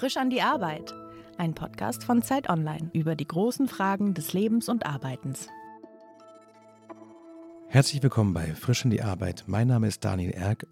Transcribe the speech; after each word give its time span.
Frisch 0.00 0.16
an 0.16 0.30
die 0.30 0.40
Arbeit. 0.40 0.94
Ein 1.36 1.54
Podcast 1.54 2.04
von 2.04 2.22
Zeit 2.22 2.48
Online 2.48 2.88
über 2.94 3.14
die 3.14 3.26
großen 3.26 3.68
Fragen 3.68 4.14
des 4.14 4.32
Lebens 4.32 4.70
und 4.70 4.86
Arbeitens. 4.86 5.48
Herzlich 7.68 8.02
willkommen 8.02 8.32
bei 8.32 8.54
Frisch 8.54 8.82
an 8.82 8.90
die 8.90 9.02
Arbeit. 9.02 9.44
Mein 9.46 9.68
Name 9.68 9.88
ist 9.88 10.02
Daniel 10.02 10.30
Erck 10.30 10.66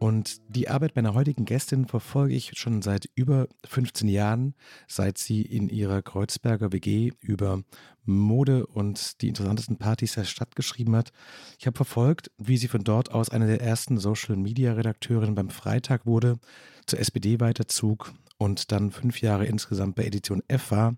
und 0.00 0.40
die 0.48 0.68
Arbeit 0.68 0.96
meiner 0.96 1.14
heutigen 1.14 1.44
Gästin 1.44 1.86
verfolge 1.86 2.34
ich 2.34 2.58
schon 2.58 2.82
seit 2.82 3.08
über 3.14 3.46
15 3.64 4.08
Jahren, 4.08 4.56
seit 4.88 5.16
sie 5.18 5.42
in 5.42 5.68
ihrer 5.68 6.02
Kreuzberger 6.02 6.72
WG 6.72 7.12
über 7.20 7.62
Mode 8.04 8.66
und 8.66 9.22
die 9.22 9.28
interessantesten 9.28 9.78
Partys 9.78 10.14
der 10.14 10.24
Stadt 10.24 10.56
geschrieben 10.56 10.96
hat. 10.96 11.12
Ich 11.60 11.68
habe 11.68 11.76
verfolgt, 11.76 12.32
wie 12.36 12.56
sie 12.56 12.66
von 12.66 12.82
dort 12.82 13.12
aus 13.12 13.30
eine 13.30 13.46
der 13.46 13.60
ersten 13.60 13.98
Social-Media-Redakteurinnen 13.98 15.36
beim 15.36 15.50
Freitag 15.50 16.04
wurde, 16.04 16.40
zur 16.84 16.98
SPD 16.98 17.38
weiterzog 17.38 18.12
und 18.38 18.72
dann 18.72 18.90
fünf 18.90 19.20
Jahre 19.20 19.46
insgesamt 19.46 19.94
bei 19.94 20.04
Edition 20.04 20.42
F 20.48 20.70
war. 20.70 20.96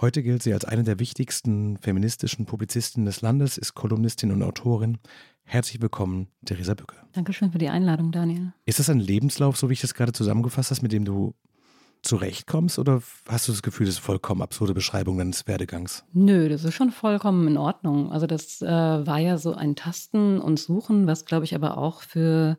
Heute 0.00 0.22
gilt 0.22 0.42
sie 0.42 0.52
als 0.52 0.64
eine 0.64 0.82
der 0.82 0.98
wichtigsten 0.98 1.78
feministischen 1.78 2.46
Publizistinnen 2.46 3.06
des 3.06 3.20
Landes, 3.20 3.58
ist 3.58 3.74
Kolumnistin 3.74 4.32
und 4.32 4.42
Autorin. 4.42 4.98
Herzlich 5.44 5.80
willkommen, 5.80 6.28
Theresa 6.44 6.74
Bücke. 6.74 6.96
Dankeschön 7.12 7.52
für 7.52 7.58
die 7.58 7.68
Einladung, 7.68 8.10
Daniel. 8.10 8.52
Ist 8.64 8.78
das 8.78 8.90
ein 8.90 8.98
Lebenslauf, 8.98 9.56
so 9.56 9.68
wie 9.68 9.74
ich 9.74 9.80
das 9.80 9.94
gerade 9.94 10.12
zusammengefasst 10.12 10.70
habe, 10.70 10.82
mit 10.82 10.92
dem 10.92 11.04
du 11.04 11.34
zurechtkommst 12.04 12.78
oder 12.78 13.02
hast 13.28 13.48
du 13.48 13.52
das 13.52 13.62
Gefühl, 13.62 13.86
das 13.86 13.96
ist 13.96 14.00
vollkommen 14.00 14.42
absurde 14.42 14.74
Beschreibung 14.74 15.18
deines 15.18 15.46
Werdegangs? 15.46 16.04
Nö, 16.12 16.48
das 16.48 16.64
ist 16.64 16.74
schon 16.74 16.90
vollkommen 16.90 17.48
in 17.48 17.56
Ordnung. 17.56 18.12
Also 18.12 18.26
das 18.26 18.60
äh, 18.62 18.66
war 18.66 19.18
ja 19.18 19.38
so 19.38 19.54
ein 19.54 19.74
Tasten 19.74 20.38
und 20.38 20.58
Suchen, 20.58 21.06
was 21.06 21.24
glaube 21.24 21.44
ich 21.44 21.54
aber 21.54 21.78
auch 21.78 22.02
für, 22.02 22.58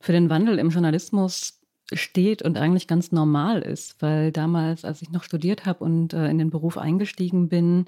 für 0.00 0.12
den 0.12 0.30
Wandel 0.30 0.58
im 0.58 0.70
Journalismus 0.70 1.57
steht 1.92 2.42
und 2.42 2.58
eigentlich 2.58 2.86
ganz 2.86 3.12
normal 3.12 3.62
ist, 3.62 4.00
weil 4.02 4.32
damals, 4.32 4.84
als 4.84 5.02
ich 5.02 5.10
noch 5.10 5.24
studiert 5.24 5.66
habe 5.66 5.84
und 5.84 6.12
äh, 6.12 6.28
in 6.28 6.38
den 6.38 6.50
Beruf 6.50 6.76
eingestiegen 6.76 7.48
bin, 7.48 7.86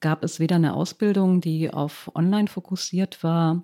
gab 0.00 0.24
es 0.24 0.40
weder 0.40 0.56
eine 0.56 0.74
Ausbildung, 0.74 1.40
die 1.40 1.70
auf 1.70 2.10
Online 2.14 2.48
fokussiert 2.48 3.22
war, 3.22 3.62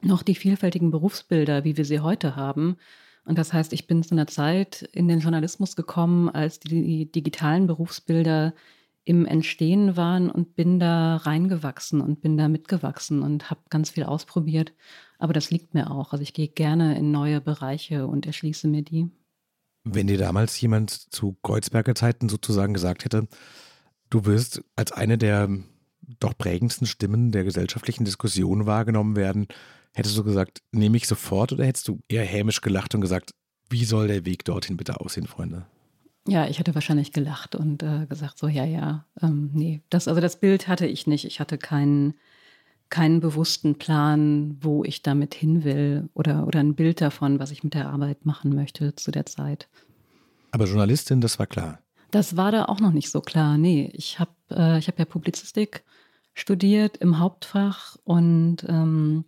noch 0.00 0.22
die 0.22 0.34
vielfältigen 0.34 0.90
Berufsbilder, 0.90 1.64
wie 1.64 1.76
wir 1.76 1.84
sie 1.84 2.00
heute 2.00 2.36
haben. 2.36 2.76
Und 3.24 3.38
das 3.38 3.52
heißt, 3.52 3.72
ich 3.72 3.86
bin 3.86 4.02
zu 4.02 4.14
einer 4.14 4.28
Zeit 4.28 4.82
in 4.92 5.08
den 5.08 5.20
Journalismus 5.20 5.74
gekommen, 5.74 6.28
als 6.28 6.60
die 6.60 7.10
digitalen 7.10 7.66
Berufsbilder 7.66 8.54
im 9.06 9.24
Entstehen 9.24 9.96
waren 9.96 10.30
und 10.30 10.54
bin 10.54 10.78
da 10.78 11.16
reingewachsen 11.16 12.02
und 12.02 12.20
bin 12.20 12.36
da 12.36 12.48
mitgewachsen 12.48 13.22
und 13.22 13.48
habe 13.50 13.60
ganz 13.70 13.88
viel 13.88 14.04
ausprobiert 14.04 14.72
aber 15.18 15.32
das 15.32 15.50
liegt 15.50 15.74
mir 15.74 15.90
auch. 15.90 16.12
Also 16.12 16.22
ich 16.22 16.32
gehe 16.32 16.48
gerne 16.48 16.98
in 16.98 17.10
neue 17.10 17.40
Bereiche 17.40 18.06
und 18.06 18.26
erschließe 18.26 18.68
mir 18.68 18.82
die. 18.82 19.08
Wenn 19.84 20.08
dir 20.08 20.18
damals 20.18 20.60
jemand 20.60 20.90
zu 20.90 21.36
Kreuzberger 21.42 21.94
Zeiten 21.94 22.28
sozusagen 22.28 22.74
gesagt 22.74 23.04
hätte, 23.04 23.28
du 24.10 24.24
wirst 24.24 24.62
als 24.74 24.92
eine 24.92 25.16
der 25.16 25.48
doch 26.20 26.36
prägendsten 26.36 26.86
Stimmen 26.86 27.32
der 27.32 27.44
gesellschaftlichen 27.44 28.04
Diskussion 28.04 28.66
wahrgenommen 28.66 29.16
werden, 29.16 29.46
hättest 29.94 30.16
du 30.16 30.24
gesagt, 30.24 30.62
nehme 30.72 30.96
ich 30.96 31.06
sofort 31.06 31.52
oder 31.52 31.64
hättest 31.64 31.88
du 31.88 32.00
eher 32.08 32.24
hämisch 32.24 32.60
gelacht 32.60 32.94
und 32.94 33.00
gesagt, 33.00 33.34
wie 33.70 33.84
soll 33.84 34.08
der 34.08 34.24
Weg 34.24 34.44
dorthin 34.44 34.76
bitte 34.76 35.00
aussehen, 35.00 35.26
Freunde? 35.26 35.66
Ja, 36.28 36.46
ich 36.48 36.58
hätte 36.58 36.74
wahrscheinlich 36.74 37.12
gelacht 37.12 37.54
und 37.54 37.82
äh, 37.82 38.06
gesagt, 38.06 38.38
so, 38.38 38.48
ja, 38.48 38.64
ja, 38.64 39.04
ähm, 39.22 39.50
nee, 39.52 39.82
das, 39.90 40.08
also 40.08 40.20
das 40.20 40.40
Bild 40.40 40.66
hatte 40.68 40.86
ich 40.86 41.06
nicht. 41.06 41.24
Ich 41.24 41.40
hatte 41.40 41.58
keinen 41.58 42.14
keinen 42.88 43.20
bewussten 43.20 43.76
Plan, 43.76 44.58
wo 44.60 44.84
ich 44.84 45.02
damit 45.02 45.34
hin 45.34 45.64
will 45.64 46.08
oder, 46.14 46.46
oder 46.46 46.60
ein 46.60 46.74
Bild 46.74 47.00
davon, 47.00 47.38
was 47.38 47.50
ich 47.50 47.64
mit 47.64 47.74
der 47.74 47.88
Arbeit 47.88 48.24
machen 48.24 48.54
möchte 48.54 48.94
zu 48.94 49.10
der 49.10 49.26
Zeit. 49.26 49.68
Aber 50.52 50.66
Journalistin, 50.66 51.20
das 51.20 51.38
war 51.38 51.46
klar. 51.46 51.80
Das 52.10 52.36
war 52.36 52.52
da 52.52 52.66
auch 52.66 52.80
noch 52.80 52.92
nicht 52.92 53.10
so 53.10 53.20
klar. 53.20 53.58
Nee, 53.58 53.90
ich 53.92 54.18
habe 54.18 54.30
äh, 54.50 54.80
hab 54.80 54.98
ja 54.98 55.04
Publizistik 55.04 55.82
studiert 56.34 56.96
im 56.98 57.18
Hauptfach 57.18 57.96
und 58.04 58.58
ähm, 58.68 59.24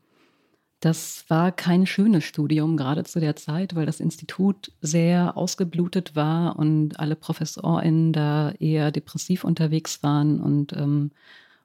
das 0.81 1.25
war 1.29 1.51
kein 1.51 1.87
schönes 1.87 2.25
Studium, 2.25 2.77
gerade 2.77 3.05
zu 3.05 3.19
der 3.19 3.35
Zeit, 3.35 3.75
weil 3.75 3.87
das 3.87 4.01
Institut 4.01 4.73
sehr 4.81 5.37
ausgeblutet 5.37 6.15
war 6.15 6.57
und 6.59 7.01
alle 7.01 7.17
ProfessorInnen 7.17 8.13
da 8.13 8.53
eher 8.53 8.93
depressiv 8.93 9.45
unterwegs 9.45 10.03
waren 10.03 10.41
und 10.41 10.73
ähm, 10.75 11.11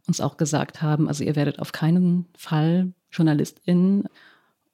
uns 0.08 0.20
auch 0.20 0.38
gesagt 0.38 0.82
haben, 0.82 1.08
also 1.08 1.24
ihr 1.24 1.36
werdet 1.36 1.60
auf 1.60 1.72
keinen 1.72 2.26
Fall 2.36 2.92
JournalistInnen 3.12 4.06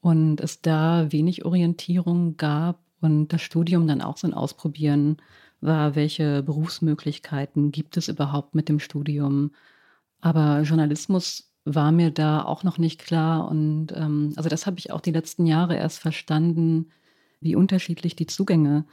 und 0.01 0.41
es 0.41 0.61
da 0.61 1.11
wenig 1.11 1.45
Orientierung 1.45 2.37
gab 2.37 2.79
und 3.01 3.29
das 3.29 3.41
Studium 3.41 3.87
dann 3.87 4.01
auch 4.01 4.17
so 4.17 4.27
ein 4.27 4.33
Ausprobieren 4.33 5.17
war, 5.61 5.95
welche 5.95 6.43
Berufsmöglichkeiten 6.43 7.71
gibt 7.71 7.97
es 7.97 8.07
überhaupt 8.07 8.55
mit 8.55 8.69
dem 8.69 8.79
Studium. 8.79 9.51
Aber 10.21 10.61
Journalismus 10.61 11.48
war 11.75 11.91
mir 11.91 12.11
da 12.11 12.43
auch 12.43 12.63
noch 12.63 12.77
nicht 12.77 12.99
klar 12.99 13.47
und 13.47 13.87
ähm, 13.95 14.33
also 14.35 14.49
das 14.49 14.65
habe 14.65 14.79
ich 14.79 14.91
auch 14.91 15.01
die 15.01 15.11
letzten 15.11 15.45
Jahre 15.45 15.75
erst 15.75 15.99
verstanden, 15.99 16.87
wie 17.41 17.55
unterschiedlich 17.55 18.15
die 18.15 18.27
Zugänge 18.27 18.85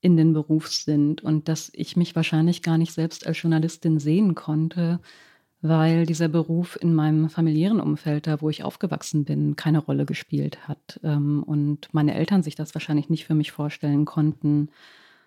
in 0.00 0.16
den 0.16 0.32
Beruf 0.32 0.68
sind 0.68 1.22
und 1.22 1.48
dass 1.48 1.70
ich 1.72 1.96
mich 1.96 2.14
wahrscheinlich 2.14 2.62
gar 2.62 2.78
nicht 2.78 2.92
selbst 2.92 3.26
als 3.26 3.40
Journalistin 3.40 3.98
sehen 3.98 4.34
konnte, 4.34 5.00
weil 5.62 6.06
dieser 6.06 6.28
Beruf 6.28 6.78
in 6.80 6.94
meinem 6.94 7.28
familiären 7.30 7.80
Umfeld, 7.80 8.26
da 8.26 8.40
wo 8.40 8.50
ich 8.50 8.62
aufgewachsen 8.62 9.24
bin, 9.24 9.56
keine 9.56 9.78
Rolle 9.78 10.04
gespielt 10.04 10.68
hat 10.68 11.00
ähm, 11.02 11.42
und 11.42 11.88
meine 11.92 12.14
Eltern 12.14 12.42
sich 12.42 12.54
das 12.54 12.74
wahrscheinlich 12.74 13.08
nicht 13.08 13.24
für 13.26 13.34
mich 13.34 13.52
vorstellen 13.52 14.04
konnten. 14.04 14.68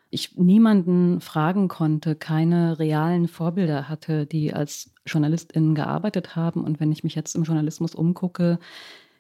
Ich 0.10 0.36
niemanden 0.38 1.22
fragen 1.22 1.68
konnte, 1.68 2.16
keine 2.16 2.80
realen 2.80 3.28
Vorbilder 3.28 3.88
hatte, 3.88 4.26
die 4.26 4.54
als 4.54 4.92
JournalistInnen 5.06 5.76
gearbeitet 5.76 6.36
haben. 6.36 6.64
Und 6.64 6.80
wenn 6.80 6.92
ich 6.92 7.04
mich 7.04 7.16
jetzt 7.16 7.36
im 7.36 7.44
Journalismus 7.44 7.94
umgucke, 7.94 8.60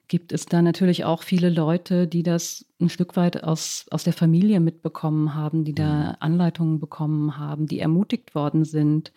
gibt 0.07 0.33
es 0.33 0.45
da 0.45 0.61
natürlich 0.61 1.05
auch 1.05 1.23
viele 1.23 1.49
Leute, 1.49 2.07
die 2.07 2.23
das 2.23 2.65
ein 2.81 2.89
Stück 2.89 3.15
weit 3.15 3.43
aus, 3.43 3.85
aus 3.91 4.03
der 4.03 4.13
Familie 4.13 4.59
mitbekommen 4.59 5.35
haben, 5.35 5.63
die 5.63 5.75
da 5.75 5.93
mhm. 5.93 6.15
Anleitungen 6.19 6.79
bekommen 6.79 7.37
haben, 7.37 7.67
die 7.67 7.79
ermutigt 7.79 8.35
worden 8.35 8.65
sind, 8.65 9.13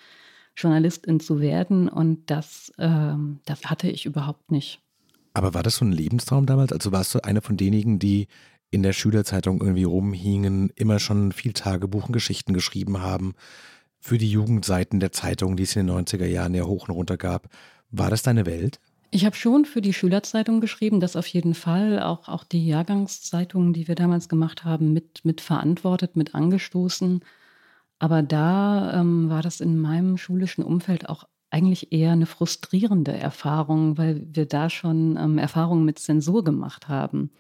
Journalistin 0.55 1.19
zu 1.19 1.41
werden. 1.41 1.89
Und 1.89 2.31
das, 2.31 2.73
ähm, 2.79 3.41
das 3.47 3.65
hatte 3.65 3.89
ich 3.89 4.05
überhaupt 4.05 4.53
nicht. 4.53 4.81
Aber 5.35 5.55
war 5.55 5.63
das 5.63 5.77
so 5.77 5.85
ein 5.87 5.93
Lebenstraum 5.93 6.45
damals? 6.45 6.73
Also 6.73 6.93
warst 6.93 7.15
du 7.15 7.25
eine 7.25 7.41
von 7.41 7.57
denjenigen, 7.57 7.99
die 7.99 8.29
in 8.73 8.83
der 8.83 8.95
Schülerzeitung 8.95 9.61
irgendwie 9.61 9.85
rumhingen, 9.85 10.73
immer 10.75 10.99
schon 10.99 11.31
viel 11.31 11.53
Tagebuch 11.53 12.07
und 12.07 12.13
Geschichten 12.13 12.55
geschrieben 12.55 13.01
haben 13.01 13.35
für 14.01 14.19
die 14.19 14.31
Jugendseiten 14.31 14.99
der 14.99 15.13
Zeitung, 15.13 15.57
die 15.57 15.63
es 15.63 15.77
in 15.77 15.87
den 15.87 15.97
90er 15.97 16.27
Jahren 16.27 16.55
ja 16.55 16.65
hoch 16.65 16.89
und 16.89 16.95
runter 16.95 17.19
gab. 17.19 17.49
War 17.91 18.11
das 18.11 18.23
deine 18.23 18.47
Welt? 18.47 18.81
Ich 19.11 19.27
habe 19.27 19.37
schon 19.37 19.67
für 19.67 19.83
die 19.83 19.93
Schülerzeitung 19.93 20.63
geschrieben, 20.63 21.01
das 21.01 21.17
auf 21.17 21.27
jeden 21.27 21.53
Fall. 21.53 22.03
Auch, 22.03 22.29
auch 22.29 22.45
die 22.45 22.67
Jahrgangszeitungen, 22.67 23.75
die 23.75 23.87
wir 23.87 23.95
damals 23.95 24.31
gemacht 24.31 24.65
haben, 24.65 24.95
mit, 24.95 25.23
mit 25.23 25.43
verantwortet, 25.43 26.17
mit 26.17 26.35
angestoßen. 26.35 27.21
Aber 27.99 28.23
da 28.23 28.99
ähm, 28.99 29.29
war 29.29 29.43
das 29.43 29.61
in 29.61 29.79
meinem 29.79 30.17
schulischen 30.17 30.65
Umfeld 30.65 31.11
auch 31.11 31.25
eigentlich 31.51 31.93
eher 31.93 32.13
eine 32.13 32.25
frustrierende 32.25 33.13
Erfahrung, 33.13 33.99
weil 33.99 34.27
wir 34.33 34.47
da 34.47 34.71
schon 34.71 35.19
ähm, 35.19 35.37
Erfahrungen 35.37 35.85
mit 35.85 35.99
Zensur 35.99 36.43
gemacht 36.43 36.89
haben. 36.89 37.31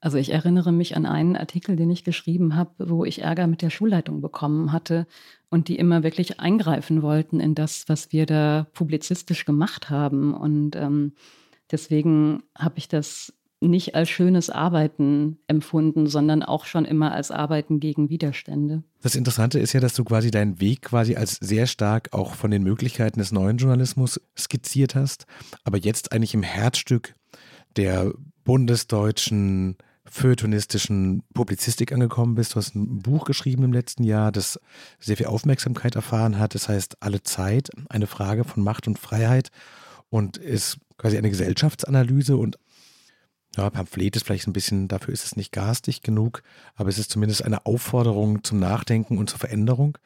Also 0.00 0.16
ich 0.16 0.32
erinnere 0.32 0.72
mich 0.72 0.96
an 0.96 1.04
einen 1.04 1.36
Artikel, 1.36 1.76
den 1.76 1.90
ich 1.90 2.04
geschrieben 2.04 2.56
habe, 2.56 2.88
wo 2.88 3.04
ich 3.04 3.22
Ärger 3.22 3.46
mit 3.46 3.60
der 3.60 3.70
Schulleitung 3.70 4.22
bekommen 4.22 4.72
hatte 4.72 5.06
und 5.50 5.68
die 5.68 5.76
immer 5.76 6.02
wirklich 6.02 6.40
eingreifen 6.40 7.02
wollten 7.02 7.38
in 7.38 7.54
das, 7.54 7.84
was 7.86 8.10
wir 8.10 8.24
da 8.24 8.66
publizistisch 8.72 9.44
gemacht 9.44 9.90
haben. 9.90 10.32
Und 10.32 10.74
ähm, 10.74 11.12
deswegen 11.70 12.42
habe 12.56 12.78
ich 12.78 12.88
das 12.88 13.34
nicht 13.62 13.94
als 13.94 14.08
schönes 14.08 14.48
Arbeiten 14.48 15.38
empfunden, 15.46 16.06
sondern 16.06 16.42
auch 16.42 16.64
schon 16.64 16.86
immer 16.86 17.12
als 17.12 17.30
Arbeiten 17.30 17.78
gegen 17.78 18.08
Widerstände. 18.08 18.82
Das 19.02 19.14
Interessante 19.14 19.58
ist 19.58 19.74
ja, 19.74 19.80
dass 19.80 19.92
du 19.92 20.02
quasi 20.02 20.30
deinen 20.30 20.60
Weg 20.60 20.80
quasi 20.80 21.16
als 21.16 21.34
sehr 21.34 21.66
stark 21.66 22.08
auch 22.12 22.34
von 22.34 22.50
den 22.50 22.62
Möglichkeiten 22.62 23.18
des 23.18 23.32
neuen 23.32 23.58
Journalismus 23.58 24.18
skizziert 24.38 24.94
hast, 24.94 25.26
aber 25.62 25.76
jetzt 25.76 26.12
eigentlich 26.12 26.32
im 26.32 26.42
Herzstück 26.42 27.14
der 27.76 28.14
bundesdeutschen 28.44 29.76
feuilletonistischen 30.10 31.22
Publizistik 31.32 31.92
angekommen 31.92 32.34
bist. 32.34 32.52
Du 32.52 32.56
hast 32.56 32.74
ein 32.74 33.00
Buch 33.00 33.24
geschrieben 33.24 33.62
im 33.62 33.72
letzten 33.72 34.02
Jahr, 34.02 34.32
das 34.32 34.60
sehr 34.98 35.16
viel 35.16 35.26
Aufmerksamkeit 35.26 35.94
erfahren 35.94 36.38
hat. 36.38 36.54
Das 36.54 36.68
heißt 36.68 36.96
Alle 37.00 37.22
Zeit, 37.22 37.70
eine 37.88 38.06
Frage 38.06 38.44
von 38.44 38.62
Macht 38.62 38.88
und 38.88 38.98
Freiheit 38.98 39.50
und 40.10 40.36
ist 40.36 40.78
quasi 40.98 41.16
eine 41.16 41.30
Gesellschaftsanalyse 41.30 42.36
und 42.36 42.58
ja, 43.56 43.68
Pamphlet 43.68 44.14
ist 44.14 44.26
vielleicht 44.26 44.46
ein 44.46 44.52
bisschen, 44.52 44.86
dafür 44.86 45.12
ist 45.12 45.24
es 45.24 45.36
nicht 45.36 45.50
garstig 45.50 46.02
genug, 46.02 46.42
aber 46.76 46.88
es 46.88 46.98
ist 46.98 47.10
zumindest 47.10 47.44
eine 47.44 47.66
Aufforderung 47.66 48.44
zum 48.44 48.60
Nachdenken 48.60 49.18
und 49.18 49.28
zur 49.28 49.40
Veränderung. 49.40 49.98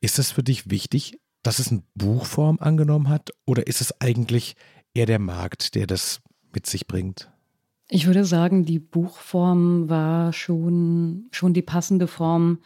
Ist 0.00 0.18
es 0.18 0.30
für 0.30 0.42
dich 0.42 0.70
wichtig, 0.70 1.20
dass 1.42 1.58
es 1.58 1.70
eine 1.70 1.82
Buchform 1.94 2.58
angenommen 2.60 3.08
hat 3.08 3.30
oder 3.44 3.66
ist 3.66 3.80
es 3.80 4.00
eigentlich 4.00 4.56
eher 4.94 5.06
der 5.06 5.18
Markt, 5.18 5.74
der 5.74 5.86
das 5.86 6.20
mit 6.52 6.66
sich 6.66 6.86
bringt? 6.86 7.30
Ich 7.88 8.06
würde 8.06 8.24
sagen, 8.24 8.64
die 8.64 8.80
Buchform 8.80 9.88
war 9.88 10.32
schon, 10.32 11.26
schon 11.30 11.54
die 11.54 11.62
passende 11.62 12.08
Form 12.08 12.58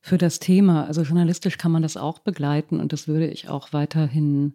für 0.00 0.18
das 0.18 0.38
Thema. 0.38 0.84
Also 0.84 1.02
journalistisch 1.02 1.56
kann 1.56 1.72
man 1.72 1.82
das 1.82 1.96
auch 1.96 2.18
begleiten 2.18 2.78
und 2.80 2.92
das 2.92 3.08
würde 3.08 3.26
ich 3.26 3.48
auch 3.48 3.72
weiterhin 3.72 4.54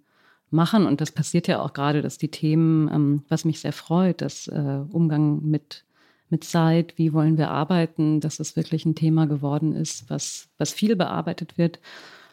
machen. 0.52 0.86
Und 0.86 1.02
das 1.02 1.12
passiert 1.12 1.48
ja 1.48 1.62
auch 1.62 1.74
gerade, 1.74 2.04
dass 2.04 2.20
die 2.20 2.30
Themen, 2.30 2.88
ähm, 2.90 3.24
was 3.30 3.46
mich 3.46 3.62
sehr 3.62 3.74
freut, 3.74 4.22
das 4.22 4.48
äh, 4.48 4.84
Umgang 4.92 5.42
mit, 5.44 5.86
mit 6.30 6.44
Zeit, 6.44 6.94
wie 6.98 7.14
wollen 7.14 7.38
wir 7.38 7.50
arbeiten, 7.50 8.20
dass 8.20 8.40
es 8.40 8.56
wirklich 8.56 8.86
ein 8.86 8.96
Thema 8.96 9.26
geworden 9.26 9.74
ist, 9.74 10.10
was, 10.10 10.50
was 10.60 10.72
viel 10.72 10.96
bearbeitet 10.96 11.58
wird, 11.58 11.80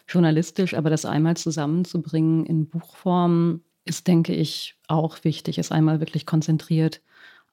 journalistisch, 0.07 0.75
aber 0.75 0.91
das 0.91 1.07
einmal 1.07 1.37
zusammenzubringen 1.37 2.45
in 2.45 2.67
Buchform 2.69 3.63
ist, 3.85 4.07
denke 4.07 4.35
ich, 4.35 4.77
auch 4.89 5.25
wichtig, 5.25 5.59
es 5.59 5.73
einmal 5.73 6.01
wirklich 6.01 6.27
konzentriert 6.27 7.01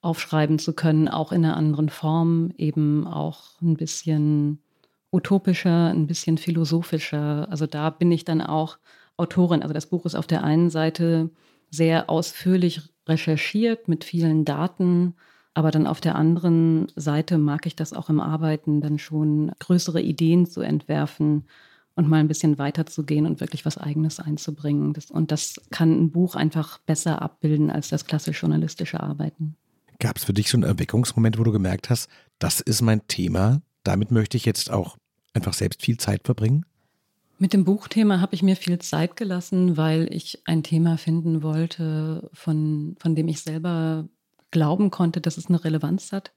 aufschreiben 0.05 0.59
zu 0.59 0.73
können, 0.73 1.07
auch 1.07 1.31
in 1.31 1.43
einer 1.43 1.57
anderen 1.57 1.89
Form, 1.89 2.51
eben 2.57 3.07
auch 3.07 3.59
ein 3.61 3.75
bisschen 3.75 4.59
utopischer, 5.11 5.89
ein 5.89 6.07
bisschen 6.07 6.37
philosophischer. 6.37 7.47
Also 7.49 7.65
da 7.65 7.89
bin 7.89 8.11
ich 8.11 8.23
dann 8.23 8.41
auch 8.41 8.77
Autorin. 9.17 9.61
Also 9.61 9.73
das 9.73 9.87
Buch 9.87 10.05
ist 10.05 10.15
auf 10.15 10.27
der 10.27 10.43
einen 10.43 10.69
Seite 10.69 11.31
sehr 11.71 12.09
ausführlich 12.09 12.81
recherchiert 13.07 13.87
mit 13.87 14.03
vielen 14.03 14.45
Daten, 14.45 15.15
aber 15.53 15.71
dann 15.71 15.87
auf 15.87 16.01
der 16.01 16.15
anderen 16.15 16.87
Seite 16.95 17.37
mag 17.37 17.65
ich 17.65 17.75
das 17.75 17.93
auch 17.93 18.09
im 18.09 18.19
Arbeiten, 18.19 18.81
dann 18.81 18.99
schon 18.99 19.51
größere 19.59 20.01
Ideen 20.01 20.45
zu 20.45 20.61
entwerfen 20.61 21.45
und 21.95 22.09
mal 22.09 22.17
ein 22.17 22.27
bisschen 22.27 22.57
weiter 22.57 22.85
zu 22.85 23.05
gehen 23.05 23.25
und 23.25 23.39
wirklich 23.39 23.65
was 23.65 23.77
Eigenes 23.77 24.19
einzubringen. 24.19 24.93
Das, 24.93 25.09
und 25.09 25.31
das 25.31 25.61
kann 25.71 25.91
ein 25.91 26.11
Buch 26.11 26.35
einfach 26.35 26.79
besser 26.79 27.21
abbilden 27.21 27.71
als 27.71 27.87
das 27.87 28.05
klassisch 28.05 28.41
journalistische 28.41 28.99
Arbeiten. 28.99 29.55
Gab 29.99 30.17
es 30.17 30.23
für 30.23 30.33
dich 30.33 30.49
so 30.49 30.57
einen 30.57 30.63
Erweckungsmoment, 30.63 31.39
wo 31.39 31.43
du 31.43 31.51
gemerkt 31.51 31.89
hast, 31.89 32.09
das 32.39 32.59
ist 32.59 32.81
mein 32.81 33.07
Thema, 33.07 33.61
damit 33.83 34.11
möchte 34.11 34.37
ich 34.37 34.45
jetzt 34.45 34.71
auch 34.71 34.97
einfach 35.33 35.53
selbst 35.53 35.81
viel 35.81 35.97
Zeit 35.97 36.21
verbringen? 36.25 36.65
Mit 37.37 37.53
dem 37.53 37.65
Buchthema 37.65 38.21
habe 38.21 38.33
ich 38.33 38.43
mir 38.43 38.55
viel 38.55 38.79
Zeit 38.79 39.17
gelassen, 39.17 39.75
weil 39.75 40.07
ich 40.13 40.41
ein 40.45 40.63
Thema 40.63 40.97
finden 40.97 41.43
wollte, 41.43 42.29
von, 42.33 42.95
von 42.99 43.15
dem 43.15 43.27
ich 43.27 43.41
selber 43.41 44.07
glauben 44.51 44.89
konnte, 44.89 45.19
dass 45.19 45.37
es 45.37 45.47
eine 45.47 45.61
Relevanz 45.63 46.13
hat 46.13 46.33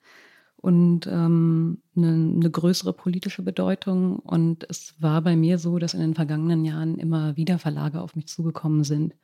und 0.57 1.07
ähm, 1.07 1.83
eine, 1.97 2.09
eine, 2.09 2.51
größere 2.51 2.93
politische 2.93 3.43
Bedeutung. 3.43 4.19
Und 4.19 4.69
es 4.69 4.95
war 4.99 5.23
bei 5.23 5.37
mir 5.37 5.59
so, 5.59 5.79
dass 5.79 5.95
in 5.95 6.01
den 6.01 6.15
vergangenen 6.15 6.65
Jahren 6.65 6.99
immer 6.99 7.37
wieder 7.37 7.61
Verlage 7.61 8.01
auf 8.01 8.17
mich 8.17 8.27
zugekommen 8.27 8.83
sind 8.83 9.15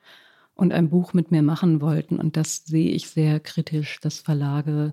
und 0.55 0.73
ein 0.73 0.89
Buch 0.89 1.13
mit 1.13 1.31
mir 1.31 1.43
machen 1.43 1.81
wollten. 1.81 2.19
Und 2.19 2.37
das 2.37 2.65
sehe 2.65 2.91
ich 2.91 3.09
sehr 3.09 3.41
kritisch, 3.41 4.01
dass 4.01 4.21
Verlage 4.21 4.93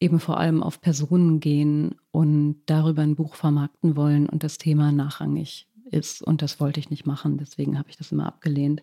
eben 0.00 0.18
vor 0.18 0.38
allem 0.38 0.62
auf 0.62 0.80
Personen 0.80 1.40
gehen 1.40 1.94
und 2.10 2.62
darüber 2.66 3.02
ein 3.02 3.16
Buch 3.16 3.34
vermarkten 3.34 3.96
wollen 3.96 4.28
und 4.28 4.42
das 4.42 4.56
Thema 4.56 4.92
nachrangig 4.92 5.68
ist. 5.90 6.22
Und 6.22 6.40
das 6.42 6.58
wollte 6.58 6.80
ich 6.80 6.90
nicht 6.90 7.06
machen. 7.06 7.36
Deswegen 7.36 7.78
habe 7.78 7.90
ich 7.90 7.98
das 7.98 8.12
immer 8.12 8.26
abgelehnt. 8.26 8.82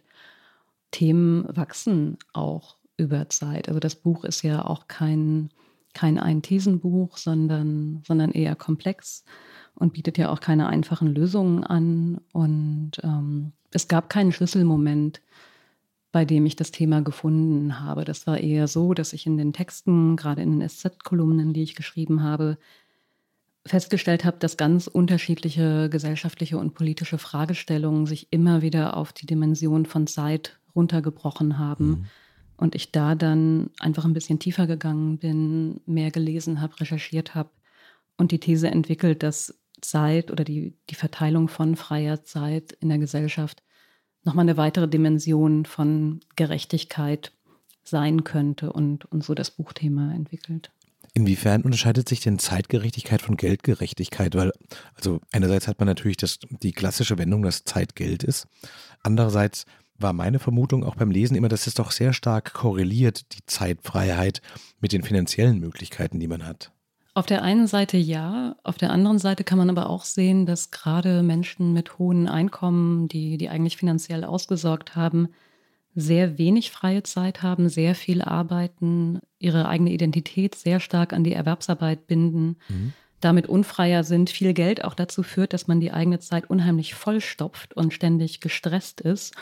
Themen 0.92 1.46
wachsen 1.50 2.18
auch 2.34 2.78
über 2.98 3.30
Zeit. 3.30 3.68
Also 3.68 3.80
das 3.80 3.96
Buch 3.96 4.24
ist 4.24 4.44
ja 4.44 4.66
auch 4.66 4.88
kein, 4.88 5.50
kein 5.94 6.20
Ein-Thesen-Buch, 6.20 7.18
sondern, 7.18 8.04
sondern 8.06 8.32
eher 8.32 8.56
komplex 8.56 9.24
und 9.74 9.94
bietet 9.94 10.18
ja 10.18 10.30
auch 10.30 10.40
keine 10.40 10.68
einfachen 10.68 11.08
Lösungen 11.08 11.64
an. 11.64 12.22
Und 12.32 12.92
ähm, 13.04 13.54
es 13.72 13.88
gab 13.88 14.10
keinen 14.10 14.32
Schlüsselmoment, 14.32 15.22
bei 16.18 16.26
dem 16.26 16.48
ich 16.48 16.56
das 16.56 16.72
Thema 16.72 17.04
gefunden 17.04 17.80
habe. 17.80 18.04
Das 18.04 18.26
war 18.26 18.40
eher 18.40 18.68
so, 18.68 18.96
dass 18.96 19.14
ich 19.14 19.28
in 19.28 19.38
den 19.38 19.54
Texten, 19.54 20.16
gerade 20.16 20.42
in 20.42 20.60
den 20.60 20.68
SZ-Kolumnen, 20.68 21.54
die 21.54 21.62
ich 21.62 21.76
geschrieben 21.76 22.24
habe, 22.24 22.58
festgestellt 23.68 24.26
habe, 24.26 24.40
dass 24.40 24.58
ganz 24.58 24.88
unterschiedliche 24.88 25.90
gesellschaftliche 25.92 26.58
und 26.58 26.74
politische 26.74 27.20
Fragestellungen 27.20 28.08
sich 28.08 28.30
immer 28.32 28.64
wieder 28.64 28.98
auf 28.98 29.14
die 29.14 29.28
Dimension 29.28 29.86
von 29.86 30.08
Zeit 30.08 30.58
runtergebrochen 30.76 31.60
haben. 31.60 31.88
Mhm. 31.88 32.06
Und 32.58 32.74
ich 32.74 32.92
da 32.92 33.14
dann 33.14 33.70
einfach 33.80 34.04
ein 34.04 34.14
bisschen 34.14 34.40
tiefer 34.40 34.66
gegangen 34.66 35.20
bin, 35.20 35.82
mehr 35.86 36.10
gelesen 36.10 36.62
habe, 36.62 36.80
recherchiert 36.80 37.36
habe 37.36 37.52
und 38.18 38.32
die 38.32 38.40
These 38.40 38.72
entwickelt, 38.72 39.22
dass 39.22 39.60
Zeit 39.82 40.32
oder 40.32 40.44
die, 40.44 40.74
die 40.90 40.96
Verteilung 40.96 41.48
von 41.48 41.76
freier 41.76 42.24
Zeit 42.24 42.72
in 42.72 42.90
der 42.90 42.98
Gesellschaft 42.98 43.62
nochmal 44.24 44.44
eine 44.44 44.58
weitere 44.58 44.88
Dimension 44.88 45.66
von 45.66 46.20
Gerechtigkeit 46.36 47.32
sein 47.84 48.24
könnte 48.24 48.74
und, 48.74 49.06
und 49.06 49.24
so 49.24 49.34
das 49.34 49.52
Buchthema 49.52 50.14
entwickelt. 50.14 50.72
Inwiefern 51.14 51.64
unterscheidet 51.64 52.08
sich 52.08 52.20
denn 52.20 52.38
Zeitgerechtigkeit 52.38 53.22
von 53.22 53.38
Geldgerechtigkeit? 53.38 54.36
Weil, 54.36 54.52
also 54.94 55.20
einerseits 55.32 55.68
hat 55.68 55.80
man 55.80 55.88
natürlich 55.88 56.18
das, 56.18 56.40
die 56.62 56.74
klassische 56.74 57.18
Wendung, 57.18 57.42
dass 57.42 57.64
Zeit 57.64 57.96
Geld 57.96 58.24
ist. 58.24 58.48
Andererseits 59.02 59.66
war 59.98 60.14
meine 60.14 60.38
Vermutung 60.38 60.84
auch 60.84 60.96
beim 60.96 61.10
Lesen 61.10 61.36
immer, 61.36 61.48
dass 61.48 61.66
es 61.66 61.74
doch 61.74 61.92
sehr 61.92 62.14
stark 62.14 62.54
korreliert, 62.54 63.34
die 63.34 63.46
Zeitfreiheit 63.48 64.42
mit 64.80 64.92
den 64.92 65.02
finanziellen 65.02 65.60
Möglichkeiten, 65.60 66.20
die 66.20 66.28
man 66.28 66.46
hat. 66.46 66.72
Auf 67.18 67.26
der 67.26 67.42
einen 67.42 67.66
Seite 67.66 67.98
ja, 67.98 68.56
auf 68.62 68.78
der 68.78 68.92
anderen 68.92 69.18
Seite 69.18 69.44
kann 69.44 69.58
man 69.58 69.72
aber 69.72 69.90
auch 69.90 70.04
sehen, 70.04 70.46
dass 70.46 70.70
gerade 70.70 71.24
Menschen 71.24 71.74
mit 71.74 71.98
hohen 71.98 72.28
Einkommen, 72.28 73.08
die, 73.08 73.40
die 73.40 73.50
eigentlich 73.50 73.76
finanziell 73.76 74.24
ausgesorgt 74.24 74.96
haben, 74.96 75.30
sehr 75.96 76.38
wenig 76.38 76.70
freie 76.70 77.02
Zeit 77.02 77.42
haben, 77.42 77.70
sehr 77.70 77.96
viel 77.96 78.22
arbeiten, 78.22 79.20
ihre 79.40 79.68
eigene 79.68 79.90
Identität 79.90 80.54
sehr 80.54 80.80
stark 80.80 81.12
an 81.12 81.24
die 81.24 81.34
Erwerbsarbeit 81.34 82.06
binden, 82.06 82.58
mhm. 82.70 82.94
damit 83.20 83.48
unfreier 83.50 84.04
sind, 84.04 84.30
viel 84.30 84.54
Geld 84.54 84.84
auch 84.84 84.94
dazu 84.94 85.24
führt, 85.24 85.54
dass 85.54 85.68
man 85.68 85.80
die 85.80 85.92
eigene 85.92 86.20
Zeit 86.20 86.48
unheimlich 86.52 86.94
vollstopft 86.94 87.74
und 87.74 87.96
ständig 87.96 88.42
gestresst 88.42 89.02
ist. 89.02 89.34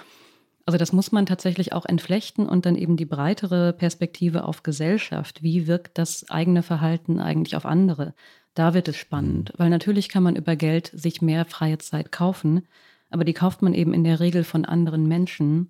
Also 0.65 0.77
das 0.77 0.91
muss 0.91 1.11
man 1.11 1.27
tatsächlich 1.27 1.73
auch 1.73 1.85
entflechten 1.85 2.47
und 2.47 2.65
dann 2.65 2.75
eben 2.75 2.97
die 2.97 3.05
breitere 3.05 3.71
Perspektive 3.71 4.45
auf 4.45 4.63
Gesellschaft. 4.63 5.43
Wie 5.43 5.67
wirkt 5.67 5.97
das 5.97 6.29
eigene 6.29 6.63
Verhalten 6.63 7.19
eigentlich 7.19 7.55
auf 7.55 7.65
andere? 7.65 8.15
Da 8.55 8.73
wird 8.73 8.87
es 8.87 8.97
spannend, 8.97 9.53
mhm. 9.53 9.59
weil 9.59 9.69
natürlich 9.69 10.09
kann 10.09 10.23
man 10.23 10.35
über 10.35 10.55
Geld 10.55 10.91
sich 10.93 11.21
mehr 11.21 11.45
freie 11.45 11.77
Zeit 11.77 12.11
kaufen, 12.11 12.67
aber 13.11 13.23
die 13.23 13.33
kauft 13.33 13.61
man 13.61 13.73
eben 13.73 13.93
in 13.93 14.03
der 14.03 14.19
Regel 14.19 14.43
von 14.43 14.65
anderen 14.65 15.07
Menschen, 15.07 15.69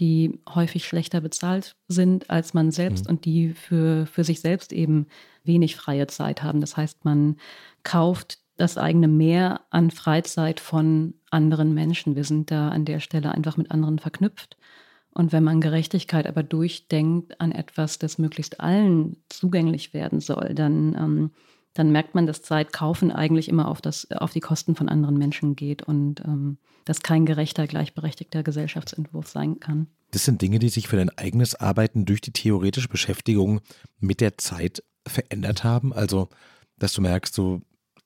die 0.00 0.40
häufig 0.52 0.84
schlechter 0.84 1.20
bezahlt 1.20 1.76
sind 1.88 2.28
als 2.28 2.52
man 2.52 2.70
selbst 2.70 3.04
mhm. 3.04 3.10
und 3.10 3.24
die 3.24 3.50
für, 3.50 4.06
für 4.06 4.24
sich 4.24 4.40
selbst 4.40 4.72
eben 4.72 5.06
wenig 5.44 5.76
freie 5.76 6.08
Zeit 6.08 6.42
haben. 6.42 6.60
Das 6.60 6.76
heißt, 6.76 7.04
man 7.04 7.36
kauft 7.84 8.38
das 8.56 8.78
eigene 8.78 9.08
Mehr 9.08 9.62
an 9.70 9.90
Freizeit 9.90 10.60
von 10.60 11.14
anderen 11.30 11.74
Menschen. 11.74 12.16
Wir 12.16 12.24
sind 12.24 12.50
da 12.50 12.68
an 12.68 12.84
der 12.84 13.00
Stelle 13.00 13.32
einfach 13.32 13.56
mit 13.56 13.70
anderen 13.70 13.98
verknüpft. 13.98 14.56
Und 15.10 15.32
wenn 15.32 15.44
man 15.44 15.60
Gerechtigkeit 15.60 16.26
aber 16.26 16.42
durchdenkt 16.42 17.40
an 17.40 17.52
etwas, 17.52 17.98
das 17.98 18.18
möglichst 18.18 18.60
allen 18.60 19.16
zugänglich 19.28 19.94
werden 19.94 20.20
soll, 20.20 20.54
dann, 20.54 20.94
ähm, 20.94 21.30
dann 21.72 21.92
merkt 21.92 22.14
man, 22.16 22.26
dass 22.26 22.42
Zeitkaufen 22.42 23.12
eigentlich 23.12 23.48
immer 23.48 23.68
auf, 23.68 23.80
das, 23.80 24.10
auf 24.10 24.32
die 24.32 24.40
Kosten 24.40 24.74
von 24.74 24.88
anderen 24.88 25.16
Menschen 25.16 25.54
geht 25.54 25.82
und 25.82 26.20
ähm, 26.24 26.58
das 26.84 27.02
kein 27.02 27.26
gerechter, 27.26 27.66
gleichberechtigter 27.66 28.42
Gesellschaftsentwurf 28.42 29.28
sein 29.28 29.60
kann. 29.60 29.86
Das 30.10 30.24
sind 30.24 30.42
Dinge, 30.42 30.58
die 30.58 30.68
sich 30.68 30.88
für 30.88 30.96
dein 30.96 31.10
eigenes 31.10 31.54
Arbeiten 31.54 32.04
durch 32.04 32.20
die 32.20 32.32
theoretische 32.32 32.88
Beschäftigung 32.88 33.60
mit 34.00 34.20
der 34.20 34.36
Zeit 34.38 34.82
verändert 35.06 35.64
haben. 35.64 35.92
Also, 35.92 36.28
dass 36.78 36.92
du 36.92 37.02
merkst, 37.02 37.34
so 37.34 37.62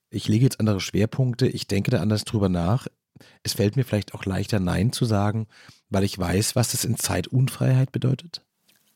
ich 0.09 0.27
lege 0.27 0.43
jetzt 0.43 0.59
andere 0.59 0.79
Schwerpunkte, 0.79 1.47
ich 1.47 1.67
denke 1.67 1.91
da 1.91 1.99
anders 1.99 2.25
drüber 2.25 2.49
nach. 2.49 2.87
Es 3.43 3.53
fällt 3.53 3.75
mir 3.75 3.83
vielleicht 3.83 4.13
auch 4.13 4.25
leichter, 4.25 4.59
Nein 4.59 4.91
zu 4.91 5.05
sagen, 5.05 5.47
weil 5.89 6.03
ich 6.03 6.17
weiß, 6.17 6.55
was 6.55 6.71
das 6.71 6.85
in 6.85 6.97
Zeitunfreiheit 6.97 7.91
bedeutet? 7.91 8.41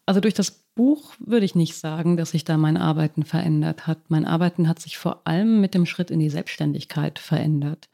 Also 0.05 0.20
durch 0.20 0.34
das 0.34 0.51
Buch 0.75 1.13
würde 1.20 1.46
ich 1.46 1.55
nicht 1.55 1.75
sagen, 1.75 2.17
dass 2.17 2.32
sich 2.32 2.43
da 2.43 2.58
mein 2.58 2.77
Arbeiten 2.77 3.24
verändert 3.24 3.88
hat. 3.88 4.10
Mein 4.10 4.25
Arbeiten 4.25 4.67
hat 4.67 4.79
sich 4.79 4.98
vor 4.98 5.22
allem 5.25 5.62
mit 5.62 5.74
dem 5.74 5.86
Schritt 5.86 6.12
in 6.12 6.20
die 6.20 6.29
Selbstständigkeit 6.29 7.20
verändert. 7.20 7.89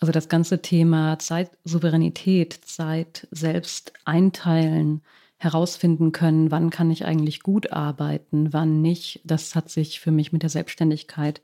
Also 0.00 0.12
das 0.12 0.28
ganze 0.28 0.62
Thema 0.62 1.18
Zeitsouveränität, 1.18 2.52
Zeit 2.64 3.26
selbst 3.30 3.92
einteilen, 4.04 5.02
herausfinden 5.36 6.12
können, 6.12 6.50
wann 6.50 6.70
kann 6.70 6.90
ich 6.90 7.04
eigentlich 7.04 7.42
gut 7.42 7.72
arbeiten, 7.72 8.52
wann 8.52 8.82
nicht, 8.82 9.20
das 9.24 9.54
hat 9.54 9.70
sich 9.70 9.98
für 9.98 10.10
mich 10.10 10.32
mit 10.32 10.42
der 10.42 10.50
Selbstständigkeit 10.50 11.40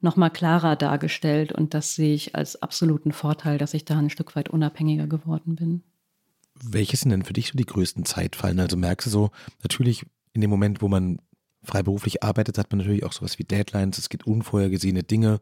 nochmal 0.00 0.30
klarer 0.30 0.76
dargestellt 0.76 1.52
und 1.52 1.74
das 1.74 1.94
sehe 1.94 2.14
ich 2.14 2.34
als 2.34 2.62
absoluten 2.62 3.12
Vorteil, 3.12 3.58
dass 3.58 3.74
ich 3.74 3.84
da 3.84 3.98
ein 3.98 4.10
Stück 4.10 4.36
weit 4.36 4.48
unabhängiger 4.48 5.06
geworden 5.06 5.56
bin. 5.56 5.82
Welche 6.62 6.96
sind 6.96 7.10
denn 7.10 7.24
für 7.24 7.32
dich 7.32 7.48
so 7.48 7.58
die 7.58 7.66
größten 7.66 8.04
Zeitfallen? 8.04 8.60
Also 8.60 8.76
merkst 8.76 9.06
du 9.06 9.10
so, 9.10 9.30
natürlich 9.62 10.06
in 10.32 10.40
dem 10.40 10.50
Moment, 10.50 10.82
wo 10.82 10.88
man 10.88 11.20
freiberuflich 11.62 12.22
arbeitet, 12.22 12.58
hat 12.58 12.70
man 12.70 12.78
natürlich 12.78 13.04
auch 13.04 13.12
sowas 13.12 13.38
wie 13.38 13.44
Deadlines, 13.44 13.98
es 13.98 14.08
gibt 14.08 14.26
unvorhergesehene 14.26 15.02
Dinge. 15.02 15.40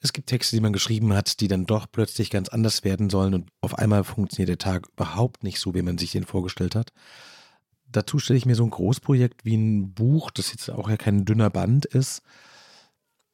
Es 0.00 0.12
gibt 0.12 0.28
Texte, 0.28 0.54
die 0.54 0.60
man 0.60 0.72
geschrieben 0.72 1.14
hat, 1.14 1.40
die 1.40 1.48
dann 1.48 1.64
doch 1.64 1.86
plötzlich 1.90 2.28
ganz 2.28 2.48
anders 2.50 2.84
werden 2.84 3.08
sollen 3.08 3.32
und 3.32 3.48
auf 3.62 3.78
einmal 3.78 4.04
funktioniert 4.04 4.50
der 4.50 4.58
Tag 4.58 4.88
überhaupt 4.92 5.44
nicht 5.44 5.60
so, 5.60 5.74
wie 5.74 5.82
man 5.82 5.96
sich 5.96 6.12
den 6.12 6.24
vorgestellt 6.24 6.74
hat. 6.74 6.92
Dazu 7.90 8.18
stelle 8.18 8.36
ich 8.36 8.44
mir 8.44 8.56
so 8.56 8.64
ein 8.64 8.70
Großprojekt 8.70 9.44
wie 9.44 9.56
ein 9.56 9.94
Buch, 9.94 10.30
das 10.30 10.50
jetzt 10.50 10.68
auch 10.68 10.90
ja 10.90 10.96
kein 10.96 11.24
dünner 11.24 11.48
Band 11.48 11.86
ist, 11.86 12.22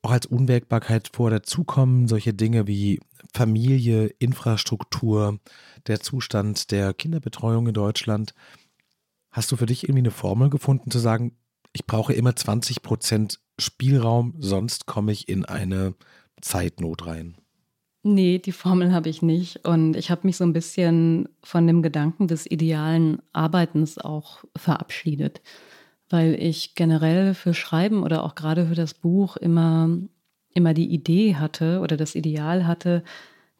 auch 0.02 0.10
als 0.10 0.26
Unwägbarkeit 0.26 1.10
vor 1.12 1.30
dazukommen, 1.30 2.08
solche 2.08 2.32
Dinge 2.32 2.66
wie 2.66 3.00
Familie, 3.34 4.06
Infrastruktur, 4.18 5.38
der 5.86 6.00
Zustand 6.00 6.70
der 6.70 6.94
Kinderbetreuung 6.94 7.68
in 7.68 7.74
Deutschland. 7.74 8.34
Hast 9.30 9.52
du 9.52 9.56
für 9.56 9.66
dich 9.66 9.84
irgendwie 9.84 10.00
eine 10.00 10.10
Formel 10.10 10.50
gefunden, 10.50 10.90
zu 10.90 10.98
sagen, 10.98 11.36
ich 11.72 11.86
brauche 11.86 12.12
immer 12.12 12.34
20 12.34 12.82
Prozent 12.82 13.40
Spielraum, 13.58 14.34
sonst 14.38 14.86
komme 14.86 15.12
ich 15.12 15.28
in 15.28 15.44
eine 15.44 15.94
Zeitnot 16.40 17.06
rein? 17.06 17.36
Nee, 18.02 18.38
die 18.38 18.52
Formel 18.52 18.92
habe 18.92 19.10
ich 19.10 19.20
nicht. 19.20 19.68
Und 19.68 19.94
ich 19.94 20.10
habe 20.10 20.26
mich 20.26 20.38
so 20.38 20.44
ein 20.44 20.54
bisschen 20.54 21.28
von 21.44 21.66
dem 21.66 21.82
Gedanken 21.82 22.28
des 22.28 22.50
idealen 22.50 23.20
Arbeitens 23.32 23.98
auch 23.98 24.42
verabschiedet, 24.56 25.42
weil 26.10 26.34
ich 26.34 26.74
generell 26.74 27.34
für 27.34 27.54
Schreiben 27.54 28.02
oder 28.02 28.24
auch 28.24 28.34
gerade 28.34 28.66
für 28.66 28.74
das 28.74 28.94
Buch 28.94 29.36
immer, 29.36 29.88
immer 30.52 30.74
die 30.74 30.92
Idee 30.92 31.36
hatte 31.36 31.80
oder 31.80 31.96
das 31.96 32.14
Ideal 32.14 32.66
hatte, 32.66 33.02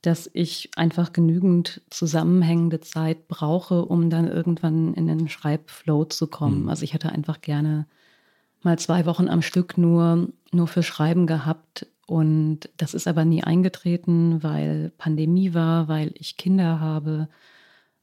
dass 0.02 0.30
ich 0.32 0.70
einfach 0.76 1.12
genügend 1.12 1.82
zusammenhängende 1.90 2.80
Zeit 2.80 3.28
brauche, 3.28 3.84
um 3.84 4.10
dann 4.10 4.28
irgendwann 4.28 4.94
in 4.94 5.06
den 5.06 5.28
Schreibflow 5.28 6.06
zu 6.06 6.26
kommen. 6.26 6.62
Mhm. 6.62 6.68
Also 6.68 6.84
ich 6.84 6.94
hätte 6.94 7.12
einfach 7.12 7.40
gerne 7.40 7.86
mal 8.62 8.78
zwei 8.78 9.06
Wochen 9.06 9.28
am 9.28 9.42
Stück 9.42 9.78
nur, 9.78 10.28
nur 10.52 10.66
für 10.66 10.82
Schreiben 10.82 11.26
gehabt. 11.26 11.86
Und 12.06 12.68
das 12.76 12.94
ist 12.94 13.06
aber 13.06 13.24
nie 13.24 13.44
eingetreten, 13.44 14.42
weil 14.42 14.90
Pandemie 14.98 15.54
war, 15.54 15.86
weil 15.86 16.12
ich 16.14 16.36
Kinder 16.36 16.80
habe. 16.80 17.28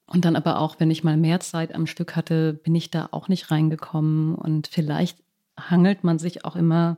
Und 0.07 0.23
dann 0.23 0.35
aber 0.35 0.59
auch, 0.59 0.79
wenn 0.79 0.89
ich 0.89 1.03
mal 1.03 1.17
mehr 1.17 1.41
Zeit 1.41 1.75
am 1.75 1.85
Stück 1.85 2.15
hatte, 2.15 2.53
bin 2.53 2.73
ich 2.75 2.89
da 2.89 3.09
auch 3.11 3.27
nicht 3.27 3.51
reingekommen. 3.51 4.35
Und 4.35 4.67
vielleicht 4.67 5.17
hangelt 5.59 6.03
man 6.03 6.17
sich 6.17 6.45
auch 6.45 6.55
immer 6.55 6.97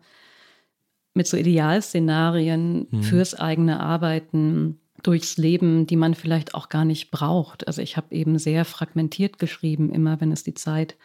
mit 1.16 1.28
so 1.28 1.36
Idealszenarien 1.36 2.88
mhm. 2.90 3.04
fürs 3.04 3.34
eigene 3.34 3.80
Arbeiten 3.80 4.80
durchs 5.02 5.38
Leben, 5.38 5.88
die 5.88 5.96
man 5.96 6.14
vielleicht 6.14 6.54
auch 6.54 6.70
gar 6.70 6.86
nicht 6.86 7.10
braucht. 7.10 7.68
Also 7.68 7.82
ich 7.82 7.98
habe 7.98 8.14
eben 8.14 8.38
sehr 8.38 8.64
fragmentiert 8.64 9.40
geschrieben, 9.40 9.90
immer 9.90 10.22
wenn 10.22 10.32
es 10.32 10.44
die 10.44 10.54
Zeit 10.54 10.96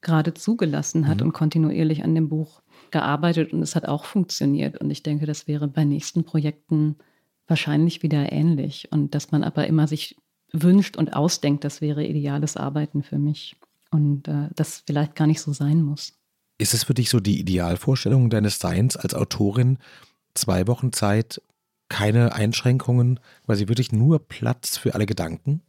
gerade 0.00 0.34
zugelassen 0.34 1.06
hat 1.06 1.20
mhm. 1.20 1.26
und 1.26 1.32
kontinuierlich 1.32 2.04
an 2.04 2.14
dem 2.14 2.28
Buch 2.28 2.62
gearbeitet 2.90 3.52
und 3.52 3.62
es 3.62 3.76
hat 3.76 3.86
auch 3.86 4.04
funktioniert. 4.04 4.80
Und 4.80 4.90
ich 4.90 5.02
denke, 5.02 5.26
das 5.26 5.46
wäre 5.46 5.68
bei 5.68 5.84
nächsten 5.84 6.24
Projekten 6.24 6.96
wahrscheinlich 7.46 8.02
wieder 8.02 8.32
ähnlich. 8.32 8.88
Und 8.90 9.14
dass 9.14 9.30
man 9.30 9.44
aber 9.44 9.66
immer 9.66 9.86
sich 9.86 10.16
wünscht 10.54 10.96
und 10.96 11.14
ausdenkt, 11.14 11.64
das 11.64 11.80
wäre 11.80 12.04
ideales 12.04 12.56
Arbeiten 12.56 13.02
für 13.02 13.18
mich. 13.18 13.56
Und 13.90 14.28
äh, 14.28 14.48
das 14.54 14.82
vielleicht 14.86 15.14
gar 15.14 15.26
nicht 15.26 15.40
so 15.40 15.52
sein 15.52 15.82
muss. 15.82 16.14
Ist 16.58 16.74
es 16.74 16.84
für 16.84 16.94
dich 16.94 17.10
so 17.10 17.20
die 17.20 17.40
Idealvorstellung 17.40 18.30
deines 18.30 18.58
Seins 18.58 18.96
als 18.96 19.14
Autorin, 19.14 19.78
zwei 20.34 20.66
Wochen 20.66 20.92
Zeit, 20.92 21.42
keine 21.88 22.32
Einschränkungen, 22.32 23.20
quasi 23.44 23.68
wirklich 23.68 23.92
nur 23.92 24.20
Platz 24.20 24.76
für 24.76 24.94
alle 24.94 25.06
Gedanken? 25.06 25.62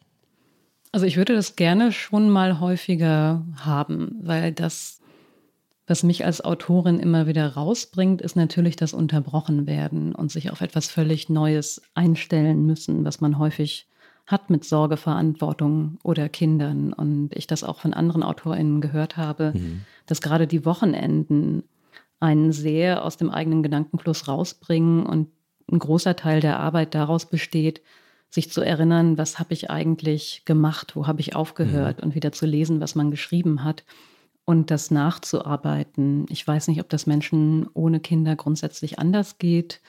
Also 0.91 1.05
ich 1.05 1.17
würde 1.17 1.35
das 1.35 1.55
gerne 1.55 1.91
schon 1.91 2.29
mal 2.29 2.59
häufiger 2.59 3.45
haben, 3.57 4.15
weil 4.21 4.53
das, 4.53 4.99
was 5.87 6.03
mich 6.03 6.23
als 6.23 6.43
Autorin 6.43 6.99
immer 6.99 7.27
wieder 7.27 7.53
rausbringt, 7.53 8.21
ist 8.21 8.35
natürlich 8.35 8.75
das 8.75 8.93
Unterbrochenwerden 8.93 10.15
und 10.15 10.31
sich 10.31 10.51
auf 10.51 10.61
etwas 10.61 10.87
völlig 10.87 11.29
Neues 11.29 11.81
einstellen 11.95 12.65
müssen, 12.65 13.03
was 13.03 13.19
man 13.19 13.37
häufig 13.37 13.87
hat 14.27 14.49
mit 14.49 14.65
Sorgeverantwortung 14.65 15.99
oder 16.03 16.29
Kindern. 16.29 16.93
Und 16.93 17.29
ich 17.33 17.47
das 17.47 17.63
auch 17.63 17.79
von 17.79 17.93
anderen 17.93 18.23
AutorInnen 18.23 18.81
gehört 18.81 19.17
habe, 19.17 19.53
mhm. 19.55 19.81
dass 20.07 20.21
gerade 20.21 20.47
die 20.47 20.65
Wochenenden 20.65 21.63
einen 22.19 22.51
sehr 22.51 23.03
aus 23.03 23.17
dem 23.17 23.29
eigenen 23.29 23.61
Gedankenfluss 23.61 24.27
rausbringen 24.27 25.05
und 25.05 25.29
ein 25.71 25.79
großer 25.79 26.15
Teil 26.15 26.39
der 26.39 26.59
Arbeit 26.59 26.95
daraus 26.95 27.27
besteht, 27.27 27.81
sich 28.29 28.51
zu 28.51 28.61
erinnern, 28.61 29.17
was 29.17 29.39
habe 29.39 29.53
ich 29.53 29.69
eigentlich 29.69 30.43
gemacht, 30.45 30.95
wo 30.95 31.07
habe 31.07 31.21
ich 31.21 31.35
aufgehört 31.35 31.99
mhm. 31.99 32.03
und 32.05 32.15
wieder 32.15 32.31
zu 32.31 32.45
lesen, 32.45 32.81
was 32.81 32.95
man 32.95 33.11
geschrieben 33.11 33.63
hat 33.63 33.83
und 34.45 34.71
das 34.71 34.91
nachzuarbeiten. 34.91 36.25
Ich 36.29 36.47
weiß 36.47 36.67
nicht, 36.67 36.79
ob 36.81 36.89
das 36.89 37.07
Menschen 37.07 37.67
ohne 37.73 37.99
Kinder 37.99 38.35
grundsätzlich 38.35 38.99
anders 38.99 39.37
geht, 39.37 39.81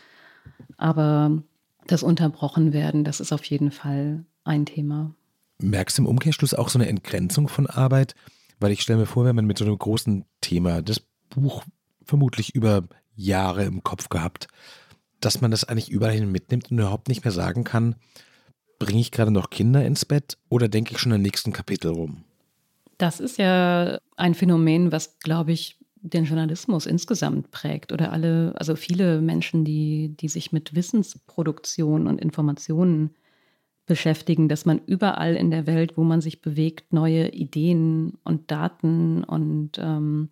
aber 0.76 1.42
das 1.86 2.02
Unterbrochenwerden, 2.02 3.04
das 3.04 3.20
ist 3.20 3.32
auf 3.32 3.44
jeden 3.44 3.70
Fall 3.70 4.24
ein 4.44 4.66
Thema. 4.66 5.14
Merkst 5.58 5.98
du 5.98 6.02
im 6.02 6.08
Umkehrschluss 6.08 6.54
auch 6.54 6.68
so 6.68 6.78
eine 6.78 6.88
Entgrenzung 6.88 7.48
von 7.48 7.66
Arbeit? 7.66 8.14
Weil 8.58 8.72
ich 8.72 8.82
stelle 8.82 9.00
mir 9.00 9.06
vor, 9.06 9.24
wenn 9.24 9.36
man 9.36 9.46
mit 9.46 9.58
so 9.58 9.64
einem 9.64 9.78
großen 9.78 10.24
Thema 10.40 10.82
das 10.82 11.00
Buch 11.30 11.64
vermutlich 12.02 12.54
über 12.54 12.84
Jahre 13.14 13.64
im 13.64 13.82
Kopf 13.82 14.08
gehabt, 14.08 14.48
dass 15.20 15.40
man 15.40 15.50
das 15.50 15.64
eigentlich 15.64 15.90
überall 15.90 16.12
hin 16.12 16.30
mitnimmt 16.30 16.70
und 16.70 16.78
überhaupt 16.78 17.08
nicht 17.08 17.24
mehr 17.24 17.32
sagen 17.32 17.64
kann, 17.64 17.96
bringe 18.78 19.00
ich 19.00 19.10
gerade 19.10 19.30
noch 19.30 19.50
Kinder 19.50 19.84
ins 19.84 20.04
Bett 20.04 20.38
oder 20.48 20.68
denke 20.68 20.92
ich 20.92 20.98
schon 20.98 21.12
im 21.12 21.22
nächsten 21.22 21.52
Kapitel 21.52 21.90
rum? 21.90 22.24
Das 22.98 23.20
ist 23.20 23.38
ja 23.38 23.98
ein 24.16 24.34
Phänomen, 24.34 24.92
was, 24.92 25.18
glaube 25.18 25.52
ich, 25.52 25.78
den 26.12 26.24
Journalismus 26.24 26.86
insgesamt 26.86 27.50
prägt 27.50 27.92
oder 27.92 28.12
alle, 28.12 28.54
also 28.56 28.76
viele 28.76 29.20
Menschen, 29.20 29.64
die, 29.64 30.16
die 30.16 30.28
sich 30.28 30.52
mit 30.52 30.74
Wissensproduktion 30.74 32.06
und 32.06 32.20
Informationen 32.20 33.10
beschäftigen, 33.86 34.48
dass 34.48 34.66
man 34.66 34.80
überall 34.86 35.36
in 35.36 35.50
der 35.50 35.66
Welt, 35.66 35.96
wo 35.96 36.02
man 36.02 36.20
sich 36.20 36.40
bewegt, 36.40 36.92
neue 36.92 37.28
Ideen 37.28 38.18
und 38.24 38.50
Daten 38.50 39.22
und 39.24 39.78
ähm, 39.78 40.30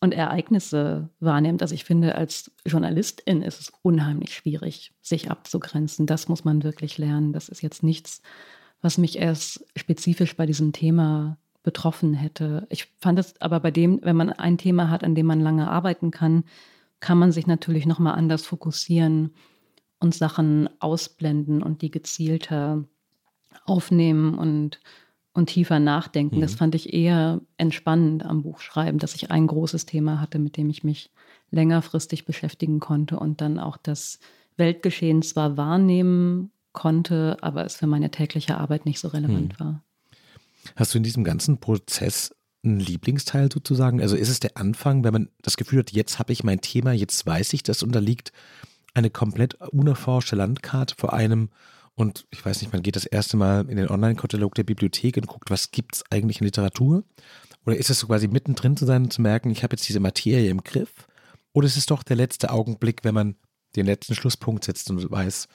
und 0.00 0.12
Ereignisse 0.12 1.08
wahrnimmt. 1.20 1.62
Also 1.62 1.74
ich 1.74 1.84
finde, 1.84 2.14
als 2.16 2.50
Journalistin 2.64 3.42
ist 3.42 3.60
es 3.60 3.72
unheimlich 3.82 4.34
schwierig, 4.34 4.92
sich 5.00 5.30
abzugrenzen. 5.30 6.06
Das 6.06 6.28
muss 6.28 6.44
man 6.44 6.62
wirklich 6.62 6.98
lernen. 6.98 7.32
Das 7.32 7.48
ist 7.48 7.62
jetzt 7.62 7.82
nichts, 7.82 8.22
was 8.82 8.98
mich 8.98 9.18
erst 9.18 9.64
spezifisch 9.74 10.36
bei 10.36 10.46
diesem 10.46 10.72
Thema 10.72 11.38
betroffen 11.66 12.14
hätte. 12.14 12.64
Ich 12.70 12.86
fand 12.96 13.18
es 13.18 13.40
aber 13.40 13.58
bei 13.58 13.72
dem, 13.72 13.98
wenn 14.04 14.14
man 14.14 14.30
ein 14.30 14.56
Thema 14.56 14.88
hat, 14.88 15.02
an 15.02 15.16
dem 15.16 15.26
man 15.26 15.40
lange 15.40 15.68
arbeiten 15.68 16.12
kann, 16.12 16.44
kann 17.00 17.18
man 17.18 17.32
sich 17.32 17.48
natürlich 17.48 17.86
noch 17.86 17.98
mal 17.98 18.14
anders 18.14 18.46
fokussieren 18.46 19.34
und 19.98 20.14
Sachen 20.14 20.70
ausblenden 20.78 21.64
und 21.64 21.82
die 21.82 21.90
gezielter 21.90 22.84
aufnehmen 23.64 24.38
und 24.38 24.80
und 25.32 25.48
tiefer 25.48 25.80
nachdenken. 25.80 26.36
Mhm. 26.36 26.40
Das 26.40 26.54
fand 26.54 26.74
ich 26.74 26.94
eher 26.94 27.42
entspannend 27.58 28.24
am 28.24 28.42
Buchschreiben, 28.42 28.98
dass 28.98 29.14
ich 29.16 29.30
ein 29.30 29.46
großes 29.48 29.84
Thema 29.84 30.18
hatte, 30.20 30.38
mit 30.38 30.56
dem 30.56 30.70
ich 30.70 30.82
mich 30.82 31.10
längerfristig 31.50 32.24
beschäftigen 32.24 32.80
konnte 32.80 33.18
und 33.18 33.42
dann 33.42 33.58
auch 33.58 33.76
das 33.76 34.18
Weltgeschehen 34.56 35.20
zwar 35.20 35.56
wahrnehmen 35.58 36.52
konnte, 36.72 37.36
aber 37.42 37.66
es 37.66 37.76
für 37.76 37.86
meine 37.86 38.10
tägliche 38.10 38.56
Arbeit 38.56 38.86
nicht 38.86 39.00
so 39.00 39.08
relevant 39.08 39.58
mhm. 39.58 39.64
war. 39.64 39.82
Hast 40.74 40.94
du 40.94 40.98
in 40.98 41.04
diesem 41.04 41.24
ganzen 41.24 41.58
Prozess 41.58 42.34
einen 42.64 42.80
Lieblingsteil 42.80 43.50
sozusagen? 43.52 44.00
Also 44.00 44.16
ist 44.16 44.28
es 44.28 44.40
der 44.40 44.56
Anfang, 44.56 45.04
wenn 45.04 45.12
man 45.12 45.28
das 45.42 45.56
Gefühl 45.56 45.80
hat, 45.80 45.92
jetzt 45.92 46.18
habe 46.18 46.32
ich 46.32 46.44
mein 46.44 46.60
Thema, 46.60 46.92
jetzt 46.92 47.24
weiß 47.24 47.52
ich, 47.52 47.62
das 47.62 47.82
unterliegt 47.82 48.32
eine 48.94 49.10
komplett 49.10 49.54
unerforschte 49.54 50.36
Landkarte 50.36 50.94
vor 50.96 51.12
einem 51.12 51.50
und 51.96 52.26
ich 52.30 52.44
weiß 52.44 52.60
nicht, 52.60 52.72
man 52.72 52.82
geht 52.82 52.94
das 52.94 53.06
erste 53.06 53.38
Mal 53.38 53.68
in 53.70 53.78
den 53.78 53.88
Online-Katalog 53.88 54.54
der 54.54 54.64
Bibliothek 54.64 55.16
und 55.16 55.26
guckt, 55.26 55.50
was 55.50 55.70
gibt 55.70 55.96
es 55.96 56.04
eigentlich 56.10 56.40
in 56.40 56.44
Literatur? 56.44 57.04
Oder 57.64 57.78
ist 57.78 57.88
es 57.88 57.98
so 57.98 58.06
quasi 58.06 58.28
mittendrin 58.28 58.76
zu 58.76 58.84
sein 58.84 59.04
und 59.04 59.12
zu 59.12 59.22
merken, 59.22 59.50
ich 59.50 59.62
habe 59.62 59.74
jetzt 59.74 59.88
diese 59.88 59.98
Materie 59.98 60.50
im 60.50 60.62
Griff? 60.62 61.08
Oder 61.54 61.66
ist 61.66 61.78
es 61.78 61.86
doch 61.86 62.02
der 62.02 62.16
letzte 62.16 62.50
Augenblick, 62.50 63.02
wenn 63.02 63.14
man 63.14 63.36
den 63.76 63.86
letzten 63.86 64.14
Schlusspunkt 64.14 64.64
setzt 64.64 64.90
und 64.90 65.10
weiß, 65.10 65.48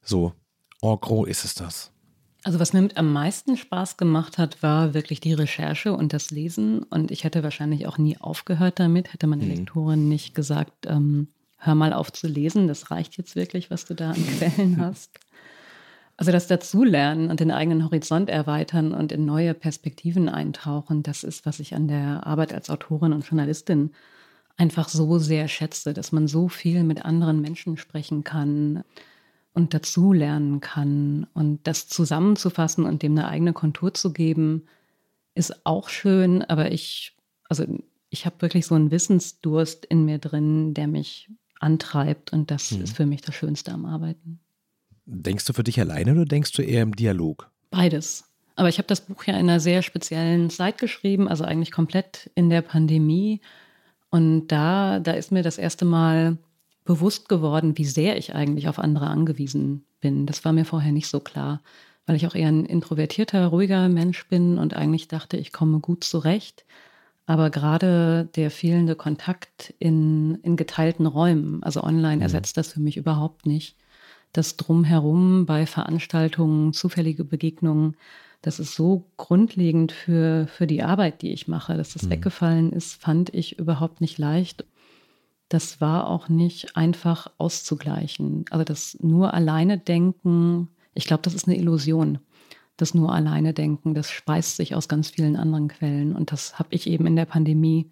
so, 0.00 0.32
en 0.80 0.98
gros 0.98 1.28
ist 1.28 1.44
es 1.44 1.54
das? 1.54 1.91
Also 2.44 2.58
was 2.58 2.72
mir 2.72 2.82
mit 2.82 2.96
am 2.96 3.12
meisten 3.12 3.56
Spaß 3.56 3.96
gemacht 3.96 4.36
hat, 4.36 4.62
war 4.62 4.94
wirklich 4.94 5.20
die 5.20 5.32
Recherche 5.32 5.92
und 5.92 6.12
das 6.12 6.30
Lesen. 6.30 6.82
Und 6.82 7.10
ich 7.12 7.22
hätte 7.22 7.42
wahrscheinlich 7.44 7.86
auch 7.86 7.98
nie 7.98 8.18
aufgehört 8.18 8.80
damit, 8.80 9.12
hätte 9.12 9.28
meine 9.28 9.44
mhm. 9.44 9.50
Lektorin 9.50 10.08
nicht 10.08 10.34
gesagt, 10.34 10.86
ähm, 10.86 11.28
hör 11.58 11.76
mal 11.76 11.92
auf 11.92 12.12
zu 12.12 12.26
lesen, 12.26 12.66
das 12.66 12.90
reicht 12.90 13.16
jetzt 13.16 13.36
wirklich, 13.36 13.70
was 13.70 13.84
du 13.84 13.94
da 13.94 14.10
an 14.10 14.26
Quellen 14.38 14.76
hast. 14.80 15.10
Also 16.16 16.32
das 16.32 16.48
Dazulernen 16.48 17.30
und 17.30 17.40
den 17.40 17.52
eigenen 17.52 17.84
Horizont 17.84 18.28
erweitern 18.28 18.92
und 18.92 19.12
in 19.12 19.24
neue 19.24 19.54
Perspektiven 19.54 20.28
eintauchen, 20.28 21.02
das 21.02 21.24
ist, 21.24 21.46
was 21.46 21.60
ich 21.60 21.74
an 21.74 21.88
der 21.88 22.26
Arbeit 22.26 22.52
als 22.52 22.70
Autorin 22.70 23.12
und 23.12 23.26
Journalistin 23.26 23.92
einfach 24.56 24.88
so 24.88 25.18
sehr 25.18 25.48
schätze, 25.48 25.94
dass 25.94 26.12
man 26.12 26.28
so 26.28 26.48
viel 26.48 26.84
mit 26.84 27.04
anderen 27.04 27.40
Menschen 27.40 27.76
sprechen 27.76 28.24
kann 28.24 28.82
und 29.54 29.74
dazulernen 29.74 30.60
kann. 30.60 31.26
Und 31.34 31.66
das 31.66 31.88
zusammenzufassen 31.88 32.84
und 32.84 33.02
dem 33.02 33.12
eine 33.12 33.28
eigene 33.28 33.52
Kontur 33.52 33.94
zu 33.94 34.12
geben, 34.12 34.64
ist 35.34 35.66
auch 35.66 35.88
schön, 35.88 36.42
aber 36.42 36.72
ich, 36.72 37.16
also 37.48 37.64
ich 38.10 38.26
habe 38.26 38.40
wirklich 38.40 38.66
so 38.66 38.74
einen 38.74 38.90
Wissensdurst 38.90 39.84
in 39.86 40.04
mir 40.04 40.18
drin, 40.18 40.74
der 40.74 40.86
mich 40.86 41.30
antreibt 41.60 42.32
und 42.32 42.50
das 42.50 42.72
mhm. 42.72 42.82
ist 42.82 42.96
für 42.96 43.06
mich 43.06 43.22
das 43.22 43.34
Schönste 43.34 43.72
am 43.72 43.86
Arbeiten. 43.86 44.40
Denkst 45.06 45.44
du 45.46 45.52
für 45.52 45.64
dich 45.64 45.80
alleine 45.80 46.12
oder 46.12 46.24
denkst 46.24 46.52
du 46.52 46.62
eher 46.62 46.82
im 46.82 46.94
Dialog? 46.94 47.50
Beides. 47.70 48.24
Aber 48.54 48.68
ich 48.68 48.78
habe 48.78 48.86
das 48.86 49.00
Buch 49.00 49.24
ja 49.24 49.34
in 49.34 49.48
einer 49.48 49.60
sehr 49.60 49.82
speziellen 49.82 50.50
Zeit 50.50 50.78
geschrieben, 50.78 51.28
also 51.28 51.44
eigentlich 51.44 51.72
komplett 51.72 52.30
in 52.34 52.50
der 52.50 52.62
Pandemie. 52.62 53.40
Und 54.10 54.48
da, 54.48 55.00
da 55.00 55.12
ist 55.12 55.32
mir 55.32 55.42
das 55.42 55.56
erste 55.56 55.84
Mal 55.84 56.36
bewusst 56.84 57.28
geworden, 57.28 57.78
wie 57.78 57.84
sehr 57.84 58.16
ich 58.16 58.34
eigentlich 58.34 58.68
auf 58.68 58.78
andere 58.78 59.06
angewiesen 59.06 59.84
bin. 60.00 60.26
Das 60.26 60.44
war 60.44 60.52
mir 60.52 60.64
vorher 60.64 60.92
nicht 60.92 61.08
so 61.08 61.20
klar, 61.20 61.60
weil 62.06 62.16
ich 62.16 62.26
auch 62.26 62.34
eher 62.34 62.48
ein 62.48 62.66
introvertierter, 62.66 63.46
ruhiger 63.46 63.88
Mensch 63.88 64.26
bin 64.28 64.58
und 64.58 64.74
eigentlich 64.74 65.08
dachte, 65.08 65.36
ich 65.36 65.52
komme 65.52 65.78
gut 65.78 66.04
zurecht. 66.04 66.64
Aber 67.26 67.50
gerade 67.50 68.28
der 68.34 68.50
fehlende 68.50 68.96
Kontakt 68.96 69.74
in, 69.78 70.36
in 70.42 70.56
geteilten 70.56 71.06
Räumen, 71.06 71.62
also 71.62 71.82
online, 71.82 72.16
mhm. 72.16 72.22
ersetzt 72.22 72.56
das 72.56 72.72
für 72.72 72.80
mich 72.80 72.96
überhaupt 72.96 73.46
nicht. 73.46 73.76
Das 74.32 74.56
Drumherum 74.56 75.46
bei 75.46 75.66
Veranstaltungen, 75.66 76.72
zufällige 76.72 77.24
Begegnungen, 77.24 77.96
das 78.40 78.58
ist 78.58 78.74
so 78.74 79.06
grundlegend 79.18 79.92
für, 79.92 80.48
für 80.48 80.66
die 80.66 80.82
Arbeit, 80.82 81.22
die 81.22 81.32
ich 81.32 81.46
mache. 81.46 81.76
Dass 81.76 81.92
das 81.92 82.02
mhm. 82.02 82.10
weggefallen 82.10 82.72
ist, 82.72 83.00
fand 83.00 83.32
ich 83.32 83.58
überhaupt 83.58 84.00
nicht 84.00 84.18
leicht. 84.18 84.64
Das 85.52 85.82
war 85.82 86.08
auch 86.08 86.30
nicht 86.30 86.78
einfach 86.78 87.30
auszugleichen. 87.36 88.46
Also 88.48 88.64
das 88.64 88.96
nur 89.02 89.34
alleine 89.34 89.76
denken, 89.76 90.68
ich 90.94 91.04
glaube, 91.04 91.22
das 91.24 91.34
ist 91.34 91.46
eine 91.46 91.58
Illusion. 91.58 92.20
Das 92.78 92.94
nur 92.94 93.12
alleine 93.12 93.52
denken, 93.52 93.92
das 93.92 94.10
speist 94.10 94.56
sich 94.56 94.74
aus 94.74 94.88
ganz 94.88 95.10
vielen 95.10 95.36
anderen 95.36 95.68
Quellen. 95.68 96.16
Und 96.16 96.32
das 96.32 96.58
habe 96.58 96.70
ich 96.70 96.86
eben 96.86 97.06
in 97.06 97.16
der 97.16 97.26
Pandemie 97.26 97.90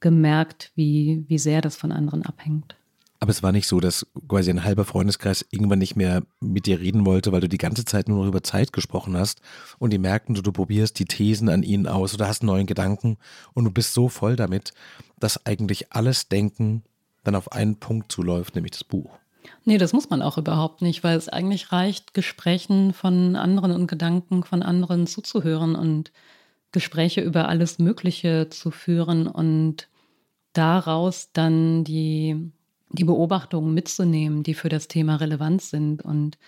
gemerkt, 0.00 0.72
wie, 0.74 1.24
wie 1.26 1.38
sehr 1.38 1.62
das 1.62 1.74
von 1.74 1.90
anderen 1.90 2.22
abhängt. 2.26 2.76
Aber 3.18 3.30
es 3.30 3.42
war 3.42 3.52
nicht 3.52 3.66
so, 3.66 3.80
dass 3.80 4.06
quasi 4.28 4.50
ein 4.50 4.64
halber 4.64 4.84
Freundeskreis 4.84 5.46
irgendwann 5.50 5.78
nicht 5.78 5.96
mehr 5.96 6.22
mit 6.40 6.66
dir 6.66 6.80
reden 6.80 7.06
wollte, 7.06 7.32
weil 7.32 7.40
du 7.40 7.48
die 7.48 7.56
ganze 7.56 7.86
Zeit 7.86 8.08
nur 8.08 8.18
noch 8.18 8.28
über 8.28 8.42
Zeit 8.42 8.74
gesprochen 8.74 9.16
hast 9.16 9.40
und 9.78 9.90
die 9.90 9.98
merkten, 9.98 10.34
du, 10.34 10.42
du 10.42 10.52
probierst 10.52 10.98
die 10.98 11.06
Thesen 11.06 11.48
an 11.48 11.62
ihnen 11.62 11.86
aus 11.86 12.12
oder 12.12 12.28
hast 12.28 12.42
einen 12.42 12.48
neuen 12.48 12.66
Gedanken 12.66 13.16
und 13.54 13.64
du 13.64 13.70
bist 13.70 13.94
so 13.94 14.10
voll 14.10 14.36
damit, 14.36 14.74
dass 15.18 15.46
eigentlich 15.46 15.92
alles 15.92 16.28
Denken 16.28 16.82
dann 17.24 17.34
auf 17.34 17.52
einen 17.52 17.76
Punkt 17.76 18.10
zuläuft, 18.10 18.54
nämlich 18.54 18.72
das 18.72 18.84
Buch. 18.84 19.10
Nee, 19.64 19.78
das 19.78 19.92
muss 19.92 20.10
man 20.10 20.22
auch 20.22 20.38
überhaupt 20.38 20.82
nicht, 20.82 21.04
weil 21.04 21.16
es 21.16 21.28
eigentlich 21.28 21.72
reicht, 21.72 22.14
Gesprächen 22.14 22.92
von 22.92 23.36
anderen 23.36 23.72
und 23.72 23.86
Gedanken 23.86 24.44
von 24.44 24.62
anderen 24.62 25.06
zuzuhören 25.06 25.74
und 25.74 26.12
Gespräche 26.72 27.20
über 27.20 27.48
alles 27.48 27.78
Mögliche 27.78 28.48
zu 28.50 28.70
führen 28.70 29.26
und 29.26 29.88
daraus 30.52 31.32
dann 31.32 31.84
die, 31.84 32.52
die 32.90 33.04
Beobachtungen 33.04 33.74
mitzunehmen, 33.74 34.42
die 34.42 34.54
für 34.54 34.68
das 34.68 34.88
Thema 34.88 35.16
relevant 35.16 35.62
sind. 35.62 36.02
Und 36.02 36.38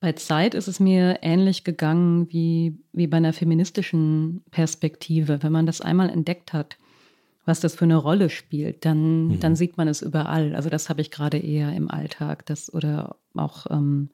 bei 0.00 0.12
Zeit 0.12 0.54
ist 0.54 0.68
es 0.68 0.80
mir 0.80 1.18
ähnlich 1.22 1.64
gegangen 1.64 2.30
wie, 2.30 2.78
wie 2.92 3.06
bei 3.06 3.18
einer 3.18 3.32
feministischen 3.32 4.42
Perspektive. 4.50 5.42
Wenn 5.42 5.52
man 5.52 5.66
das 5.66 5.80
einmal 5.80 6.10
entdeckt 6.10 6.52
hat, 6.52 6.78
was 7.46 7.60
das 7.60 7.76
für 7.76 7.84
eine 7.84 7.96
Rolle 7.96 8.28
spielt, 8.28 8.84
dann, 8.84 9.28
mhm. 9.28 9.40
dann 9.40 9.56
sieht 9.56 9.78
man 9.78 9.88
es 9.88 10.02
überall. 10.02 10.54
Also 10.54 10.68
das 10.68 10.90
habe 10.90 11.00
ich 11.00 11.10
gerade 11.10 11.38
eher 11.38 11.72
im 11.72 11.90
Alltag, 11.90 12.44
das 12.44 12.74
oder 12.74 13.16
auch 13.34 13.66
ähm, 13.70 14.10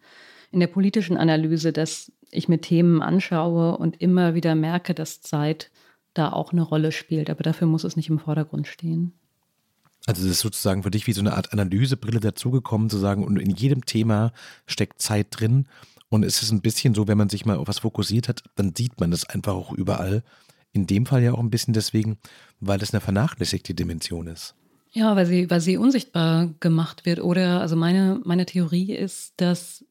in 0.52 0.60
der 0.60 0.66
politischen 0.66 1.16
Analyse, 1.16 1.72
dass 1.72 2.12
ich 2.30 2.48
mir 2.48 2.60
Themen 2.60 3.02
anschaue 3.02 3.76
und 3.78 4.00
immer 4.00 4.34
wieder 4.34 4.54
merke, 4.54 4.94
dass 4.94 5.22
Zeit 5.22 5.70
da 6.12 6.30
auch 6.30 6.52
eine 6.52 6.62
Rolle 6.62 6.92
spielt. 6.92 7.30
Aber 7.30 7.42
dafür 7.42 7.66
muss 7.66 7.84
es 7.84 7.96
nicht 7.96 8.10
im 8.10 8.18
Vordergrund 8.18 8.68
stehen. 8.68 9.14
Also 10.06 10.24
es 10.24 10.32
ist 10.32 10.40
sozusagen 10.40 10.82
für 10.82 10.90
dich 10.90 11.06
wie 11.06 11.12
so 11.12 11.20
eine 11.20 11.34
Art 11.34 11.52
Analysebrille 11.52 12.20
dazugekommen, 12.20 12.90
zu 12.90 12.98
sagen, 12.98 13.24
und 13.24 13.38
in 13.38 13.50
jedem 13.50 13.86
Thema 13.86 14.32
steckt 14.66 15.00
Zeit 15.00 15.28
drin. 15.30 15.68
Und 16.10 16.24
es 16.24 16.42
ist 16.42 16.50
ein 16.50 16.60
bisschen 16.60 16.94
so, 16.94 17.08
wenn 17.08 17.16
man 17.16 17.30
sich 17.30 17.46
mal 17.46 17.56
auf 17.56 17.68
was 17.68 17.78
fokussiert 17.78 18.28
hat, 18.28 18.42
dann 18.56 18.74
sieht 18.76 19.00
man 19.00 19.10
das 19.10 19.24
einfach 19.24 19.54
auch 19.54 19.72
überall. 19.72 20.22
In 20.72 20.86
dem 20.86 21.06
Fall 21.06 21.22
ja 21.22 21.32
auch 21.32 21.38
ein 21.38 21.50
bisschen 21.50 21.74
deswegen, 21.74 22.18
weil 22.60 22.78
das 22.78 22.92
eine 22.92 23.00
vernachlässigte 23.00 23.74
Dimension 23.74 24.26
ist. 24.26 24.54
Ja, 24.92 25.16
weil 25.16 25.26
sie, 25.26 25.50
weil 25.50 25.60
sie 25.60 25.76
unsichtbar 25.76 26.50
gemacht 26.60 27.06
wird. 27.06 27.20
Oder, 27.20 27.60
also 27.60 27.76
meine, 27.76 28.20
meine 28.24 28.46
Theorie 28.46 28.94
ist, 28.94 29.34
dass 29.38 29.84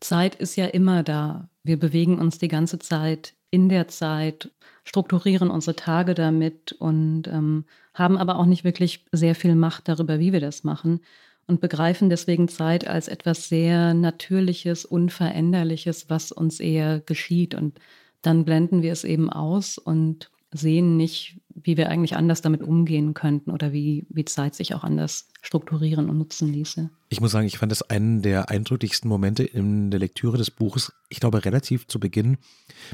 Zeit 0.00 0.34
ist 0.34 0.56
ja 0.56 0.66
immer 0.66 1.02
da. 1.02 1.48
Wir 1.64 1.78
bewegen 1.78 2.18
uns 2.18 2.38
die 2.38 2.48
ganze 2.48 2.78
Zeit 2.78 3.34
in 3.50 3.68
der 3.68 3.88
Zeit, 3.88 4.50
strukturieren 4.84 5.50
unsere 5.50 5.76
Tage 5.76 6.14
damit 6.14 6.72
und 6.72 7.28
ähm, 7.28 7.64
haben 7.94 8.16
aber 8.16 8.38
auch 8.38 8.46
nicht 8.46 8.64
wirklich 8.64 9.04
sehr 9.12 9.34
viel 9.34 9.54
Macht 9.54 9.88
darüber, 9.88 10.18
wie 10.18 10.32
wir 10.32 10.40
das 10.40 10.64
machen 10.64 11.00
und 11.48 11.60
begreifen 11.60 12.10
deswegen 12.10 12.46
Zeit 12.48 12.86
als 12.86 13.08
etwas 13.08 13.48
sehr 13.48 13.94
Natürliches, 13.94 14.84
Unveränderliches, 14.84 16.08
was 16.08 16.30
uns 16.30 16.60
eher 16.60 17.00
geschieht. 17.00 17.54
Und 17.54 17.80
dann 18.22 18.44
blenden 18.44 18.82
wir 18.82 18.92
es 18.92 19.04
eben 19.04 19.30
aus 19.30 19.78
und 19.78 20.30
sehen 20.52 20.96
nicht, 20.96 21.40
wie 21.54 21.76
wir 21.76 21.88
eigentlich 21.88 22.16
anders 22.16 22.40
damit 22.40 22.62
umgehen 22.62 23.14
könnten 23.14 23.50
oder 23.50 23.72
wie, 23.72 24.06
wie 24.08 24.24
Zeit 24.24 24.54
sich 24.54 24.74
auch 24.74 24.84
anders 24.84 25.28
strukturieren 25.42 26.08
und 26.08 26.18
nutzen 26.18 26.52
ließe. 26.52 26.90
Ich 27.10 27.20
muss 27.20 27.32
sagen, 27.32 27.46
ich 27.46 27.58
fand 27.58 27.72
das 27.72 27.82
einen 27.82 28.22
der 28.22 28.48
eindrücklichsten 28.48 29.08
Momente 29.08 29.44
in 29.44 29.90
der 29.90 30.00
Lektüre 30.00 30.38
des 30.38 30.50
Buches. 30.50 30.92
Ich 31.08 31.20
glaube, 31.20 31.44
relativ 31.44 31.86
zu 31.86 32.00
Beginn 32.00 32.38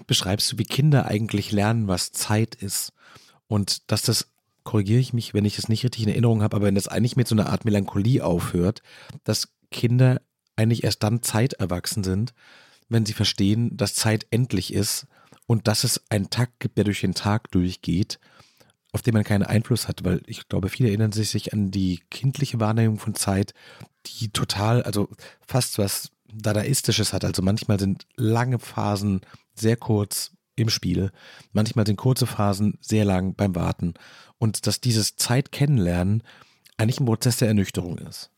beschreibst 0.06 0.50
du, 0.52 0.58
wie 0.58 0.64
Kinder 0.64 1.06
eigentlich 1.06 1.52
lernen, 1.52 1.87
was 1.87 2.12
Zeit 2.12 2.54
ist. 2.54 2.92
Und 3.46 3.90
dass 3.90 4.02
das, 4.02 4.30
korrigiere 4.64 5.00
ich 5.00 5.12
mich, 5.12 5.34
wenn 5.34 5.44
ich 5.44 5.58
es 5.58 5.68
nicht 5.68 5.84
richtig 5.84 6.04
in 6.04 6.08
Erinnerung 6.08 6.42
habe, 6.42 6.56
aber 6.56 6.66
wenn 6.66 6.74
das 6.74 6.88
eigentlich 6.88 7.16
mit 7.16 7.28
so 7.28 7.34
einer 7.34 7.50
Art 7.50 7.64
Melancholie 7.64 8.24
aufhört, 8.24 8.82
dass 9.22 9.54
Kinder 9.70 10.20
eigentlich 10.56 10.84
erst 10.84 11.02
dann 11.02 11.22
Zeit 11.22 11.54
erwachsen 11.54 12.02
sind, 12.02 12.32
wenn 12.88 13.06
sie 13.06 13.12
verstehen, 13.12 13.76
dass 13.76 13.94
Zeit 13.94 14.26
endlich 14.30 14.72
ist 14.72 15.06
und 15.46 15.68
dass 15.68 15.85
es 15.85 16.02
einen 16.09 16.30
Takt 16.30 16.61
gibt, 16.61 16.76
der 16.76 16.85
durch 16.85 17.00
den 17.00 17.14
Tag 17.14 17.50
durchgeht, 17.50 18.18
auf 18.92 19.02
den 19.02 19.14
man 19.14 19.24
keinen 19.24 19.42
Einfluss 19.42 19.88
hat, 19.88 20.04
weil 20.04 20.22
ich 20.26 20.48
glaube, 20.48 20.68
viele 20.68 20.88
erinnern 20.88 21.12
sich 21.12 21.52
an 21.52 21.70
die 21.70 22.00
kindliche 22.11 22.61
Wahrnehmung 22.61 22.98
von 22.98 23.14
Zeit, 23.14 23.52
die 24.07 24.28
total, 24.28 24.83
also 24.83 25.09
fast 25.46 25.78
was 25.78 26.11
Dadaistisches 26.33 27.12
hat. 27.12 27.24
Also 27.24 27.42
manchmal 27.42 27.78
sind 27.78 28.07
lange 28.16 28.59
Phasen 28.59 29.20
sehr 29.54 29.76
kurz 29.76 30.33
im 30.57 30.68
Spiel, 30.68 31.11
manchmal 31.52 31.87
sind 31.87 31.96
kurze 31.96 32.26
Phasen 32.26 32.78
sehr 32.80 33.04
lang 33.04 33.35
beim 33.35 33.54
Warten 33.54 33.94
und 34.38 34.66
dass 34.66 34.80
dieses 34.80 35.16
Zeit 35.16 35.50
kennenlernen 35.52 36.22
eigentlich 36.76 37.00
ein 37.00 37.07
Prozess 37.07 37.38
der 37.38 37.48
Ernüchterung 37.48 37.98
ist. 37.98 38.30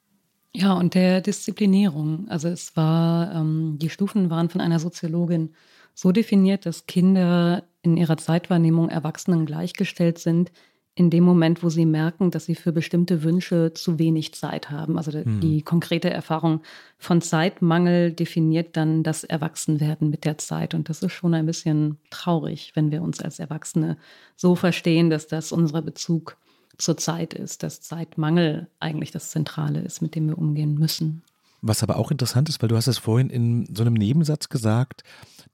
Ja, 0.55 0.73
und 0.73 0.95
der 0.95 1.21
Disziplinierung. 1.21 2.29
Also 2.29 2.49
es 2.49 2.75
war, 2.77 3.35
ähm, 3.35 3.77
die 3.79 3.91
Stufen 3.91 4.31
waren 4.31 4.49
von 4.49 4.63
einer 4.63 4.79
Soziologin 4.79 5.55
so 5.97 6.13
definiert, 6.13 6.67
dass 6.67 6.87
Kinder 6.87 7.65
in 7.81 7.97
ihrer 7.97 8.19
Zeitwahrnehmung 8.19 8.91
Erwachsenen 8.91 9.47
gleichgestellt 9.47 10.19
sind, 10.19 10.53
in 10.95 11.11
dem 11.11 11.25
Moment, 11.25 11.63
wo 11.63 11.69
sie 11.69 11.87
merken, 11.87 12.31
dass 12.31 12.47
sie 12.47 12.55
für 12.55 12.73
bestimmte 12.73 13.23
Wünsche 13.23 13.73
zu 13.75 13.99
wenig 13.99 14.35
Zeit 14.35 14.71
haben. 14.71 14.97
Also 14.97 15.11
mhm. 15.13 15.41
die 15.41 15.63
konkrete 15.63 16.09
Erfahrung 16.09 16.61
von 16.99 17.21
Zeitmangel 17.21 18.13
definiert 18.13 18.77
dann 18.77 19.03
das 19.03 19.25
Erwachsenwerden 19.25 20.09
mit 20.11 20.25
der 20.25 20.39
Zeit. 20.39 20.75
Und 20.75 20.89
das 20.89 21.03
ist 21.03 21.13
schon 21.13 21.35
ein 21.35 21.47
bisschen 21.47 21.99
traurig, 22.11 22.73
wenn 22.75 22.91
wir 22.91 23.03
uns 23.03 23.21
als 23.21 23.39
Erwachsene 23.39 23.97
so 24.37 24.55
verstehen, 24.55 25.11
dass 25.11 25.27
das 25.27 25.53
unser 25.53 25.83
Bezug 25.83 26.37
zur 26.79 26.97
Zeit 26.99 27.33
ist, 27.35 27.63
dass 27.63 27.81
Zeitmangel 27.81 28.69
eigentlich 28.81 29.11
das 29.11 29.31
Zentrale 29.31 29.81
ist, 29.81 30.03
mit 30.03 30.15
dem 30.15 30.29
wir 30.29 30.39
umgehen 30.39 30.75
müssen. 30.75 31.23
Was 31.63 31.83
aber 31.83 31.97
auch 31.97 32.11
interessant 32.11 32.49
ist, 32.49 32.63
weil 32.63 32.69
du 32.69 32.77
hast 32.77 32.87
es 32.87 32.99
vorhin 32.99 33.31
in 33.31 33.75
so 33.75 33.83
einem 33.83 33.95
Nebensatz 33.95 34.49
gesagt, 34.49 35.03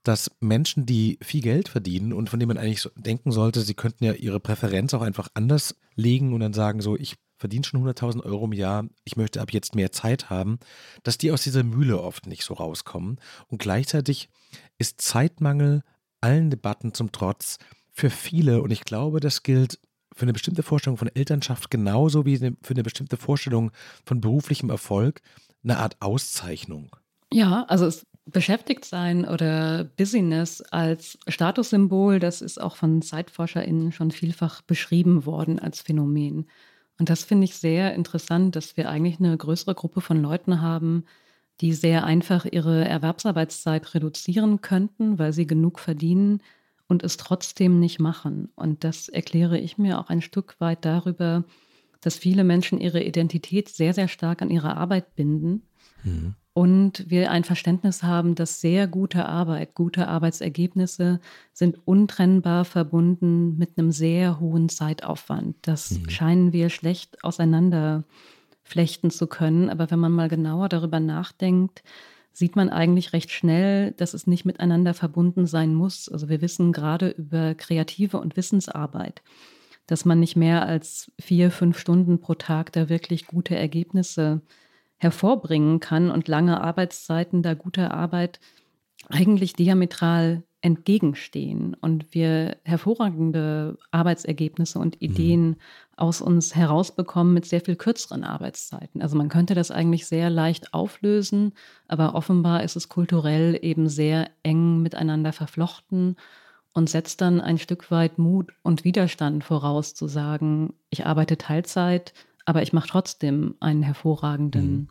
dass 0.03 0.31
Menschen, 0.39 0.85
die 0.85 1.17
viel 1.21 1.41
Geld 1.41 1.69
verdienen 1.69 2.13
und 2.13 2.29
von 2.29 2.39
denen 2.39 2.49
man 2.49 2.57
eigentlich 2.57 2.81
so 2.81 2.89
denken 2.95 3.31
sollte, 3.31 3.61
sie 3.61 3.73
könnten 3.73 4.03
ja 4.03 4.13
ihre 4.13 4.39
Präferenz 4.39 4.93
auch 4.93 5.01
einfach 5.01 5.29
anders 5.33 5.75
legen 5.95 6.33
und 6.33 6.41
dann 6.41 6.53
sagen 6.53 6.81
so, 6.81 6.97
ich 6.97 7.15
verdiene 7.37 7.65
schon 7.65 7.85
100.000 7.85 8.23
Euro 8.23 8.45
im 8.45 8.53
Jahr, 8.53 8.85
ich 9.03 9.17
möchte 9.17 9.41
ab 9.41 9.51
jetzt 9.51 9.75
mehr 9.75 9.91
Zeit 9.91 10.29
haben, 10.29 10.59
dass 11.03 11.17
die 11.17 11.31
aus 11.31 11.43
dieser 11.43 11.63
Mühle 11.63 12.01
oft 12.01 12.27
nicht 12.27 12.43
so 12.43 12.53
rauskommen. 12.53 13.19
Und 13.47 13.59
gleichzeitig 13.59 14.29
ist 14.77 15.01
Zeitmangel 15.01 15.83
allen 16.21 16.49
Debatten 16.49 16.93
zum 16.93 17.11
Trotz 17.11 17.57
für 17.91 18.09
viele, 18.09 18.61
und 18.61 18.71
ich 18.71 18.85
glaube, 18.85 19.19
das 19.19 19.43
gilt 19.43 19.79
für 20.15 20.23
eine 20.23 20.33
bestimmte 20.33 20.63
Vorstellung 20.63 20.97
von 20.97 21.09
Elternschaft 21.13 21.69
genauso 21.69 22.25
wie 22.25 22.37
für 22.37 22.73
eine 22.73 22.83
bestimmte 22.83 23.17
Vorstellung 23.17 23.71
von 24.05 24.21
beruflichem 24.21 24.69
Erfolg, 24.69 25.21
eine 25.63 25.77
Art 25.77 25.97
Auszeichnung. 26.01 26.95
Ja, 27.31 27.63
also 27.63 27.85
es 27.85 28.05
beschäftigt 28.25 28.85
sein 28.85 29.25
oder 29.25 29.83
Business 29.83 30.61
als 30.61 31.17
Statussymbol, 31.27 32.19
das 32.19 32.41
ist 32.41 32.61
auch 32.61 32.75
von 32.75 33.01
ZeitforscherInnen 33.01 33.91
schon 33.91 34.11
vielfach 34.11 34.61
beschrieben 34.61 35.25
worden 35.25 35.59
als 35.59 35.81
Phänomen. 35.81 36.47
Und 36.99 37.09
das 37.09 37.23
finde 37.23 37.45
ich 37.45 37.55
sehr 37.55 37.93
interessant, 37.95 38.55
dass 38.55 38.77
wir 38.77 38.89
eigentlich 38.89 39.19
eine 39.19 39.35
größere 39.35 39.75
Gruppe 39.75 39.99
von 39.99 40.21
Leuten 40.21 40.61
haben, 40.61 41.05
die 41.59 41.73
sehr 41.73 42.05
einfach 42.05 42.45
ihre 42.45 42.87
Erwerbsarbeitszeit 42.87 43.93
reduzieren 43.93 44.61
könnten, 44.61 45.19
weil 45.19 45.33
sie 45.33 45.47
genug 45.47 45.79
verdienen 45.79 46.41
und 46.93 47.01
es 47.01 47.17
trotzdem 47.17 47.79
nicht 47.79 47.99
machen. 47.99 48.49
Und 48.55 48.83
das 48.83 49.09
erkläre 49.09 49.57
ich 49.57 49.79
mir 49.79 49.97
auch 49.99 50.09
ein 50.09 50.21
Stück 50.21 50.55
weit 50.59 50.85
darüber, 50.85 51.43
dass 52.01 52.19
viele 52.19 52.43
Menschen 52.43 52.79
ihre 52.79 53.01
Identität 53.01 53.67
sehr, 53.67 53.95
sehr 53.95 54.07
stark 54.07 54.43
an 54.43 54.51
ihre 54.51 54.77
Arbeit 54.77 55.15
binden. 55.15 55.63
Mhm. 56.03 56.35
Und 56.53 57.09
wir 57.09 57.31
ein 57.31 57.43
Verständnis 57.43 58.03
haben, 58.03 58.35
dass 58.35 58.61
sehr 58.61 58.85
gute 58.85 59.25
Arbeit, 59.25 59.73
gute 59.73 60.07
Arbeitsergebnisse 60.07 61.19
sind 61.51 61.79
untrennbar 61.83 62.63
verbunden 62.63 63.57
mit 63.57 63.71
einem 63.75 63.91
sehr 63.91 64.39
hohen 64.39 64.69
Zeitaufwand. 64.69 65.55
Das 65.63 65.89
mhm. 65.89 66.09
scheinen 66.11 66.53
wir 66.53 66.69
schlecht 66.69 67.23
auseinander 67.23 68.03
flechten 68.61 69.09
zu 69.09 69.25
können. 69.25 69.71
Aber 69.71 69.89
wenn 69.89 69.99
man 69.99 70.11
mal 70.11 70.29
genauer 70.29 70.69
darüber 70.69 70.99
nachdenkt, 70.99 71.81
sieht 72.33 72.55
man 72.55 72.69
eigentlich 72.69 73.13
recht 73.13 73.31
schnell, 73.31 73.91
dass 73.91 74.13
es 74.13 74.27
nicht 74.27 74.43
miteinander 74.43 74.93
verbunden 74.93 75.45
sein 75.45 75.75
muss. 75.75 76.09
Also 76.09 76.29
wir 76.29 76.41
wissen 76.41 76.73
gerade 76.73 77.09
über 77.09 77.53
kreative 77.53 78.19
und 78.19 78.35
Wissensarbeit, 78.35 79.21
dass 79.85 80.03
man 80.03 80.19
nicht 80.19 80.35
mehr 80.35 80.65
als 80.65 81.11
vier, 81.21 81.51
fünf 81.51 81.77
Stunden 81.77 82.19
pro 82.19 82.33
Tag 82.33 82.71
da 82.71 82.89
wirklich 82.89 83.27
gute 83.27 83.55
Ergebnisse 83.55 84.41
hervorbringen 84.97 85.79
kann 85.79 86.09
und 86.09 86.27
lange 86.27 86.61
Arbeitszeiten 86.61 87.43
da 87.43 87.53
gute 87.53 87.91
Arbeit 87.91 88.39
eigentlich 89.09 89.53
diametral 89.53 90.43
entgegenstehen 90.63 91.75
und 91.81 92.13
wir 92.13 92.55
hervorragende 92.63 93.77
Arbeitsergebnisse 93.91 94.79
und 94.79 94.95
mhm. 94.95 95.07
Ideen 95.07 95.47
mhm. 95.49 95.55
aus 95.97 96.21
uns 96.21 96.55
herausbekommen 96.55 97.33
mit 97.33 97.45
sehr 97.45 97.59
viel 97.59 97.75
kürzeren 97.75 98.23
Arbeitszeiten. 98.23 99.01
Also 99.01 99.17
man 99.17 99.27
könnte 99.27 99.55
das 99.55 99.71
eigentlich 99.71 100.05
sehr 100.07 100.29
leicht 100.29 100.73
auflösen, 100.73 101.51
aber 101.89 102.15
offenbar 102.15 102.63
ist 102.63 102.77
es 102.77 102.87
kulturell 102.87 103.59
eben 103.61 103.89
sehr 103.89 104.29
eng 104.41 104.81
miteinander 104.81 105.33
verflochten 105.33 106.15
und 106.73 106.89
setzt 106.89 107.19
dann 107.19 107.41
ein 107.41 107.57
Stück 107.57 107.91
weit 107.91 108.17
Mut 108.17 108.53
und 108.63 108.85
Widerstand 108.85 109.43
voraus, 109.43 109.93
zu 109.93 110.07
sagen, 110.07 110.73
ich 110.89 111.05
arbeite 111.05 111.37
Teilzeit, 111.37 112.13
aber 112.45 112.61
ich 112.61 112.71
mache 112.71 112.87
trotzdem 112.87 113.55
einen 113.59 113.83
hervorragenden 113.83 114.71
mhm. 114.73 114.87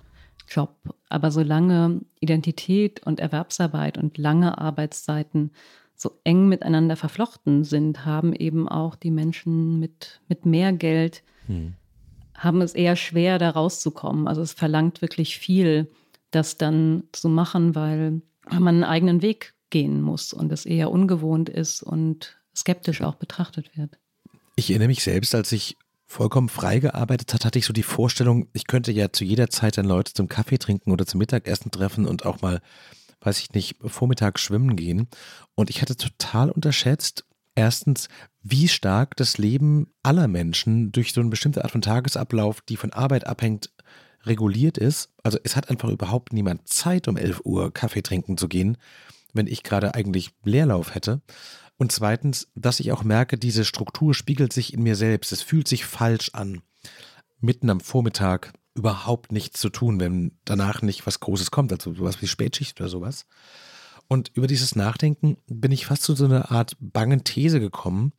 Job. 0.49 0.77
Aber 1.09 1.31
solange 1.31 2.01
Identität 2.21 3.05
und 3.07 3.21
Erwerbsarbeit 3.21 3.99
und 3.99 4.19
lange 4.19 4.59
Arbeitszeiten 4.59 5.51
so 5.95 6.19
eng 6.25 6.49
miteinander 6.49 6.97
verflochten 6.97 7.65
sind, 7.65 8.05
haben 8.05 8.35
eben 8.35 8.69
auch 8.69 8.97
die 8.97 9.11
Menschen 9.11 9.79
mit, 9.79 10.21
mit 10.29 10.47
mehr 10.47 10.73
Geld, 10.73 11.23
hm. 11.47 11.75
haben 12.35 12.61
es 12.61 12.75
eher 12.75 12.97
schwer, 12.97 13.39
da 13.39 13.51
rauszukommen. 13.51 14.27
Also 14.27 14.43
es 14.43 14.53
verlangt 14.53 15.01
wirklich 15.01 15.39
viel, 15.39 15.91
das 16.31 16.57
dann 16.57 17.05
zu 17.13 17.29
machen, 17.29 17.75
weil 17.75 18.23
man 18.51 18.75
einen 18.75 18.85
eigenen 18.85 19.23
Weg 19.23 19.55
gehen 19.71 20.03
muss 20.03 20.33
und 20.33 20.51
es 20.53 20.67
eher 20.67 20.91
ungewohnt 20.91 21.49
ist 21.49 21.83
und 21.83 22.37
skeptisch 22.55 23.01
auch 23.03 23.15
betrachtet 23.15 23.77
wird. 23.77 23.99
Ich 24.57 24.71
erinnere 24.71 24.89
mich 24.89 25.03
selbst, 25.03 25.35
als 25.35 25.53
ich 25.53 25.77
vollkommen 26.13 26.51
frei 26.51 26.79
gearbeitet 26.79 27.33
hat, 27.33 27.45
hatte 27.45 27.59
ich 27.59 27.65
so 27.65 27.73
die 27.73 27.83
Vorstellung, 27.83 28.47
ich 28.53 28.67
könnte 28.67 28.93
ja 28.93 29.13
zu 29.13 29.25
jeder 29.25 29.49
Zeit 29.49 29.79
dann 29.79 29.87
Leute 29.87 30.13
zum 30.13 30.29
Kaffee 30.29 30.59
trinken 30.59 30.93
oder 30.93 31.07
zum 31.07 31.19
Mittagessen 31.19 31.71
treffen 31.71 32.07
und 32.07 32.27
auch 32.27 32.43
mal, 32.43 32.61
weiß 33.23 33.41
ich 33.41 33.53
nicht, 33.53 33.77
Vormittag 33.81 34.39
schwimmen 34.39 34.77
gehen. 34.77 35.09
Und 35.55 35.71
ich 35.71 35.81
hatte 35.81 35.97
total 35.97 36.51
unterschätzt, 36.51 37.25
erstens, 37.55 38.09
wie 38.43 38.69
stark 38.69 39.17
das 39.17 39.39
Leben 39.39 39.87
aller 40.03 40.29
Menschen 40.29 40.93
durch 40.93 41.15
so 41.15 41.21
eine 41.21 41.31
bestimmte 41.31 41.65
Art 41.65 41.73
von 41.73 41.81
Tagesablauf, 41.81 42.61
die 42.61 42.77
von 42.77 42.93
Arbeit 42.93 43.27
abhängt, 43.27 43.71
reguliert 44.25 44.79
ist. 44.79 45.11
Also 45.23 45.39
es 45.43 45.57
hat 45.57 45.71
einfach 45.71 45.89
überhaupt 45.89 46.33
niemand 46.33 46.69
Zeit, 46.69 47.09
um 47.09 47.17
11 47.17 47.41
Uhr 47.45 47.73
Kaffee 47.73 48.03
trinken 48.03 48.37
zu 48.37 48.49
gehen, 48.49 48.77
wenn 49.33 49.47
ich 49.47 49.63
gerade 49.63 49.95
eigentlich 49.95 50.31
Leerlauf 50.45 50.95
hätte. 50.95 51.23
Und 51.83 51.91
zweitens, 51.91 52.47
dass 52.55 52.79
ich 52.79 52.93
auch 52.93 53.03
merke, 53.03 53.37
diese 53.37 53.65
Struktur 53.65 54.15
spiegelt 54.15 54.53
sich 54.53 54.73
in 54.73 54.85
mir 54.85 54.95
selbst. 54.95 55.33
Es 55.33 55.43
fühlt 55.43 55.67
sich 55.67 55.85
falsch 55.85 56.31
an, 56.33 56.63
mitten 57.41 57.69
am 57.71 57.81
Vormittag 57.81 58.53
überhaupt 58.77 59.33
nichts 59.33 59.59
zu 59.59 59.69
tun, 59.69 59.99
wenn 59.99 60.39
danach 60.45 60.83
nicht 60.83 61.09
was 61.09 61.19
Großes 61.19 61.51
kommt, 61.51 61.73
also 61.73 61.93
sowas 61.93 62.23
wie 62.23 62.29
Spätschicht 62.29 62.81
oder 62.81 62.89
sowas. 62.89 63.27
Und 64.07 64.31
über 64.35 64.47
dieses 64.47 64.77
Nachdenken 64.77 65.39
bin 65.49 65.73
ich 65.73 65.87
fast 65.87 66.05
zu 66.05 66.15
so 66.15 66.27
einer 66.27 66.53
Art 66.53 66.77
bangen 66.79 67.25
These 67.25 67.59
gekommen, 67.59 68.13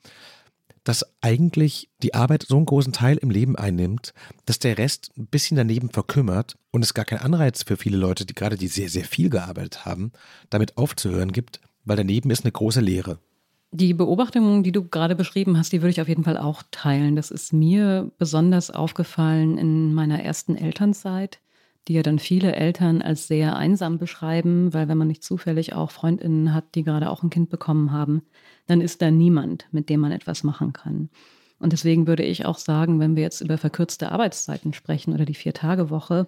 dass 0.84 1.06
eigentlich 1.22 1.90
die 2.02 2.16
Arbeit 2.16 2.44
so 2.46 2.58
einen 2.58 2.66
großen 2.66 2.92
Teil 2.92 3.16
im 3.16 3.30
Leben 3.30 3.56
einnimmt, 3.56 4.14
dass 4.46 4.60
der 4.60 4.78
Rest 4.78 5.12
ein 5.18 5.28
bisschen 5.28 5.56
daneben 5.56 5.90
verkümmert 5.90 6.58
und 6.72 6.84
es 6.84 6.94
gar 6.94 7.06
keinen 7.06 7.22
Anreiz 7.22 7.64
für 7.64 7.78
viele 7.78 7.96
Leute, 7.96 8.26
die 8.26 8.36
gerade 8.36 8.58
die 8.58 8.68
sehr, 8.68 8.90
sehr 8.90 9.06
viel 9.06 9.30
gearbeitet 9.30 9.86
haben, 9.86 10.12
damit 10.50 10.78
aufzuhören 10.78 11.32
gibt, 11.32 11.62
weil 11.86 11.96
daneben 11.96 12.30
ist 12.30 12.44
eine 12.44 12.52
große 12.52 12.82
Leere. 12.82 13.20
Die 13.76 13.96
Beobachtung, 13.96 14.62
die 14.62 14.72
du 14.72 14.88
gerade 14.88 15.16
beschrieben 15.16 15.58
hast, 15.58 15.74
die 15.74 15.82
würde 15.82 15.90
ich 15.90 16.00
auf 16.00 16.08
jeden 16.08 16.24
Fall 16.24 16.38
auch 16.38 16.62
teilen. 16.70 17.16
Das 17.16 17.32
ist 17.32 17.54
mir 17.54 18.12
besonders 18.20 18.70
aufgefallen 18.70 19.58
in 19.58 19.96
meiner 19.96 20.22
ersten 20.22 20.56
Elternzeit, 20.56 21.40
die 21.88 21.94
ja 21.94 22.04
dann 22.04 22.20
viele 22.20 22.56
Eltern 22.56 23.02
als 23.02 23.28
sehr 23.28 23.56
einsam 23.56 23.98
beschreiben, 23.98 24.76
weil 24.76 24.90
wenn 24.90 25.00
man 25.00 25.08
nicht 25.08 25.24
zufällig 25.24 25.74
auch 25.74 25.90
Freundinnen 25.90 26.54
hat, 26.54 26.76
die 26.76 26.84
gerade 26.84 27.10
auch 27.10 27.24
ein 27.24 27.32
Kind 27.32 27.50
bekommen 27.50 27.92
haben, 27.92 28.22
dann 28.68 28.80
ist 28.80 29.02
da 29.02 29.10
niemand, 29.10 29.66
mit 29.72 29.90
dem 29.90 30.02
man 30.02 30.12
etwas 30.12 30.44
machen 30.44 30.72
kann. 30.72 31.10
Und 31.58 31.74
deswegen 31.74 32.06
würde 32.06 32.24
ich 32.24 32.46
auch 32.46 32.60
sagen, 32.60 33.00
wenn 33.00 33.16
wir 33.16 33.24
jetzt 33.24 33.42
über 33.42 33.58
verkürzte 33.58 34.12
Arbeitszeiten 34.12 34.74
sprechen 34.74 35.16
oder 35.16 35.26
die 35.26 35.34
Vier-Tage-Woche, 35.34 36.28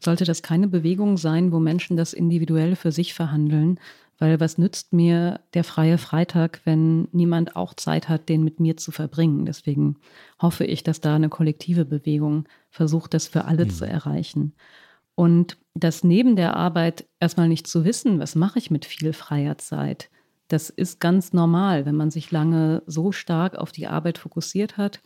sollte 0.00 0.24
das 0.24 0.42
keine 0.42 0.66
Bewegung 0.66 1.18
sein, 1.18 1.52
wo 1.52 1.60
Menschen 1.60 1.96
das 1.96 2.12
individuell 2.12 2.74
für 2.74 2.90
sich 2.90 3.14
verhandeln, 3.14 3.78
weil 4.18 4.40
was 4.40 4.58
nützt 4.58 4.92
mir 4.92 5.40
der 5.54 5.64
freie 5.64 5.98
Freitag, 5.98 6.60
wenn 6.64 7.08
niemand 7.12 7.56
auch 7.56 7.74
Zeit 7.74 8.08
hat, 8.08 8.28
den 8.28 8.44
mit 8.44 8.60
mir 8.60 8.76
zu 8.76 8.92
verbringen? 8.92 9.46
Deswegen 9.46 9.96
hoffe 10.40 10.64
ich, 10.64 10.82
dass 10.82 11.00
da 11.00 11.14
eine 11.14 11.28
kollektive 11.28 11.84
Bewegung 11.84 12.46
versucht, 12.70 13.14
das 13.14 13.28
für 13.28 13.44
alle 13.44 13.64
mhm. 13.64 13.70
zu 13.70 13.86
erreichen. 13.86 14.54
Und 15.14 15.56
das 15.74 16.04
neben 16.04 16.36
der 16.36 16.56
Arbeit 16.56 17.06
erstmal 17.20 17.48
nicht 17.48 17.66
zu 17.66 17.84
wissen, 17.84 18.18
was 18.18 18.34
mache 18.34 18.58
ich 18.58 18.70
mit 18.70 18.84
viel 18.84 19.12
freier 19.12 19.58
Zeit, 19.58 20.10
das 20.48 20.70
ist 20.70 21.00
ganz 21.00 21.32
normal, 21.32 21.86
wenn 21.86 21.94
man 21.94 22.10
sich 22.10 22.30
lange 22.30 22.82
so 22.86 23.12
stark 23.12 23.56
auf 23.56 23.72
die 23.72 23.86
Arbeit 23.86 24.18
fokussiert 24.18 24.76
hat 24.76 25.00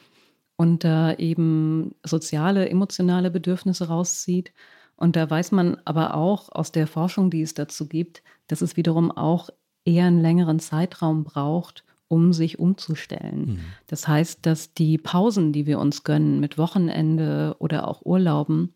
und 0.56 0.82
da 0.82 1.14
eben 1.14 1.94
soziale, 2.04 2.68
emotionale 2.68 3.30
Bedürfnisse 3.30 3.88
rauszieht 3.88 4.52
und 4.98 5.14
da 5.16 5.30
weiß 5.30 5.52
man 5.52 5.78
aber 5.84 6.14
auch 6.14 6.50
aus 6.50 6.72
der 6.72 6.86
Forschung, 6.86 7.30
die 7.30 7.42
es 7.42 7.54
dazu 7.54 7.86
gibt, 7.86 8.22
dass 8.48 8.60
es 8.60 8.76
wiederum 8.76 9.10
auch 9.10 9.48
eher 9.84 10.06
einen 10.06 10.20
längeren 10.20 10.58
Zeitraum 10.58 11.24
braucht, 11.24 11.84
um 12.08 12.32
sich 12.32 12.58
umzustellen. 12.58 13.40
Mhm. 13.40 13.60
Das 13.86 14.08
heißt, 14.08 14.44
dass 14.44 14.74
die 14.74 14.98
Pausen, 14.98 15.52
die 15.52 15.66
wir 15.66 15.78
uns 15.78 16.02
gönnen 16.02 16.40
mit 16.40 16.58
Wochenende 16.58 17.54
oder 17.60 17.86
auch 17.86 18.04
Urlauben, 18.04 18.74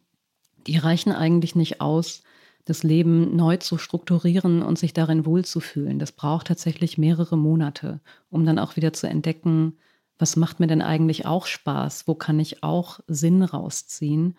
die 0.66 0.76
reichen 0.76 1.12
eigentlich 1.12 1.56
nicht 1.56 1.80
aus, 1.80 2.22
das 2.64 2.84
Leben 2.84 3.34
neu 3.34 3.56
zu 3.56 3.76
strukturieren 3.76 4.62
und 4.62 4.78
sich 4.78 4.94
darin 4.94 5.26
wohlzufühlen. 5.26 5.98
Das 5.98 6.12
braucht 6.12 6.46
tatsächlich 6.46 6.98
mehrere 6.98 7.36
Monate, 7.36 8.00
um 8.30 8.46
dann 8.46 8.60
auch 8.60 8.76
wieder 8.76 8.92
zu 8.92 9.08
entdecken, 9.08 9.76
was 10.18 10.36
macht 10.36 10.60
mir 10.60 10.68
denn 10.68 10.82
eigentlich 10.82 11.26
auch 11.26 11.46
Spaß? 11.46 12.06
Wo 12.06 12.14
kann 12.14 12.38
ich 12.38 12.62
auch 12.62 13.00
Sinn 13.08 13.42
rausziehen? 13.42 14.36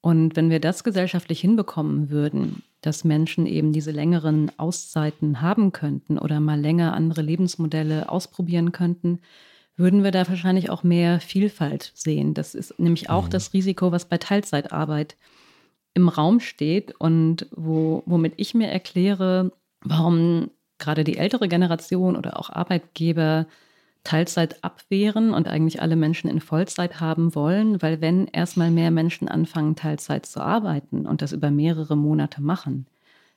Und 0.00 0.36
wenn 0.36 0.50
wir 0.50 0.60
das 0.60 0.84
gesellschaftlich 0.84 1.40
hinbekommen 1.40 2.10
würden, 2.10 2.62
dass 2.80 3.04
Menschen 3.04 3.46
eben 3.46 3.72
diese 3.72 3.90
längeren 3.90 4.52
Auszeiten 4.56 5.40
haben 5.40 5.72
könnten 5.72 6.18
oder 6.18 6.38
mal 6.38 6.60
länger 6.60 6.94
andere 6.94 7.22
Lebensmodelle 7.22 8.08
ausprobieren 8.08 8.70
könnten, 8.72 9.18
würden 9.76 10.04
wir 10.04 10.10
da 10.10 10.28
wahrscheinlich 10.28 10.70
auch 10.70 10.82
mehr 10.82 11.20
Vielfalt 11.20 11.92
sehen. 11.94 12.34
Das 12.34 12.54
ist 12.54 12.78
nämlich 12.78 13.10
auch 13.10 13.26
mhm. 13.26 13.30
das 13.30 13.52
Risiko, 13.52 13.92
was 13.92 14.04
bei 14.04 14.18
Teilzeitarbeit 14.18 15.16
im 15.94 16.08
Raum 16.08 16.40
steht 16.40 16.94
und 17.00 17.46
wo, 17.50 18.02
womit 18.06 18.34
ich 18.36 18.54
mir 18.54 18.68
erkläre, 18.68 19.52
warum 19.80 20.50
gerade 20.78 21.04
die 21.04 21.16
ältere 21.16 21.48
Generation 21.48 22.16
oder 22.16 22.38
auch 22.38 22.50
Arbeitgeber 22.50 23.46
Teilzeit 24.08 24.64
abwehren 24.64 25.34
und 25.34 25.48
eigentlich 25.48 25.82
alle 25.82 25.94
Menschen 25.94 26.30
in 26.30 26.40
Vollzeit 26.40 26.98
haben 26.98 27.34
wollen, 27.34 27.82
weil 27.82 28.00
wenn 28.00 28.26
erstmal 28.26 28.70
mehr 28.70 28.90
Menschen 28.90 29.28
anfangen, 29.28 29.76
Teilzeit 29.76 30.24
zu 30.24 30.40
arbeiten 30.40 31.04
und 31.04 31.20
das 31.20 31.32
über 31.32 31.50
mehrere 31.50 31.94
Monate 31.94 32.40
machen, 32.40 32.86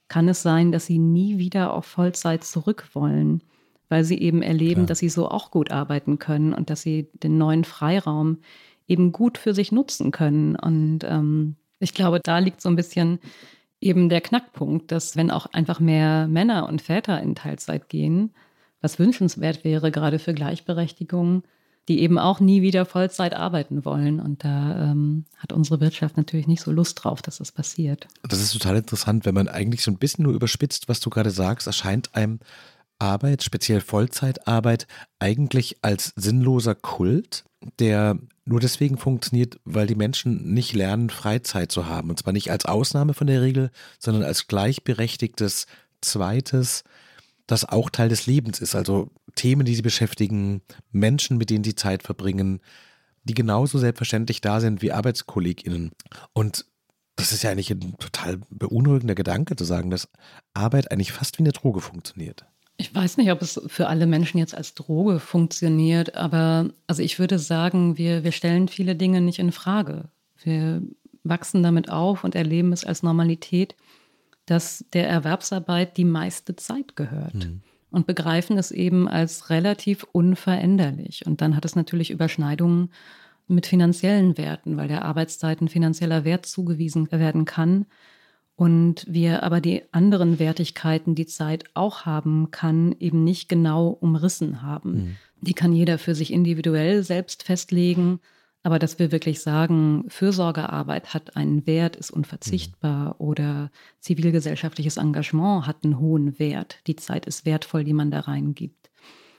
kann 0.07 0.29
es 0.29 0.41
sein, 0.41 0.71
dass 0.71 0.85
sie 0.85 0.97
nie 0.97 1.37
wieder 1.37 1.73
auf 1.73 1.85
Vollzeit 1.85 2.45
zurück 2.45 2.87
wollen, 2.93 3.41
weil 3.89 4.05
sie 4.05 4.17
eben 4.21 4.41
erleben, 4.41 4.73
Klar. 4.75 4.85
dass 4.85 4.99
sie 4.99 5.09
so 5.09 5.27
auch 5.27 5.51
gut 5.51 5.71
arbeiten 5.71 6.19
können 6.19 6.53
und 6.53 6.69
dass 6.69 6.81
sie 6.81 7.09
den 7.21 7.37
neuen 7.37 7.65
Freiraum 7.65 8.37
eben 8.87 9.11
gut 9.11 9.37
für 9.37 9.53
sich 9.53 9.73
nutzen 9.73 10.11
können. 10.11 10.55
Und 10.55 10.99
ähm, 11.03 11.57
ich 11.79 11.93
glaube, 11.93 12.21
da 12.23 12.39
liegt 12.39 12.61
so 12.61 12.69
ein 12.69 12.77
bisschen 12.77 13.19
eben 13.81 14.07
der 14.07 14.21
Knackpunkt, 14.21 14.89
dass 14.93 15.17
wenn 15.17 15.31
auch 15.31 15.47
einfach 15.47 15.81
mehr 15.81 16.29
Männer 16.29 16.69
und 16.69 16.81
Väter 16.81 17.21
in 17.21 17.35
Teilzeit 17.35 17.89
gehen, 17.89 18.31
was 18.81 18.99
wünschenswert 18.99 19.63
wäre, 19.63 19.91
gerade 19.91 20.19
für 20.19 20.33
Gleichberechtigung, 20.33 21.43
die 21.87 22.01
eben 22.01 22.19
auch 22.19 22.39
nie 22.39 22.61
wieder 22.61 22.85
Vollzeit 22.85 23.33
arbeiten 23.33 23.85
wollen. 23.85 24.19
Und 24.19 24.43
da 24.43 24.91
ähm, 24.91 25.25
hat 25.37 25.53
unsere 25.53 25.79
Wirtschaft 25.79 26.17
natürlich 26.17 26.47
nicht 26.47 26.61
so 26.61 26.71
Lust 26.71 27.03
drauf, 27.03 27.21
dass 27.21 27.37
das 27.37 27.51
passiert. 27.51 28.07
Das 28.27 28.41
ist 28.41 28.53
total 28.53 28.77
interessant, 28.77 29.25
wenn 29.25 29.35
man 29.35 29.47
eigentlich 29.47 29.83
so 29.83 29.91
ein 29.91 29.97
bisschen 29.97 30.23
nur 30.23 30.33
überspitzt, 30.33 30.89
was 30.89 30.99
du 30.99 31.09
gerade 31.09 31.31
sagst, 31.31 31.67
erscheint 31.67 32.13
einem 32.15 32.39
Arbeit, 32.99 33.43
speziell 33.43 33.81
Vollzeitarbeit, 33.81 34.85
eigentlich 35.17 35.77
als 35.81 36.13
sinnloser 36.15 36.75
Kult, 36.75 37.45
der 37.79 38.19
nur 38.45 38.59
deswegen 38.59 38.97
funktioniert, 38.97 39.59
weil 39.65 39.87
die 39.87 39.95
Menschen 39.95 40.53
nicht 40.53 40.73
lernen, 40.73 41.09
Freizeit 41.09 41.71
zu 41.71 41.87
haben. 41.87 42.09
Und 42.09 42.19
zwar 42.19 42.33
nicht 42.33 42.51
als 42.51 42.65
Ausnahme 42.65 43.13
von 43.13 43.27
der 43.27 43.41
Regel, 43.41 43.71
sondern 43.97 44.23
als 44.23 44.47
gleichberechtigtes 44.47 45.65
zweites, 46.01 46.83
das 47.51 47.67
auch 47.67 47.89
Teil 47.89 48.09
des 48.09 48.25
Lebens 48.25 48.59
ist. 48.59 48.75
Also 48.75 49.09
Themen, 49.35 49.65
die 49.65 49.75
sie 49.75 49.81
beschäftigen, 49.81 50.61
Menschen, 50.91 51.37
mit 51.37 51.49
denen 51.49 51.63
sie 51.63 51.75
Zeit 51.75 52.03
verbringen, 52.03 52.61
die 53.23 53.33
genauso 53.33 53.77
selbstverständlich 53.77 54.41
da 54.41 54.59
sind 54.59 54.81
wie 54.81 54.91
ArbeitskollegInnen. 54.91 55.91
Und 56.33 56.65
das 57.15 57.31
ist 57.31 57.43
ja 57.43 57.51
eigentlich 57.51 57.71
ein 57.71 57.97
total 57.99 58.39
beunruhigender 58.49 59.15
Gedanke, 59.15 59.55
zu 59.55 59.63
sagen, 59.63 59.91
dass 59.91 60.09
Arbeit 60.53 60.91
eigentlich 60.91 61.11
fast 61.11 61.37
wie 61.37 61.43
eine 61.43 61.51
Droge 61.51 61.81
funktioniert. 61.81 62.45
Ich 62.77 62.95
weiß 62.95 63.17
nicht, 63.17 63.31
ob 63.31 63.43
es 63.43 63.61
für 63.67 63.87
alle 63.87 64.07
Menschen 64.07 64.39
jetzt 64.39 64.55
als 64.55 64.73
Droge 64.73 65.19
funktioniert, 65.19 66.15
aber 66.15 66.71
also 66.87 67.03
ich 67.03 67.19
würde 67.19 67.37
sagen, 67.37 67.97
wir, 67.97 68.23
wir 68.23 68.31
stellen 68.31 68.67
viele 68.67 68.95
Dinge 68.95 69.21
nicht 69.21 69.37
in 69.37 69.51
Frage. 69.51 70.05
Wir 70.43 70.81
wachsen 71.23 71.61
damit 71.61 71.89
auf 71.89 72.23
und 72.23 72.33
erleben 72.33 72.73
es 72.73 72.83
als 72.83 73.03
Normalität, 73.03 73.75
dass 74.51 74.83
der 74.91 75.07
Erwerbsarbeit 75.07 75.95
die 75.95 76.03
meiste 76.03 76.57
Zeit 76.57 76.97
gehört. 76.97 77.35
Mhm. 77.35 77.61
Und 77.89 78.05
begreifen 78.05 78.57
es 78.57 78.71
eben 78.71 79.07
als 79.07 79.49
relativ 79.49 80.05
unveränderlich. 80.11 81.25
Und 81.25 81.39
dann 81.39 81.55
hat 81.55 81.63
es 81.63 81.77
natürlich 81.77 82.11
Überschneidungen 82.11 82.89
mit 83.47 83.65
finanziellen 83.65 84.37
Werten, 84.37 84.75
weil 84.75 84.89
der 84.89 85.05
Arbeitszeit 85.05 85.61
ein 85.61 85.69
finanzieller 85.69 86.25
Wert 86.25 86.45
zugewiesen 86.45 87.09
werden 87.13 87.45
kann. 87.45 87.85
Und 88.57 89.05
wir 89.07 89.43
aber 89.43 89.61
die 89.61 89.83
anderen 89.93 90.37
Wertigkeiten, 90.37 91.15
die 91.15 91.27
Zeit 91.27 91.63
auch 91.73 92.05
haben 92.05 92.51
kann, 92.51 92.93
eben 92.99 93.23
nicht 93.23 93.47
genau 93.47 93.87
umrissen 93.87 94.61
haben. 94.61 94.91
Mhm. 94.91 95.15
Die 95.39 95.53
kann 95.53 95.71
jeder 95.71 95.97
für 95.97 96.13
sich 96.13 96.33
individuell 96.33 97.03
selbst 97.03 97.43
festlegen. 97.43 98.19
Aber 98.63 98.77
dass 98.77 98.99
wir 98.99 99.11
wirklich 99.11 99.41
sagen, 99.41 100.05
Fürsorgearbeit 100.07 101.13
hat 101.13 101.35
einen 101.35 101.65
Wert, 101.65 101.95
ist 101.95 102.11
unverzichtbar 102.11 103.05
mhm. 103.05 103.15
oder 103.17 103.71
zivilgesellschaftliches 103.99 104.97
Engagement 104.97 105.65
hat 105.65 105.83
einen 105.83 105.99
hohen 105.99 106.37
Wert. 106.37 106.79
Die 106.87 106.95
Zeit 106.95 107.25
ist 107.25 107.45
wertvoll, 107.45 107.83
die 107.83 107.93
man 107.93 108.11
da 108.11 108.21
reingibt. 108.21 108.91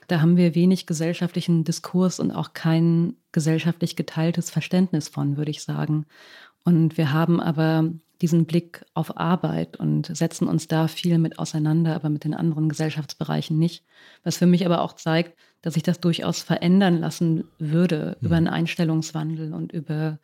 Da 0.07 0.19
haben 0.19 0.35
wir 0.35 0.55
wenig 0.55 0.85
gesellschaftlichen 0.85 1.63
Diskurs 1.63 2.19
und 2.19 2.31
auch 2.31 2.53
kein 2.53 3.15
gesellschaftlich 3.31 3.95
geteiltes 3.95 4.51
Verständnis 4.51 5.07
von, 5.07 5.37
würde 5.37 5.51
ich 5.51 5.63
sagen. 5.63 6.05
Und 6.65 6.97
wir 6.97 7.13
haben 7.13 7.39
aber 7.39 7.89
diesen 8.23 8.45
Blick 8.45 8.85
auf 8.93 9.17
Arbeit 9.17 9.75
und 9.75 10.15
setzen 10.15 10.47
uns 10.47 10.69
da 10.69 10.87
viel 10.87 11.17
mit 11.17 11.39
auseinander, 11.39 11.93
aber 11.93 12.07
mit 12.07 12.23
den 12.23 12.33
anderen 12.33 12.69
Gesellschaftsbereichen 12.69 13.59
nicht. 13.59 13.83
Was 14.23 14.37
für 14.37 14.45
mich 14.45 14.65
aber 14.65 14.81
auch 14.81 14.93
zeigt, 14.93 15.37
dass 15.61 15.75
ich 15.75 15.83
das 15.83 15.99
durchaus 15.99 16.41
verändern 16.41 17.01
lassen 17.01 17.43
würde 17.59 18.15
mhm. 18.21 18.25
über 18.25 18.37
einen 18.37 18.47
Einstellungswandel 18.47 19.53
und 19.53 19.73
über, 19.73 20.19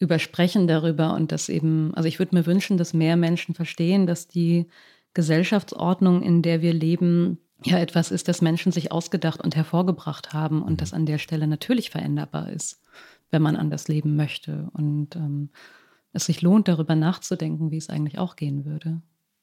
über 0.00 0.18
Sprechen 0.18 0.66
darüber 0.66 1.14
und 1.14 1.30
das 1.30 1.48
eben, 1.48 1.94
also 1.94 2.08
ich 2.08 2.18
würde 2.18 2.34
mir 2.34 2.46
wünschen, 2.46 2.78
dass 2.78 2.92
mehr 2.92 3.16
Menschen 3.16 3.54
verstehen, 3.54 4.08
dass 4.08 4.26
die 4.26 4.66
Gesellschaftsordnung, 5.14 6.22
in 6.22 6.42
der 6.42 6.62
wir 6.62 6.74
leben, 6.74 7.38
ja 7.64 7.78
etwas 7.78 8.10
ist, 8.10 8.26
das 8.26 8.42
Menschen 8.42 8.72
sich 8.72 8.90
ausgedacht 8.90 9.40
und 9.40 9.54
hervorgebracht 9.54 10.32
haben 10.32 10.62
und 10.62 10.72
mhm. 10.72 10.76
das 10.78 10.92
an 10.92 11.06
der 11.06 11.18
Stelle 11.18 11.46
natürlich 11.46 11.90
veränderbar 11.90 12.50
ist, 12.50 12.82
wenn 13.30 13.40
man 13.40 13.54
anders 13.54 13.86
leben 13.86 14.16
möchte 14.16 14.68
und 14.72 15.14
ähm, 15.14 15.50
es 16.16 16.26
sich 16.26 16.42
lohnt, 16.42 16.68
darüber 16.68 16.94
nachzudenken, 16.94 17.70
wie 17.70 17.78
es 17.78 17.88
eigentlich 17.88 18.18
auch 18.18 18.36
gehen 18.36 18.64
würde. 18.64 19.00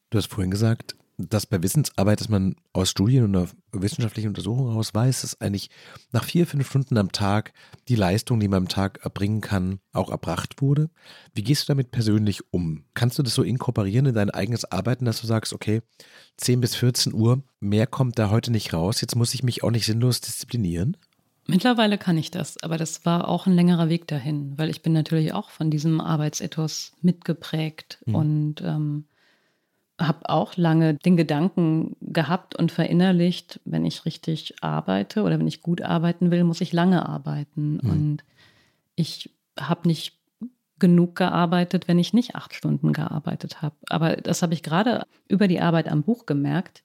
Du 0.09 0.17
hast 0.17 0.27
vorhin 0.27 0.51
gesagt, 0.51 0.95
dass 1.17 1.45
bei 1.45 1.61
Wissensarbeit, 1.61 2.19
dass 2.19 2.29
man 2.29 2.55
aus 2.73 2.89
Studien 2.89 3.35
und 3.35 3.55
wissenschaftlichen 3.71 4.29
Untersuchungen 4.29 4.69
heraus 4.69 4.93
weiß, 4.93 5.21
dass 5.21 5.39
eigentlich 5.41 5.69
nach 6.11 6.23
vier, 6.23 6.47
fünf 6.47 6.67
Stunden 6.67 6.97
am 6.97 7.11
Tag 7.11 7.53
die 7.87 7.95
Leistung, 7.95 8.39
die 8.39 8.47
man 8.47 8.63
am 8.63 8.67
Tag 8.67 8.99
erbringen 9.03 9.41
kann, 9.41 9.79
auch 9.91 10.09
erbracht 10.09 10.61
wurde. 10.61 10.89
Wie 11.33 11.43
gehst 11.43 11.63
du 11.63 11.67
damit 11.67 11.91
persönlich 11.91 12.41
um? 12.51 12.85
Kannst 12.93 13.19
du 13.19 13.23
das 13.23 13.35
so 13.35 13.43
inkorporieren 13.43 14.07
in 14.07 14.15
dein 14.15 14.31
eigenes 14.31 14.65
Arbeiten, 14.65 15.05
dass 15.05 15.21
du 15.21 15.27
sagst, 15.27 15.53
okay, 15.53 15.81
10 16.37 16.61
bis 16.61 16.75
14 16.75 17.13
Uhr, 17.13 17.43
mehr 17.59 17.85
kommt 17.87 18.17
da 18.17 18.29
heute 18.29 18.51
nicht 18.51 18.73
raus, 18.73 19.01
jetzt 19.01 19.15
muss 19.15 19.33
ich 19.33 19.43
mich 19.43 19.63
auch 19.63 19.71
nicht 19.71 19.85
sinnlos 19.85 20.21
disziplinieren? 20.21 20.97
Mittlerweile 21.45 21.97
kann 21.97 22.17
ich 22.17 22.31
das, 22.31 22.61
aber 22.63 22.77
das 22.77 23.05
war 23.05 23.27
auch 23.27 23.47
ein 23.47 23.53
längerer 23.53 23.89
Weg 23.89 24.07
dahin, 24.07 24.57
weil 24.57 24.69
ich 24.69 24.81
bin 24.81 24.93
natürlich 24.93 25.33
auch 25.33 25.49
von 25.49 25.69
diesem 25.69 25.99
Arbeitsethos 25.99 26.93
mitgeprägt 27.01 27.99
mhm. 28.05 28.15
und 28.15 28.61
ähm, 28.61 29.05
habe 29.99 30.29
auch 30.29 30.55
lange 30.55 30.95
den 30.95 31.17
Gedanken 31.17 31.95
gehabt 32.01 32.55
und 32.55 32.71
verinnerlicht, 32.71 33.59
wenn 33.65 33.85
ich 33.85 34.05
richtig 34.05 34.55
arbeite 34.61 35.23
oder 35.23 35.37
wenn 35.37 35.47
ich 35.47 35.61
gut 35.61 35.81
arbeiten 35.81 36.31
will, 36.31 36.43
muss 36.43 36.61
ich 36.61 36.71
lange 36.73 37.07
arbeiten. 37.07 37.79
Mhm. 37.83 37.89
Und 37.89 38.23
ich 38.95 39.29
habe 39.59 39.87
nicht 39.87 40.17
genug 40.79 41.15
gearbeitet, 41.15 41.87
wenn 41.87 41.99
ich 41.99 42.13
nicht 42.13 42.35
acht 42.35 42.53
Stunden 42.53 42.93
gearbeitet 42.93 43.61
habe. 43.61 43.75
Aber 43.89 44.15
das 44.15 44.41
habe 44.41 44.53
ich 44.53 44.63
gerade 44.63 45.05
über 45.27 45.47
die 45.47 45.61
Arbeit 45.61 45.87
am 45.87 46.03
Buch 46.03 46.25
gemerkt, 46.25 46.83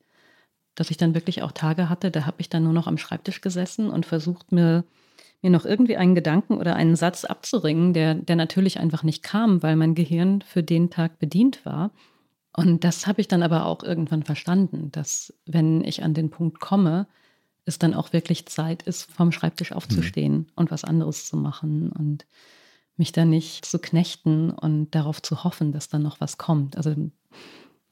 dass 0.79 0.91
ich 0.91 0.97
dann 0.97 1.14
wirklich 1.14 1.43
auch 1.43 1.51
Tage 1.51 1.88
hatte, 1.88 2.11
da 2.12 2.25
habe 2.25 2.41
ich 2.41 2.49
dann 2.49 2.62
nur 2.62 2.73
noch 2.73 2.87
am 2.87 2.99
Schreibtisch 2.99 3.41
gesessen 3.41 3.91
und 3.91 4.07
versucht, 4.07 4.53
mir, 4.53 4.85
mir 5.43 5.51
noch 5.51 5.64
irgendwie 5.64 5.97
einen 5.97 6.14
Gedanken 6.14 6.57
oder 6.57 6.77
einen 6.77 6.95
Satz 6.95 7.25
abzuringen, 7.25 7.93
der, 7.95 8.14
der 8.14 8.37
natürlich 8.37 8.79
einfach 8.79 9.03
nicht 9.03 9.25
kam, 9.25 9.62
weil 9.62 9.75
mein 9.75 9.97
Gehirn 9.97 10.41
für 10.43 10.62
den 10.62 10.88
Tag 10.88 11.19
bedient 11.19 11.67
war. 11.67 11.91
Und 12.57 12.85
das 12.85 13.09
habe 13.09 13.21
ich 13.21 13.27
dann 13.27 13.43
aber 13.43 13.67
auch 13.67 13.83
irgendwann 13.83 14.23
verstanden, 14.23 14.91
dass 14.93 15.35
wenn 15.47 15.83
ich 15.83 16.05
an 16.05 16.14
den 16.14 16.31
Punkt 16.31 16.61
komme, 16.61 17.09
es 17.64 17.79
dann 17.79 17.93
auch 17.93 18.12
wirklich 18.12 18.47
Zeit 18.47 18.83
ist, 18.85 19.11
vom 19.12 19.33
Schreibtisch 19.33 19.73
aufzustehen 19.73 20.35
mhm. 20.35 20.47
und 20.55 20.71
was 20.71 20.85
anderes 20.85 21.27
zu 21.27 21.37
machen 21.37 21.91
und 21.91 22.25
mich 22.97 23.12
dann 23.12 23.31
nicht 23.31 23.64
zu 23.64 23.79
knechten 23.79 24.51
und 24.51 24.93
darauf 24.95 25.23
zu 25.23 25.45
hoffen, 25.45 25.73
dass 25.73 25.88
dann 25.88 26.03
noch 26.03 26.21
was 26.21 26.38
kommt. 26.38 26.77
Also 26.77 26.95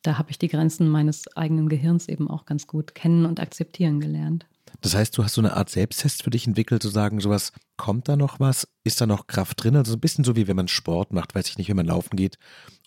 da 0.07 0.19
habe 0.19 0.31
ich 0.31 0.39
die 0.39 0.49
Grenzen 0.49 0.89
meines 0.89 1.25
eigenen 1.37 1.69
Gehirns 1.69 2.09
eben 2.09 2.31
auch 2.31 2.47
ganz 2.47 2.67
gut 2.67 2.95
kennen 2.95 3.27
und 3.27 3.41
akzeptieren 3.41 4.01
gelernt. 4.01 4.47
Das 4.81 4.95
heißt, 4.95 5.17
du 5.17 5.25
hast 5.25 5.35
so 5.35 5.41
eine 5.41 5.57
Art 5.57 5.71
Selbsttest 5.71 6.23
für 6.23 6.31
dich 6.31 6.47
entwickelt, 6.47 6.83
zu 6.83 6.89
sagen, 6.89 7.21
sowas, 7.21 7.53
kommt 7.77 8.09
da 8.09 8.17
noch 8.17 8.41
was? 8.41 8.69
Ist 8.85 9.01
da 9.01 9.07
noch 9.07 9.27
Kraft 9.27 9.63
drin? 9.63 9.77
Also 9.77 9.95
ein 9.95 10.01
bisschen 10.01 10.25
so 10.25 10.37
wie 10.37 10.47
wenn 10.49 10.57
man 10.57 10.69
Sport 10.69 11.13
macht, 11.13 11.35
weiß 11.35 11.49
ich 11.49 11.59
nicht, 11.59 11.69
wenn 11.69 11.77
man 11.77 11.87
laufen 11.87 12.17
geht 12.17 12.39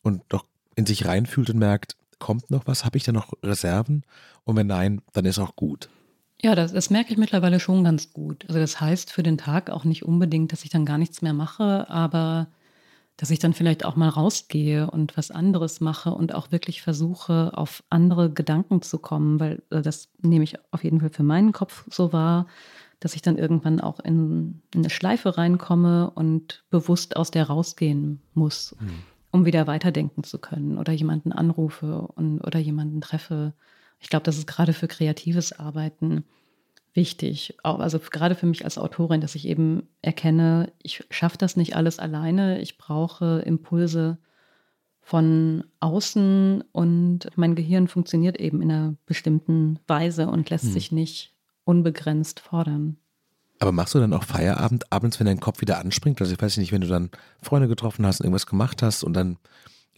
und 0.03 0.21
doch 0.29 0.45
in 0.75 0.85
sich 0.85 1.05
reinfühlt 1.05 1.49
und 1.49 1.57
merkt, 1.57 1.95
kommt 2.19 2.51
noch 2.51 2.67
was? 2.67 2.85
Habe 2.85 2.97
ich 2.97 3.03
da 3.03 3.11
noch 3.11 3.33
Reserven? 3.43 4.03
Und 4.43 4.55
wenn 4.55 4.67
nein, 4.67 5.01
dann 5.13 5.25
ist 5.25 5.39
auch 5.39 5.55
gut. 5.55 5.89
Ja, 6.41 6.55
das, 6.55 6.71
das, 6.71 6.89
merke 6.89 7.11
ich 7.11 7.17
mittlerweile 7.17 7.59
schon 7.59 7.83
ganz 7.83 8.13
gut. 8.13 8.45
Also 8.47 8.59
das 8.59 8.79
heißt 8.79 9.11
für 9.11 9.23
den 9.23 9.37
Tag 9.37 9.69
auch 9.69 9.83
nicht 9.83 10.05
unbedingt, 10.05 10.53
dass 10.53 10.63
ich 10.63 10.69
dann 10.69 10.85
gar 10.85 10.97
nichts 10.97 11.21
mehr 11.21 11.33
mache, 11.33 11.89
aber 11.89 12.47
dass 13.19 13.31
ich 13.31 13.39
dann 13.39 13.53
vielleicht 13.53 13.83
auch 13.83 13.97
mal 13.97 14.07
rausgehe 14.07 14.89
und 14.89 15.17
was 15.17 15.29
anderes 15.29 15.81
mache 15.81 16.11
und 16.11 16.33
auch 16.33 16.53
wirklich 16.53 16.81
versuche, 16.81 17.51
auf 17.53 17.83
andere 17.89 18.31
Gedanken 18.31 18.81
zu 18.81 18.97
kommen, 18.97 19.41
weil 19.41 19.61
äh, 19.71 19.81
das 19.81 20.07
nehme 20.21 20.45
ich 20.45 20.55
auf 20.71 20.85
jeden 20.85 21.01
Fall 21.01 21.09
für 21.09 21.23
meinen 21.23 21.51
Kopf 21.51 21.85
so 21.89 22.13
wahr, 22.13 22.47
dass 23.01 23.15
ich 23.15 23.21
dann 23.21 23.37
irgendwann 23.37 23.81
auch 23.81 23.99
in, 23.99 24.61
in 24.73 24.79
eine 24.79 24.89
Schleife 24.89 25.37
reinkomme 25.37 26.11
und 26.11 26.63
bewusst 26.69 27.17
aus 27.17 27.29
der 27.29 27.47
rausgehen 27.47 28.21
muss. 28.33 28.75
Mhm 28.79 29.03
um 29.31 29.45
wieder 29.45 29.67
weiterdenken 29.67 30.23
zu 30.23 30.39
können 30.39 30.77
oder 30.77 30.93
jemanden 30.93 31.31
anrufe 31.31 32.01
und, 32.15 32.41
oder 32.41 32.59
jemanden 32.59 33.01
treffe. 33.01 33.53
Ich 33.99 34.09
glaube, 34.09 34.23
das 34.23 34.37
ist 34.37 34.47
gerade 34.47 34.73
für 34.73 34.87
kreatives 34.87 35.53
Arbeiten 35.53 36.23
wichtig. 36.93 37.55
Also 37.63 37.99
gerade 37.99 38.35
für 38.35 38.45
mich 38.45 38.63
als 38.63 38.77
Autorin, 38.77 39.21
dass 39.21 39.35
ich 39.35 39.47
eben 39.47 39.87
erkenne, 40.01 40.71
ich 40.81 41.03
schaffe 41.09 41.37
das 41.37 41.55
nicht 41.55 41.75
alles 41.75 41.99
alleine. 41.99 42.61
Ich 42.61 42.77
brauche 42.77 43.39
Impulse 43.45 44.17
von 45.01 45.63
außen 45.79 46.63
und 46.71 47.29
mein 47.35 47.55
Gehirn 47.55 47.87
funktioniert 47.87 48.39
eben 48.39 48.61
in 48.61 48.71
einer 48.71 48.95
bestimmten 49.05 49.79
Weise 49.87 50.27
und 50.27 50.49
lässt 50.49 50.65
hm. 50.65 50.71
sich 50.71 50.91
nicht 50.91 51.33
unbegrenzt 51.63 52.39
fordern. 52.39 52.97
Aber 53.59 53.71
machst 53.71 53.93
du 53.93 53.99
dann 53.99 54.13
auch 54.13 54.23
Feierabend 54.23 54.91
abends, 54.91 55.19
wenn 55.19 55.25
dein 55.25 55.39
Kopf 55.39 55.61
wieder 55.61 55.79
anspringt? 55.79 56.21
Also 56.21 56.33
ich 56.33 56.41
weiß 56.41 56.57
nicht, 56.57 56.71
wenn 56.71 56.81
du 56.81 56.87
dann 56.87 57.09
Freunde 57.41 57.67
getroffen 57.67 58.05
hast 58.05 58.19
und 58.19 58.25
irgendwas 58.25 58.45
gemacht 58.45 58.81
hast 58.81 59.03
und 59.03 59.13
dann 59.13 59.37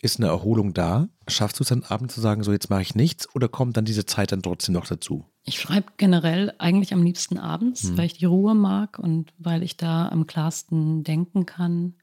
ist 0.02 0.20
eine 0.20 0.28
Erholung 0.28 0.74
da, 0.74 1.10
schaffst 1.28 1.60
du 1.60 1.64
es 1.64 1.70
dann 1.70 1.84
abends 1.84 2.16
zu 2.16 2.22
sagen, 2.22 2.44
so 2.44 2.52
jetzt 2.52 2.70
mache 2.70 2.82
ich 2.82 2.96
nichts 2.96 3.34
oder 3.36 3.48
kommt 3.48 3.78
dann 3.78 3.86
diese 3.86 4.06
Zeit 4.06 4.32
dann 4.32 4.42
trotzdem 4.42 4.74
noch 4.74 4.88
dazu? 4.88 5.26
Ich 5.44 5.60
schreibe 5.60 5.94
generell 5.98 6.54
eigentlich 6.58 6.94
am 6.94 7.04
liebsten 7.04 7.38
abends, 7.38 7.84
hm. 7.84 7.98
weil 7.98 8.06
ich 8.06 8.18
die 8.18 8.26
Ruhe 8.26 8.56
mag 8.56 9.00
und 9.00 9.34
weil 9.38 9.64
ich 9.64 9.78
da 9.78 10.10
am 10.10 10.28
klarsten 10.28 11.04
denken 11.04 11.46
kann. 11.46 11.94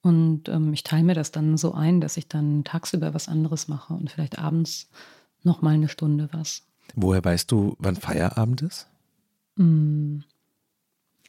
Und 0.00 0.48
ähm, 0.48 0.72
ich 0.72 0.82
teile 0.82 1.04
mir 1.04 1.14
das 1.14 1.30
dann 1.30 1.56
so 1.56 1.72
ein, 1.72 2.00
dass 2.00 2.16
ich 2.16 2.26
dann 2.26 2.64
tagsüber 2.64 3.14
was 3.14 3.28
anderes 3.28 3.68
mache 3.68 3.94
und 3.94 4.10
vielleicht 4.10 4.38
abends 4.38 4.90
nochmal 5.44 5.74
eine 5.74 5.88
Stunde 5.88 6.28
was. 6.32 6.62
Woher 6.96 7.24
weißt 7.24 7.50
du, 7.52 7.76
wann 7.78 7.96
Feierabend 7.96 8.62
ist? 8.62 8.88
Hm. 9.56 10.24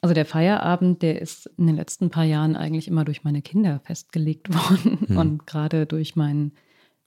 Also 0.04 0.14
der 0.14 0.26
Feierabend, 0.26 1.02
der 1.02 1.22
ist 1.22 1.50
in 1.58 1.66
den 1.66 1.78
letzten 1.78 2.10
paar 2.10 2.26
Jahren 2.26 2.58
eigentlich 2.58 2.90
immer 2.90 3.06
durch 3.06 3.24
meine 3.24 3.42
Kinder 3.42 3.80
festgelegt 3.86 4.54
worden 4.54 4.98
mhm. 5.08 5.18
und 5.18 5.48
gerade 5.48 5.86
durch 5.86 6.18
mein 6.18 6.52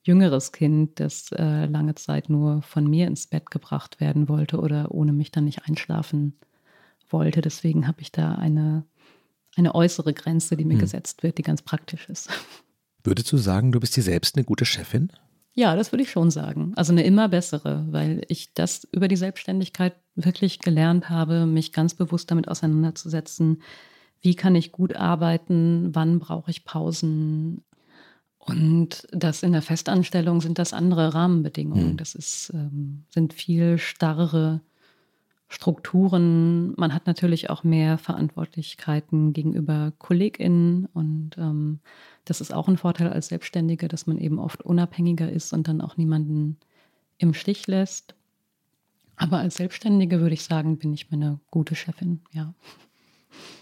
jüngeres 0.02 0.50
Kind, 0.50 0.98
das 0.98 1.30
äh, 1.32 1.66
lange 1.66 1.94
Zeit 1.96 2.30
nur 2.30 2.62
von 2.62 2.88
mir 2.88 3.06
ins 3.06 3.26
Bett 3.26 3.50
gebracht 3.50 4.00
werden 4.00 4.30
wollte 4.30 4.58
oder 4.58 4.92
ohne 4.92 5.12
mich 5.12 5.30
dann 5.30 5.44
nicht 5.44 5.66
einschlafen 5.68 6.38
wollte. 7.10 7.42
Deswegen 7.42 7.86
habe 7.86 8.00
ich 8.00 8.12
da 8.12 8.36
eine, 8.36 8.86
eine 9.56 9.74
äußere 9.74 10.14
Grenze, 10.14 10.56
die 10.56 10.64
mir 10.64 10.76
mhm. 10.76 10.80
gesetzt 10.80 11.22
wird, 11.22 11.36
die 11.36 11.42
ganz 11.42 11.60
praktisch 11.60 12.08
ist. 12.08 12.30
Würdest 13.04 13.30
du 13.30 13.36
sagen, 13.36 13.72
du 13.72 13.80
bist 13.80 13.94
dir 13.94 14.02
selbst 14.02 14.36
eine 14.36 14.44
gute 14.46 14.64
Chefin? 14.64 15.12
Ja, 15.58 15.74
das 15.74 15.90
würde 15.90 16.02
ich 16.02 16.10
schon 16.10 16.30
sagen. 16.30 16.72
Also 16.76 16.92
eine 16.92 17.02
immer 17.02 17.30
bessere, 17.30 17.86
weil 17.88 18.20
ich 18.28 18.52
das 18.52 18.86
über 18.92 19.08
die 19.08 19.16
Selbstständigkeit 19.16 19.94
wirklich 20.14 20.58
gelernt 20.58 21.08
habe, 21.08 21.46
mich 21.46 21.72
ganz 21.72 21.94
bewusst 21.94 22.30
damit 22.30 22.46
auseinanderzusetzen, 22.46 23.62
wie 24.20 24.34
kann 24.34 24.54
ich 24.54 24.70
gut 24.70 24.94
arbeiten, 24.94 25.94
wann 25.94 26.18
brauche 26.18 26.50
ich 26.50 26.66
Pausen. 26.66 27.64
Und 28.38 29.06
das 29.12 29.42
in 29.42 29.52
der 29.52 29.62
Festanstellung 29.62 30.42
sind 30.42 30.58
das 30.58 30.74
andere 30.74 31.14
Rahmenbedingungen. 31.14 31.92
Mhm. 31.92 31.96
Das 31.96 32.14
ist, 32.14 32.52
ähm, 32.52 33.04
sind 33.08 33.32
viel 33.32 33.78
starrere 33.78 34.60
Strukturen. 35.48 36.74
Man 36.76 36.92
hat 36.92 37.06
natürlich 37.06 37.48
auch 37.48 37.64
mehr 37.64 37.96
Verantwortlichkeiten 37.96 39.32
gegenüber 39.32 39.94
KollegInnen 39.98 40.86
und 40.92 41.30
ähm, 41.38 41.80
das 42.26 42.40
ist 42.40 42.52
auch 42.52 42.68
ein 42.68 42.76
Vorteil 42.76 43.08
als 43.08 43.28
Selbstständige, 43.28 43.88
dass 43.88 44.06
man 44.06 44.18
eben 44.18 44.38
oft 44.38 44.60
unabhängiger 44.62 45.30
ist 45.30 45.52
und 45.52 45.68
dann 45.68 45.80
auch 45.80 45.96
niemanden 45.96 46.58
im 47.18 47.32
Stich 47.32 47.66
lässt. 47.66 48.14
Aber 49.16 49.38
als 49.38 49.56
Selbstständige 49.56 50.20
würde 50.20 50.34
ich 50.34 50.42
sagen, 50.42 50.76
bin 50.76 50.92
ich 50.92 51.10
mir 51.10 51.16
eine 51.16 51.40
gute 51.50 51.74
Chefin, 51.74 52.20
ja. 52.32 52.52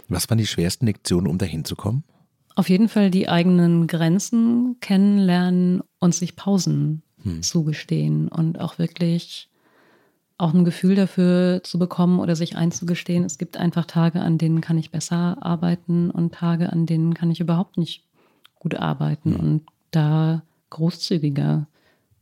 Was 0.09 0.29
waren 0.29 0.39
die 0.39 0.47
schwersten 0.47 0.87
Lektionen, 0.87 1.31
um 1.31 1.39
dahin 1.39 1.65
zu 1.65 1.77
kommen? 1.77 2.05
Auf 2.57 2.69
jeden 2.69 2.89
Fall 2.89 3.11
die 3.11 3.29
eigenen 3.29 3.87
Grenzen 3.87 4.77
kennenlernen 4.81 5.83
und 5.99 6.15
sich 6.15 6.35
Pausen 6.35 7.03
hm. 7.23 7.43
zugestehen 7.43 8.29
und 8.29 8.61
auch 8.61 8.79
wirklich 8.79 9.51
auch 10.39 10.55
ein 10.55 10.65
Gefühl 10.65 10.95
dafür 10.95 11.63
zu 11.63 11.79
bekommen 11.79 12.19
oder 12.19 12.35
sich 12.35 12.57
einzugestehen, 12.57 13.25
es 13.25 13.39
gibt 13.39 13.57
einfach 13.57 13.85
Tage, 13.85 14.21
an 14.21 14.39
denen 14.39 14.61
kann 14.61 14.79
ich 14.79 14.91
besser 14.91 15.39
arbeiten 15.41 16.11
und 16.11 16.35
Tage, 16.35 16.73
an 16.73 16.87
denen 16.87 17.15
kann 17.15 17.31
ich 17.31 17.41
überhaupt 17.41 17.77
nicht 17.77 18.05
gut 18.65 18.75
arbeiten 18.75 19.35
hm. 19.35 19.41
und 19.41 19.63
da 19.93 20.43
großzügiger 20.71 21.69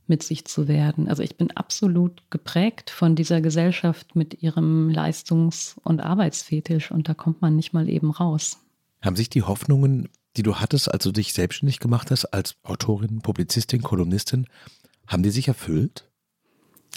mit 0.09 0.23
sich 0.23 0.45
zu 0.45 0.69
werden. 0.69 1.09
Also 1.09 1.23
ich 1.23 1.37
bin 1.37 1.53
absolut 1.53 2.23
geprägt 2.29 2.91
von 2.91 3.15
dieser 3.15 3.41
Gesellschaft 3.41 4.15
mit 4.17 4.43
ihrem 4.43 4.91
Leistungs- 4.91 5.77
und 5.85 6.01
Arbeitsfetisch 6.01 6.91
und 6.91 7.09
da 7.09 7.15
kommt 7.15 7.41
man 7.41 7.57
nicht 7.57 7.73
mal 7.73 7.89
eben 7.89 8.11
raus. 8.11 8.59
Haben 9.01 9.17
sich 9.17 9.31
die 9.31 9.43
Hoffnungen, 9.43 10.09
die 10.37 10.43
du 10.43 10.57
hattest, 10.57 10.93
als 10.93 11.05
du 11.05 11.13
dich 11.13 11.33
selbstständig 11.33 11.79
gemacht 11.79 12.11
hast, 12.11 12.27
als 12.27 12.57
Autorin, 12.65 13.23
Publizistin, 13.23 13.83
Kolumnistin, 13.83 14.49
haben 15.07 15.23
die 15.23 15.31
sich 15.31 15.49
erfüllt? 15.49 16.11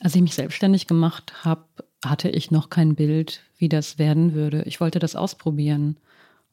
Als 0.02 0.16
ich 0.16 0.22
mich 0.22 0.36
selbstständig 0.36 0.88
gemacht 0.88 1.46
habe, 1.46 1.66
hatte 2.04 2.30
ich 2.30 2.52
noch 2.52 2.70
kein 2.70 2.96
Bild, 2.96 3.44
wie 3.58 3.70
das 3.70 3.98
werden 3.98 4.34
würde. 4.34 4.64
Ich 4.64 4.82
wollte 4.82 5.00
das 5.00 5.16
ausprobieren 5.16 5.98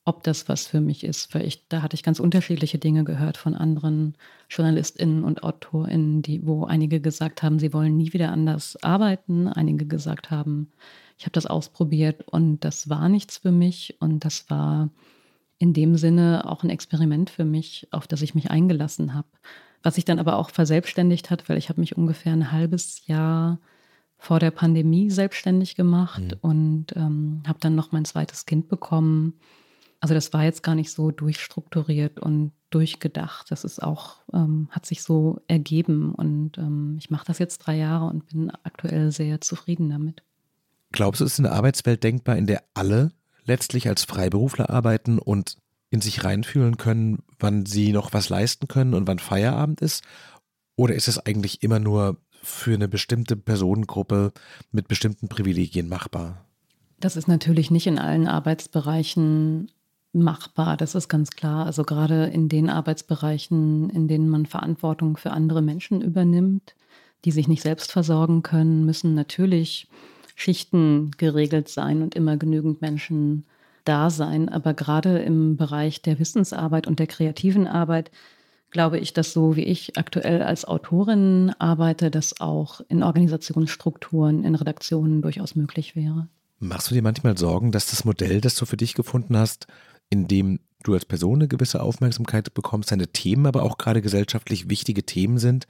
ob 0.05 0.25
das 0.25 0.49
was 0.49 0.67
für 0.67 0.81
mich 0.81 1.05
ist, 1.05 1.33
weil 1.35 1.47
ich, 1.47 1.69
da 1.69 1.83
hatte 1.83 1.95
ich 1.95 2.03
ganz 2.03 2.19
unterschiedliche 2.19 2.79
Dinge 2.79 3.05
gehört 3.05 3.37
von 3.37 3.55
anderen 3.55 4.17
JournalistInnen 4.51 5.23
und 5.23 5.45
AutorInnen, 5.45 6.23
die, 6.23 6.45
wo 6.45 6.65
einige 6.65 7.01
gesagt 7.01 7.43
haben, 7.43 7.59
sie 7.59 7.73
wollen 7.73 7.97
nie 7.97 8.13
wieder 8.13 8.33
anders 8.33 8.77
arbeiten, 8.83 9.47
einige 9.47 9.87
gesagt 9.87 10.31
haben, 10.31 10.73
ich 11.19 11.25
habe 11.25 11.33
das 11.33 11.47
ausprobiert 11.47 12.27
und 12.27 12.65
das 12.65 12.89
war 12.89 13.09
nichts 13.09 13.39
für 13.39 13.53
mich 13.53 13.97
und 14.01 14.25
das 14.25 14.51
war 14.51 14.91
in 15.59 15.73
dem 15.73 15.97
Sinne 15.97 16.51
auch 16.51 16.65
ein 16.65 16.71
Experiment 16.71 17.31
für 17.31 17.45
mich, 17.45 17.87
auf 17.93 18.09
das 18.09 18.23
ich 18.23 18.35
mich 18.35 18.51
eingelassen 18.51 19.15
habe. 19.15 19.29
Was 19.85 19.95
sich 19.95 20.05
dann 20.05 20.19
aber 20.19 20.37
auch 20.37 20.51
verselbstständigt 20.51 21.31
hat, 21.31 21.49
weil 21.49 21.59
ich 21.59 21.69
habe 21.69 21.81
mich 21.81 21.97
ungefähr 21.97 22.33
ein 22.33 22.51
halbes 22.51 23.07
Jahr 23.07 23.61
vor 24.19 24.41
der 24.41 24.51
Pandemie 24.51 25.11
selbstständig 25.11 25.77
gemacht 25.77 26.23
mhm. 26.23 26.39
und 26.41 26.87
ähm, 26.97 27.43
habe 27.47 27.59
dann 27.61 27.77
noch 27.77 27.93
mein 27.93 28.05
zweites 28.05 28.47
Kind 28.47 28.69
bekommen 28.69 29.35
also 30.03 30.15
das 30.15 30.33
war 30.33 30.43
jetzt 30.43 30.65
gar 30.65 30.75
nicht 30.75 30.91
so 30.91 31.13
durchstrukturiert 31.13 32.19
und 32.19 32.51
durchgedacht. 32.71 33.53
Das 33.53 33.63
ist 33.63 33.81
auch, 33.81 34.17
ähm, 34.33 34.67
hat 34.73 34.85
sich 34.85 35.05
so 35.05 35.41
ergeben. 35.47 36.13
Und 36.13 36.59
ähm, 36.59 36.97
ich 36.99 37.09
mache 37.09 37.25
das 37.25 37.39
jetzt 37.39 37.59
drei 37.59 37.77
Jahre 37.77 38.07
und 38.07 38.27
bin 38.27 38.51
aktuell 38.65 39.13
sehr 39.13 39.41
zufrieden 39.41 39.91
damit. 39.91 40.25
Glaubst 40.91 41.21
du, 41.21 41.25
es 41.25 41.35
ist 41.35 41.39
eine 41.39 41.53
Arbeitswelt 41.53 42.03
denkbar, 42.03 42.37
in 42.37 42.49
der 42.49 42.65
alle 42.75 43.13
letztlich 43.45 43.89
als 43.89 44.03
Freiberufler 44.03 44.71
arbeiten 44.71 45.21
und 45.21 45.57
in 45.91 46.01
sich 46.01 46.25
reinfühlen 46.25 46.79
können, 46.79 47.23
wann 47.39 47.65
sie 47.65 47.93
noch 47.93 48.13
was 48.13 48.29
leisten 48.29 48.67
können 48.67 48.95
und 48.95 49.07
wann 49.07 49.21
Feierabend 49.21 49.81
ist? 49.81 50.03
Oder 50.75 50.97
ist 50.97 51.07
es 51.07 51.21
eigentlich 51.21 51.63
immer 51.63 51.79
nur 51.79 52.17
für 52.43 52.75
eine 52.75 52.89
bestimmte 52.89 53.37
Personengruppe 53.37 54.33
mit 54.73 54.89
bestimmten 54.89 55.29
Privilegien 55.29 55.89
machbar? 55.89 56.45
Das 56.99 57.15
ist 57.15 57.29
natürlich 57.29 57.71
nicht 57.71 57.87
in 57.87 58.01
allen 58.01 58.27
Arbeitsbereichen 58.27 59.71
machbar, 60.13 60.77
das 60.77 60.95
ist 60.95 61.09
ganz 61.09 61.31
klar. 61.31 61.67
Also 61.67 61.85
gerade 61.85 62.27
in 62.27 62.49
den 62.49 62.69
Arbeitsbereichen, 62.69 63.91
in 63.91 64.09
denen 64.09 64.29
man 64.29 64.47
Verantwortung 64.47 65.17
für 65.17 65.31
andere 65.31 65.63
Menschen 65.63 66.01
übernimmt, 66.01 66.75
die 67.25 67.31
sich 67.31 67.49
nicht 67.49 67.63
selbst 67.63 67.93
versorgen 67.93 68.43
können, 68.43 68.85
müssen 68.85 69.15
natürlich 69.15 69.89
Schichten 70.35 71.13
geregelt 71.19 71.69
sein 71.69 72.03
und 72.03 72.15
immer 72.15 72.37
genügend 72.37 72.81
Menschen 72.81 73.45
da 73.85 74.11
sein. 74.11 74.49
Aber 74.49 74.75
gerade 74.75 75.19
im 75.19 75.57
Bereich 75.57 76.03
der 76.03 76.19
Wissensarbeit 76.19 76.87
und 76.87 76.99
der 76.99 77.07
kreativen 77.07 77.67
Arbeit 77.67 78.11
glaube 78.71 78.99
ich, 78.99 79.13
dass 79.13 79.33
so 79.33 79.55
wie 79.55 79.65
ich 79.65 79.99
aktuell 79.99 80.43
als 80.43 80.65
Autorin 80.65 81.53
arbeite, 81.59 82.11
das 82.11 82.41
auch 82.41 82.81
in 82.89 83.03
Organisationsstrukturen, 83.03 84.45
in 84.45 84.55
Redaktionen 84.55 85.23
durchaus 85.23 85.55
möglich 85.55 85.95
wäre. 85.95 86.29
Machst 86.59 86.91
du 86.91 86.95
dir 86.95 87.03
manchmal 87.03 87.37
Sorgen, 87.37 87.73
dass 87.73 87.91
das 87.91 88.05
Modell, 88.05 88.41
das 88.41 88.55
du 88.55 88.67
für 88.67 88.77
dich 88.77 88.95
gefunden 88.95 89.37
hast, 89.37 89.67
in 90.13 90.29
dem 90.29 90.61
du 90.83 90.93
als 90.93 91.07
Person 91.07 91.37
eine 91.37 91.49
gewisse 91.49 91.83
Aufmerksamkeit 91.83 92.53
bekommst, 92.53 92.93
deine 92.93 93.09
Themen 93.09 93.47
aber 93.47 93.63
auch 93.63 93.79
gerade 93.79 94.03
gesellschaftlich 94.03 94.69
wichtige 94.69 95.05
Themen 95.05 95.39
sind, 95.39 95.67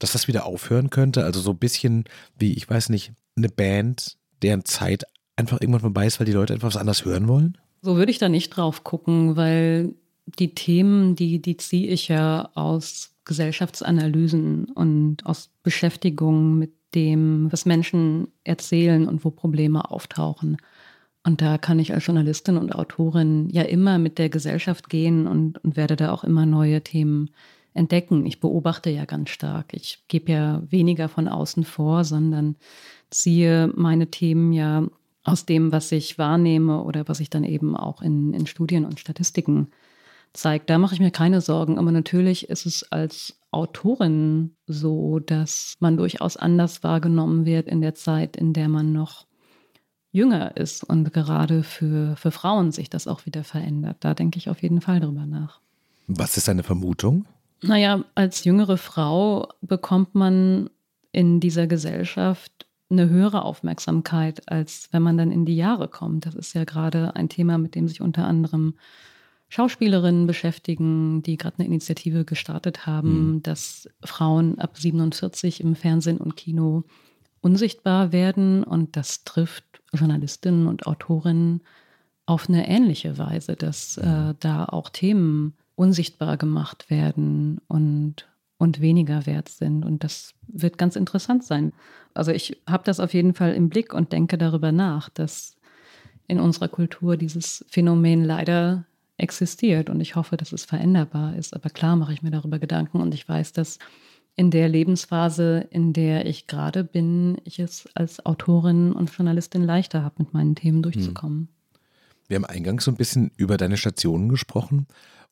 dass 0.00 0.12
das 0.12 0.26
wieder 0.26 0.46
aufhören 0.46 0.90
könnte? 0.90 1.24
Also 1.24 1.40
so 1.40 1.52
ein 1.52 1.58
bisschen 1.58 2.04
wie, 2.36 2.54
ich 2.54 2.68
weiß 2.68 2.88
nicht, 2.88 3.12
eine 3.36 3.48
Band, 3.48 4.16
deren 4.42 4.64
Zeit 4.64 5.04
einfach 5.36 5.60
irgendwann 5.60 5.82
vorbei 5.82 6.06
ist, 6.06 6.18
weil 6.18 6.26
die 6.26 6.32
Leute 6.32 6.54
etwas 6.54 6.76
anders 6.76 7.04
hören 7.04 7.28
wollen? 7.28 7.56
So 7.82 7.96
würde 7.96 8.10
ich 8.10 8.18
da 8.18 8.28
nicht 8.28 8.50
drauf 8.50 8.82
gucken, 8.82 9.36
weil 9.36 9.94
die 10.26 10.54
Themen, 10.54 11.14
die, 11.14 11.40
die 11.40 11.56
ziehe 11.56 11.88
ich 11.88 12.08
ja 12.08 12.50
aus 12.54 13.12
Gesellschaftsanalysen 13.24 14.64
und 14.64 15.24
aus 15.24 15.50
Beschäftigung 15.62 16.58
mit 16.58 16.72
dem, 16.96 17.52
was 17.52 17.64
Menschen 17.64 18.28
erzählen 18.42 19.06
und 19.06 19.24
wo 19.24 19.30
Probleme 19.30 19.88
auftauchen. 19.90 20.56
Und 21.26 21.40
da 21.40 21.56
kann 21.56 21.78
ich 21.78 21.92
als 21.94 22.04
Journalistin 22.04 22.58
und 22.58 22.74
Autorin 22.74 23.48
ja 23.50 23.62
immer 23.62 23.98
mit 23.98 24.18
der 24.18 24.28
Gesellschaft 24.28 24.90
gehen 24.90 25.26
und, 25.26 25.62
und 25.64 25.76
werde 25.76 25.96
da 25.96 26.12
auch 26.12 26.22
immer 26.22 26.44
neue 26.44 26.82
Themen 26.82 27.30
entdecken. 27.72 28.26
Ich 28.26 28.40
beobachte 28.40 28.90
ja 28.90 29.06
ganz 29.06 29.30
stark. 29.30 29.72
Ich 29.72 30.04
gebe 30.08 30.32
ja 30.32 30.62
weniger 30.68 31.08
von 31.08 31.26
außen 31.26 31.64
vor, 31.64 32.04
sondern 32.04 32.56
ziehe 33.10 33.72
meine 33.74 34.10
Themen 34.10 34.52
ja 34.52 34.86
aus 35.24 35.46
dem, 35.46 35.72
was 35.72 35.90
ich 35.92 36.18
wahrnehme 36.18 36.82
oder 36.82 37.08
was 37.08 37.20
ich 37.20 37.30
dann 37.30 37.44
eben 37.44 37.74
auch 37.74 38.02
in, 38.02 38.34
in 38.34 38.46
Studien 38.46 38.84
und 38.84 39.00
Statistiken 39.00 39.68
zeige. 40.34 40.64
Da 40.66 40.76
mache 40.76 40.94
ich 40.94 41.00
mir 41.00 41.10
keine 41.10 41.40
Sorgen. 41.40 41.78
Aber 41.78 41.90
natürlich 41.90 42.50
ist 42.50 42.66
es 42.66 42.92
als 42.92 43.38
Autorin 43.50 44.54
so, 44.66 45.20
dass 45.20 45.74
man 45.80 45.96
durchaus 45.96 46.36
anders 46.36 46.82
wahrgenommen 46.82 47.46
wird 47.46 47.66
in 47.66 47.80
der 47.80 47.94
Zeit, 47.94 48.36
in 48.36 48.52
der 48.52 48.68
man 48.68 48.92
noch 48.92 49.26
jünger 50.14 50.56
ist 50.56 50.84
und 50.84 51.12
gerade 51.12 51.64
für, 51.64 52.14
für 52.16 52.30
Frauen 52.30 52.70
sich 52.70 52.88
das 52.88 53.08
auch 53.08 53.26
wieder 53.26 53.42
verändert. 53.42 53.96
Da 54.00 54.14
denke 54.14 54.38
ich 54.38 54.48
auf 54.48 54.62
jeden 54.62 54.80
Fall 54.80 55.00
drüber 55.00 55.26
nach. 55.26 55.60
Was 56.06 56.36
ist 56.36 56.46
deine 56.46 56.62
Vermutung? 56.62 57.26
Naja, 57.62 58.04
als 58.14 58.44
jüngere 58.44 58.76
Frau 58.76 59.48
bekommt 59.60 60.14
man 60.14 60.70
in 61.10 61.40
dieser 61.40 61.66
Gesellschaft 61.66 62.66
eine 62.90 63.08
höhere 63.08 63.42
Aufmerksamkeit, 63.42 64.48
als 64.48 64.88
wenn 64.92 65.02
man 65.02 65.18
dann 65.18 65.32
in 65.32 65.46
die 65.46 65.56
Jahre 65.56 65.88
kommt. 65.88 66.26
Das 66.26 66.34
ist 66.36 66.54
ja 66.54 66.64
gerade 66.64 67.16
ein 67.16 67.28
Thema, 67.28 67.58
mit 67.58 67.74
dem 67.74 67.88
sich 67.88 68.00
unter 68.00 68.24
anderem 68.24 68.74
Schauspielerinnen 69.48 70.28
beschäftigen, 70.28 71.22
die 71.22 71.36
gerade 71.36 71.58
eine 71.58 71.66
Initiative 71.66 72.24
gestartet 72.24 72.86
haben, 72.86 73.34
mhm. 73.34 73.42
dass 73.42 73.88
Frauen 74.04 74.60
ab 74.60 74.78
47 74.78 75.60
im 75.60 75.74
Fernsehen 75.74 76.18
und 76.18 76.36
Kino 76.36 76.84
unsichtbar 77.40 78.12
werden. 78.12 78.62
Und 78.62 78.96
das 78.96 79.24
trifft 79.24 79.64
Journalistinnen 79.94 80.66
und 80.66 80.86
Autorinnen 80.86 81.60
auf 82.26 82.48
eine 82.48 82.68
ähnliche 82.68 83.18
Weise, 83.18 83.56
dass 83.56 83.98
äh, 83.98 84.34
da 84.40 84.64
auch 84.64 84.88
Themen 84.88 85.54
unsichtbar 85.76 86.36
gemacht 86.36 86.88
werden 86.90 87.60
und, 87.68 88.28
und 88.58 88.80
weniger 88.80 89.26
wert 89.26 89.48
sind. 89.48 89.84
Und 89.84 90.04
das 90.04 90.34
wird 90.46 90.78
ganz 90.78 90.96
interessant 90.96 91.44
sein. 91.44 91.72
Also 92.14 92.30
ich 92.30 92.60
habe 92.66 92.84
das 92.84 93.00
auf 93.00 93.12
jeden 93.12 93.34
Fall 93.34 93.52
im 93.54 93.68
Blick 93.68 93.92
und 93.92 94.12
denke 94.12 94.38
darüber 94.38 94.72
nach, 94.72 95.08
dass 95.08 95.56
in 96.26 96.40
unserer 96.40 96.68
Kultur 96.68 97.16
dieses 97.16 97.64
Phänomen 97.68 98.24
leider 98.24 98.84
existiert. 99.16 99.90
Und 99.90 100.00
ich 100.00 100.16
hoffe, 100.16 100.36
dass 100.36 100.52
es 100.52 100.64
veränderbar 100.64 101.36
ist. 101.36 101.54
Aber 101.54 101.70
klar 101.70 101.96
mache 101.96 102.12
ich 102.12 102.22
mir 102.22 102.30
darüber 102.30 102.58
Gedanken 102.58 103.00
und 103.00 103.12
ich 103.14 103.28
weiß, 103.28 103.52
dass 103.52 103.78
in 104.36 104.50
der 104.50 104.68
Lebensphase, 104.68 105.66
in 105.70 105.92
der 105.92 106.26
ich 106.26 106.46
gerade 106.46 106.84
bin, 106.84 107.38
ich 107.44 107.58
es 107.58 107.88
als 107.94 108.24
Autorin 108.26 108.92
und 108.92 109.10
Journalistin 109.10 109.62
leichter 109.62 110.02
habe, 110.02 110.16
mit 110.18 110.34
meinen 110.34 110.54
Themen 110.54 110.82
durchzukommen. 110.82 111.38
Hm. 111.38 111.48
Wir 112.26 112.36
haben 112.36 112.44
eingangs 112.44 112.84
so 112.84 112.90
ein 112.90 112.96
bisschen 112.96 113.30
über 113.36 113.56
deine 113.56 113.76
Stationen 113.76 114.28
gesprochen. 114.28 114.86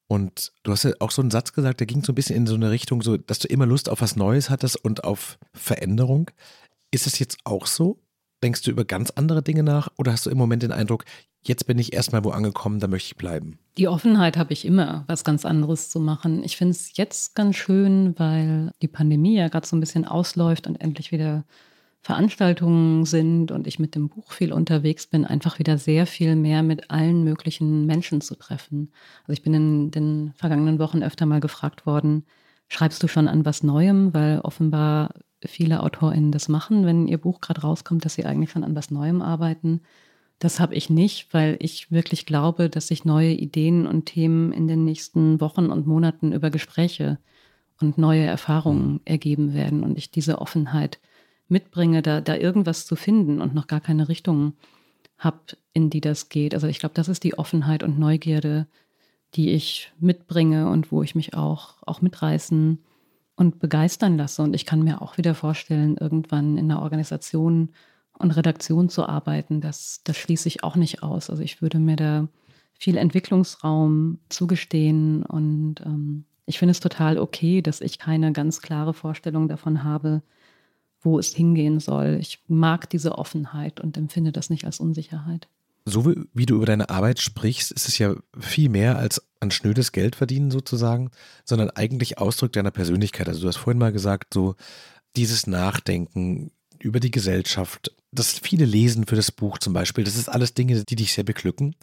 Und 0.07 0.53
du 0.63 0.73
hast 0.73 0.85
ja 0.85 0.93
auch 1.01 1.11
so 1.11 1.23
einen 1.23 1.31
Satz 1.31 1.53
gesagt, 1.53 1.81
der 1.81 1.87
ging 1.87 2.05
so 2.05 2.13
ein 2.13 2.15
bisschen 2.15 2.37
in 2.37 2.47
so 2.47 2.55
eine 2.55 2.71
Richtung, 2.71 3.03
so, 3.03 3.17
dass 3.17 3.39
du 3.39 3.49
immer 3.49 3.67
Lust 3.67 3.89
auf 3.89 4.03
was 4.03 4.15
Neues 4.15 4.51
hattest 4.51 4.77
und 4.85 5.05
auf 5.05 5.39
Veränderung. 5.55 6.31
Ist 6.91 7.07
es 7.07 7.19
jetzt 7.19 7.39
auch 7.45 7.67
so? 7.67 7.99
Denkst 8.43 8.63
du 8.63 8.71
über 8.71 8.85
ganz 8.85 9.11
andere 9.11 9.43
Dinge 9.43 9.63
nach 9.63 9.89
oder 9.97 10.13
hast 10.13 10.27
du 10.27 10.31
im 10.31 10.37
Moment 10.37 10.63
den 10.63 10.73
Eindruck, 10.73 11.05
jetzt 11.43 11.67
bin 11.67 11.79
ich 11.79 11.93
erstmal 11.93 12.25
wo 12.25 12.31
angekommen, 12.31 12.79
da 12.79 12.89
möchte 12.89 13.07
ich 13.07 13.17
bleiben? 13.17 13.59
Die 13.79 13.89
Offenheit 13.89 14.37
habe 14.37 14.53
ich 14.53 14.67
immer, 14.67 15.05
was 15.07 15.25
ganz 15.25 15.47
anderes 15.47 15.89
zu 15.89 15.99
machen. 15.99 16.45
Ich 16.45 16.57
finde 16.57 16.73
es 16.73 16.97
jetzt 16.97 17.35
ganz 17.35 17.57
schön, 17.57 18.19
weil 18.19 18.73
die 18.83 18.89
Pandemie 18.89 19.37
ja 19.37 19.49
gerade 19.49 19.67
so 19.67 19.77
ein 19.77 19.81
bisschen 19.81 20.05
ausläuft 20.05 20.67
und 20.67 20.81
endlich 20.81 21.11
wieder 21.11 21.45
Veranstaltungen 22.03 23.07
sind 23.07 23.53
und 23.53 23.67
ich 23.67 23.79
mit 23.79 23.95
dem 23.95 24.09
Buch 24.09 24.33
viel 24.33 24.53
unterwegs 24.53 25.07
bin, 25.07 25.25
einfach 25.25 25.59
wieder 25.59 25.79
sehr 25.79 26.07
viel 26.07 26.35
mehr 26.35 26.63
mit 26.63 26.91
allen 26.91 27.23
möglichen 27.23 27.87
Menschen 27.87 28.21
zu 28.21 28.35
treffen. 28.35 28.93
Also 29.23 29.35
ich 29.35 29.43
bin 29.43 29.55
in 29.55 29.91
den 29.93 30.33
vergangenen 30.35 30.79
Wochen 30.81 31.03
öfter 31.03 31.27
mal 31.27 31.41
gefragt 31.41 31.87
worden, 31.87 32.25
schreibst 32.69 33.03
du 33.03 33.09
schon 33.09 33.29
an 33.29 33.45
was 33.45 33.63
Neuem, 33.63 34.13
weil 34.13 34.41
offenbar 34.41 35.15
viele 35.45 35.83
AutorInnen 35.83 36.33
das 36.33 36.49
machen, 36.49 36.87
wenn 36.87 37.07
ihr 37.07 37.19
Buch 37.19 37.41
gerade 37.41 37.63
rauskommt, 37.63 38.05
dass 38.05 38.15
sie 38.15 38.27
eigentlich 38.27 38.51
schon 38.51 38.65
an 38.65 38.75
was 38.75 38.91
Neuem 38.91 39.23
arbeiten. 39.23 39.81
Das 40.43 40.59
habe 40.59 40.75
ich 40.75 40.91
nicht, 40.91 41.33
weil 41.33 41.57
ich 41.61 41.93
wirklich 41.93 42.27
glaube, 42.27 42.69
dass 42.69 42.89
sich 42.89 43.05
neue 43.05 43.31
Ideen 43.31 43.87
und 43.87 44.07
Themen 44.07 44.51
in 44.51 44.67
den 44.67 44.85
nächsten 44.85 45.41
Wochen 45.41 45.67
und 45.67 45.87
Monaten 45.87 46.33
über 46.33 46.51
Gespräche 46.51 47.21
und 47.81 47.97
neue 47.97 48.25
Erfahrungen 48.25 48.99
ergeben 49.05 49.55
werden 49.55 49.85
und 49.85 49.97
ich 49.97 50.11
diese 50.11 50.41
Offenheit 50.41 50.99
mitbringe, 51.47 52.03
da, 52.03 52.21
da 52.21 52.35
irgendwas 52.35 52.87
zu 52.87 52.97
finden 52.97 53.41
und 53.41 53.55
noch 53.55 53.69
gar 53.69 53.81
keine 53.81 54.09
Richtung 54.09 54.55
habe, 55.17 55.39
in 55.75 55.91
die 55.91 56.01
das 56.01 56.29
geht. 56.29 56.55
Also 56.55 56.67
ich 56.67 56.81
glaube, 56.81 56.97
das 56.97 57.07
ist 57.07 57.23
die 57.23 57.39
Offenheit 57.39 57.85
und 57.85 58.01
Neugierde, 58.01 58.67
die 59.37 59.51
ich 59.51 59.93
mitbringe 60.01 60.69
und 60.69 60.91
wo 60.91 61.05
ich 61.05 61.15
mich 61.15 61.35
auch, 61.35 61.77
auch 61.87 62.03
mitreißen 62.03 62.81
und 63.37 63.61
begeistern 63.61 64.17
lasse. 64.17 64.43
Und 64.43 64.55
ich 64.55 64.67
kann 64.67 64.83
mir 64.83 65.03
auch 65.03 65.19
wieder 65.19 65.37
vorstellen, 65.37 65.97
irgendwann 65.99 66.59
in 66.59 66.69
einer 66.69 66.83
Organisation 66.83 67.69
und 68.23 68.31
Redaktion 68.31 68.89
zu 68.89 69.07
arbeiten. 69.07 69.61
Das, 69.61 70.01
das 70.05 70.17
schließe 70.17 70.49
ich 70.49 70.65
auch 70.65 70.77
nicht 70.77 71.03
aus. 71.03 71.29
Also 71.29 71.43
ich 71.43 71.61
würde 71.61 71.79
mir 71.79 71.97
da 71.97 72.29
viel 72.79 72.97
Entwicklungsraum 72.97 74.19
zugestehen 74.29 75.23
und 75.25 75.77
ähm, 75.85 76.25
ich 76.47 76.59
finde 76.59 76.73
es 76.73 76.81
total 76.81 77.19
okay, 77.19 77.63
dass 77.63 77.81
ich 77.81 77.99
keine 77.99 78.33
ganz 78.33 78.61
klare 78.61 78.95
Vorstellung 78.95 79.49
davon 79.49 79.85
habe, 79.85 80.23
wo 81.01 81.19
es 81.19 81.35
hingehen 81.35 81.81
soll. 81.81 82.19
Ich 82.21 82.43
mag 82.49 82.91
diese 82.91 83.19
Offenheit 83.19 83.81
und 83.81 83.97
empfinde 83.97 84.33
das 84.33 84.51
nicht 84.51 84.65
als 84.65 84.81
Unsicherheit. 84.81 85.49
So 85.85 86.07
wie, 86.07 86.47
du 86.47 86.57
über 86.57 86.67
deine 86.67 86.91
Arbeit 86.91 87.21
sprichst, 87.21 87.73
ist 87.73 87.89
es 87.89 87.99
ja 87.99 88.15
viel 88.39 88.69
mehr 88.69 88.99
als 88.99 89.21
ein 89.41 89.51
schnödes 89.51 89.91
Geld 89.91 90.15
verdienen 90.15 90.53
sozusagen, 90.53 91.11
sondern 91.45 91.71
eigentlich 91.71 92.19
Ausdruck 92.19 92.53
deiner 92.53 92.71
Persönlichkeit. 92.71 93.29
Also 93.29 93.43
du 93.43 93.49
hast 93.49 93.57
vorhin 93.57 93.81
mal 93.81 93.93
gesagt, 93.93 94.33
so 94.33 94.55
dieses 95.17 95.49
Nachdenken 95.49 96.53
über 96.83 97.01
die 97.01 97.11
Gesellschaft, 97.11 97.95
das 98.11 98.39
viele 98.39 98.65
lesen 98.65 99.07
für 99.07 99.17
das 99.17 99.33
Buch 99.33 99.59
zum 99.59 99.73
Beispiel, 99.73 100.05
das 100.05 100.17
ist 100.17 100.29
alles 100.29 100.55
Dinge, 100.55 100.85
die 100.85 100.97
dich 100.97 101.13
sehr 101.13 101.25
beglücken. 101.25 101.75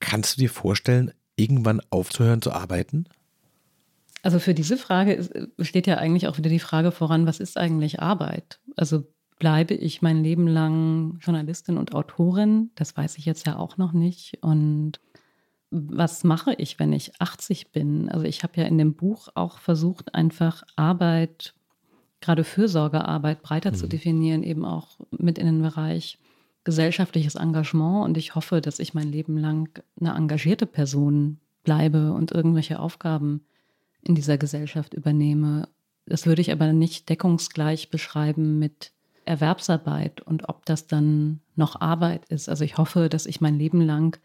Kannst 0.00 0.36
du 0.36 0.40
dir 0.40 0.50
vorstellen, 0.50 1.12
irgendwann 1.36 1.80
aufzuhören 1.90 2.42
zu 2.42 2.52
arbeiten? 2.52 3.06
Also 4.22 4.38
für 4.38 4.54
diese 4.54 4.76
Frage 4.76 5.48
steht 5.60 5.86
ja 5.86 5.98
eigentlich 5.98 6.28
auch 6.28 6.38
wieder 6.38 6.50
die 6.50 6.60
Frage 6.60 6.92
voran, 6.92 7.26
was 7.26 7.40
ist 7.40 7.56
eigentlich 7.58 8.00
Arbeit? 8.00 8.60
Also 8.76 9.04
bleibe 9.38 9.74
ich 9.74 10.02
mein 10.02 10.22
Leben 10.22 10.46
lang 10.46 11.18
Journalistin 11.20 11.76
und 11.76 11.94
Autorin? 11.94 12.70
Das 12.76 12.96
weiß 12.96 13.18
ich 13.18 13.24
jetzt 13.24 13.46
ja 13.46 13.56
auch 13.56 13.76
noch 13.76 13.92
nicht. 13.92 14.38
Und 14.40 15.00
was 15.70 16.22
mache 16.22 16.54
ich, 16.54 16.78
wenn 16.78 16.92
ich 16.92 17.20
80 17.20 17.72
bin? 17.72 18.08
Also 18.08 18.24
ich 18.24 18.44
habe 18.44 18.60
ja 18.60 18.66
in 18.66 18.78
dem 18.78 18.94
Buch 18.94 19.28
auch 19.34 19.58
versucht, 19.58 20.14
einfach 20.14 20.62
Arbeit, 20.76 21.54
gerade 22.22 22.44
Fürsorgearbeit 22.44 23.42
breiter 23.42 23.72
mhm. 23.72 23.76
zu 23.76 23.86
definieren, 23.86 24.42
eben 24.42 24.64
auch 24.64 24.98
mit 25.10 25.38
in 25.38 25.46
den 25.46 25.62
Bereich 25.62 26.18
gesellschaftliches 26.64 27.34
Engagement. 27.34 28.04
Und 28.04 28.16
ich 28.16 28.34
hoffe, 28.34 28.60
dass 28.60 28.78
ich 28.78 28.94
mein 28.94 29.10
Leben 29.10 29.36
lang 29.36 29.82
eine 30.00 30.14
engagierte 30.14 30.66
Person 30.66 31.38
bleibe 31.64 32.12
und 32.12 32.32
irgendwelche 32.32 32.80
Aufgaben 32.80 33.42
in 34.02 34.14
dieser 34.14 34.38
Gesellschaft 34.38 34.94
übernehme. 34.94 35.68
Das 36.06 36.26
würde 36.26 36.40
ich 36.40 36.50
aber 36.52 36.72
nicht 36.72 37.08
deckungsgleich 37.08 37.90
beschreiben 37.90 38.58
mit 38.58 38.92
Erwerbsarbeit 39.24 40.20
und 40.20 40.48
ob 40.48 40.64
das 40.66 40.86
dann 40.86 41.40
noch 41.54 41.80
Arbeit 41.80 42.24
ist. 42.26 42.48
Also 42.48 42.64
ich 42.64 42.78
hoffe, 42.78 43.08
dass 43.08 43.26
ich 43.26 43.40
mein 43.40 43.58
Leben 43.58 43.80
lang 43.80 44.18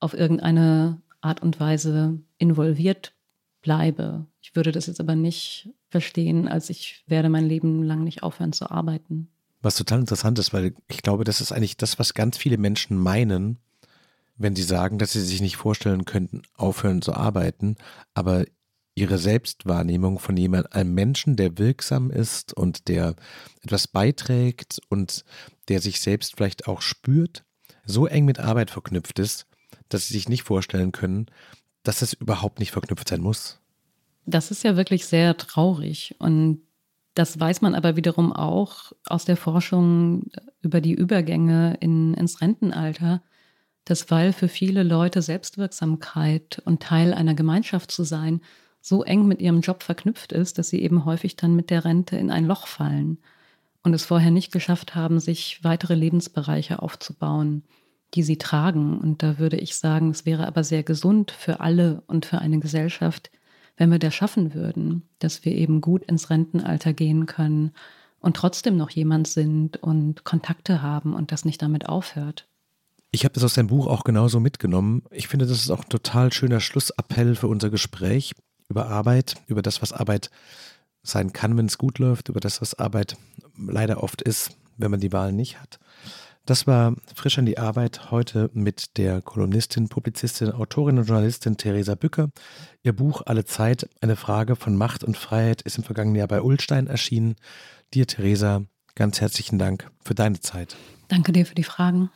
auf 0.00 0.14
irgendeine 0.14 1.00
Art 1.20 1.40
und 1.42 1.60
Weise 1.60 2.18
involviert 2.38 3.12
bleibe. 3.62 4.26
Ich 4.42 4.56
würde 4.56 4.72
das 4.72 4.86
jetzt 4.86 5.00
aber 5.00 5.14
nicht 5.14 5.70
verstehen, 5.94 6.48
als 6.48 6.70
ich 6.70 7.04
werde 7.06 7.28
mein 7.28 7.46
Leben 7.46 7.84
lang 7.84 8.02
nicht 8.02 8.24
aufhören 8.24 8.52
zu 8.52 8.68
arbeiten. 8.68 9.28
Was 9.62 9.76
total 9.76 10.00
interessant 10.00 10.40
ist, 10.40 10.52
weil 10.52 10.74
ich 10.88 11.02
glaube, 11.02 11.22
das 11.22 11.40
ist 11.40 11.52
eigentlich 11.52 11.76
das, 11.76 12.00
was 12.00 12.14
ganz 12.14 12.36
viele 12.36 12.58
Menschen 12.58 12.98
meinen, 12.98 13.58
wenn 14.36 14.56
sie 14.56 14.64
sagen, 14.64 14.98
dass 14.98 15.12
sie 15.12 15.20
sich 15.20 15.40
nicht 15.40 15.56
vorstellen 15.56 16.04
könnten, 16.04 16.42
aufhören 16.56 17.00
zu 17.00 17.14
arbeiten. 17.14 17.76
Aber 18.12 18.44
ihre 18.96 19.18
Selbstwahrnehmung 19.18 20.18
von 20.18 20.36
jemandem, 20.36 20.72
einem 20.72 20.94
Menschen, 20.94 21.36
der 21.36 21.58
wirksam 21.58 22.10
ist 22.10 22.52
und 22.52 22.88
der 22.88 23.14
etwas 23.62 23.86
beiträgt 23.86 24.80
und 24.88 25.24
der 25.68 25.80
sich 25.80 26.00
selbst 26.00 26.34
vielleicht 26.34 26.66
auch 26.66 26.82
spürt, 26.82 27.44
so 27.86 28.06
eng 28.06 28.24
mit 28.24 28.40
Arbeit 28.40 28.72
verknüpft 28.72 29.20
ist, 29.20 29.46
dass 29.88 30.08
sie 30.08 30.14
sich 30.14 30.28
nicht 30.28 30.42
vorstellen 30.42 30.90
können, 30.90 31.26
dass 31.84 32.02
es 32.02 32.14
überhaupt 32.14 32.58
nicht 32.58 32.72
verknüpft 32.72 33.08
sein 33.08 33.20
muss. 33.20 33.60
Das 34.26 34.50
ist 34.50 34.64
ja 34.64 34.76
wirklich 34.76 35.06
sehr 35.06 35.36
traurig 35.36 36.16
und 36.18 36.62
das 37.14 37.38
weiß 37.38 37.62
man 37.62 37.74
aber 37.74 37.94
wiederum 37.96 38.32
auch 38.32 38.92
aus 39.06 39.24
der 39.24 39.36
Forschung 39.36 40.30
über 40.62 40.80
die 40.80 40.94
Übergänge 40.94 41.76
in, 41.80 42.14
ins 42.14 42.40
Rentenalter, 42.40 43.22
dass 43.84 44.10
weil 44.10 44.32
für 44.32 44.48
viele 44.48 44.82
Leute 44.82 45.22
Selbstwirksamkeit 45.22 46.60
und 46.64 46.82
Teil 46.82 47.14
einer 47.14 47.34
Gemeinschaft 47.34 47.90
zu 47.90 48.02
sein 48.02 48.40
so 48.80 49.04
eng 49.04 49.26
mit 49.26 49.40
ihrem 49.40 49.60
Job 49.60 49.82
verknüpft 49.82 50.32
ist, 50.32 50.58
dass 50.58 50.68
sie 50.68 50.82
eben 50.82 51.04
häufig 51.04 51.36
dann 51.36 51.54
mit 51.54 51.70
der 51.70 51.84
Rente 51.84 52.16
in 52.16 52.30
ein 52.30 52.46
Loch 52.46 52.66
fallen 52.66 53.18
und 53.82 53.94
es 53.94 54.04
vorher 54.04 54.30
nicht 54.30 54.52
geschafft 54.52 54.94
haben, 54.94 55.20
sich 55.20 55.62
weitere 55.62 55.94
Lebensbereiche 55.94 56.82
aufzubauen, 56.82 57.62
die 58.14 58.22
sie 58.22 58.38
tragen. 58.38 58.98
Und 58.98 59.22
da 59.22 59.38
würde 59.38 59.56
ich 59.56 59.76
sagen, 59.76 60.10
es 60.10 60.26
wäre 60.26 60.46
aber 60.46 60.64
sehr 60.64 60.82
gesund 60.82 61.30
für 61.30 61.60
alle 61.60 62.02
und 62.06 62.26
für 62.26 62.38
eine 62.38 62.58
Gesellschaft, 62.58 63.30
wenn 63.76 63.90
wir 63.90 63.98
das 63.98 64.14
schaffen 64.14 64.54
würden, 64.54 65.02
dass 65.18 65.44
wir 65.44 65.52
eben 65.52 65.80
gut 65.80 66.04
ins 66.04 66.30
Rentenalter 66.30 66.92
gehen 66.92 67.26
können 67.26 67.72
und 68.20 68.36
trotzdem 68.36 68.76
noch 68.76 68.90
jemand 68.90 69.28
sind 69.28 69.76
und 69.82 70.24
Kontakte 70.24 70.82
haben 70.82 71.14
und 71.14 71.32
das 71.32 71.44
nicht 71.44 71.60
damit 71.60 71.88
aufhört. 71.88 72.46
Ich 73.10 73.24
habe 73.24 73.34
das 73.34 73.44
aus 73.44 73.54
deinem 73.54 73.68
Buch 73.68 73.86
auch 73.86 74.02
genauso 74.02 74.40
mitgenommen. 74.40 75.02
Ich 75.10 75.28
finde, 75.28 75.46
das 75.46 75.58
ist 75.58 75.70
auch 75.70 75.84
ein 75.84 75.88
total 75.88 76.32
schöner 76.32 76.60
Schlussappell 76.60 77.36
für 77.36 77.48
unser 77.48 77.70
Gespräch 77.70 78.32
über 78.68 78.88
Arbeit, 78.88 79.36
über 79.46 79.62
das, 79.62 79.82
was 79.82 79.92
Arbeit 79.92 80.30
sein 81.02 81.32
kann, 81.32 81.56
wenn 81.56 81.66
es 81.66 81.78
gut 81.78 81.98
läuft, 81.98 82.28
über 82.28 82.40
das, 82.40 82.60
was 82.60 82.74
Arbeit 82.74 83.16
leider 83.56 84.02
oft 84.02 84.22
ist, 84.22 84.56
wenn 84.76 84.90
man 84.90 85.00
die 85.00 85.12
Wahl 85.12 85.32
nicht 85.32 85.60
hat. 85.60 85.78
Das 86.46 86.66
war 86.66 86.94
frisch 87.14 87.38
an 87.38 87.46
die 87.46 87.56
Arbeit 87.56 88.10
heute 88.10 88.50
mit 88.52 88.98
der 88.98 89.22
Kolumnistin, 89.22 89.88
Publizistin, 89.88 90.52
Autorin 90.52 90.98
und 90.98 91.06
Journalistin 91.06 91.56
Theresa 91.56 91.94
Bücker. 91.94 92.28
Ihr 92.82 92.92
Buch 92.92 93.22
Alle 93.24 93.46
Zeit, 93.46 93.88
eine 94.02 94.14
Frage 94.14 94.54
von 94.54 94.76
Macht 94.76 95.04
und 95.04 95.16
Freiheit 95.16 95.62
ist 95.62 95.78
im 95.78 95.84
vergangenen 95.84 96.16
Jahr 96.16 96.28
bei 96.28 96.42
Ulstein 96.42 96.86
erschienen. 96.86 97.36
Dir, 97.94 98.06
Theresa, 98.06 98.62
ganz 98.94 99.22
herzlichen 99.22 99.58
Dank 99.58 99.90
für 100.04 100.14
deine 100.14 100.38
Zeit. 100.38 100.76
Danke 101.08 101.32
dir 101.32 101.46
für 101.46 101.54
die 101.54 101.64
Fragen. 101.64 102.10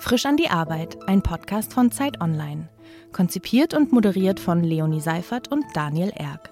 Frisch 0.00 0.26
an 0.26 0.36
die 0.36 0.48
Arbeit, 0.48 0.98
ein 1.06 1.22
Podcast 1.22 1.72
von 1.72 1.92
Zeit 1.92 2.20
Online. 2.20 2.68
Konzipiert 3.12 3.72
und 3.72 3.92
moderiert 3.92 4.40
von 4.40 4.64
Leonie 4.64 5.00
Seifert 5.00 5.46
und 5.46 5.64
Daniel 5.74 6.10
Erck. 6.10 6.51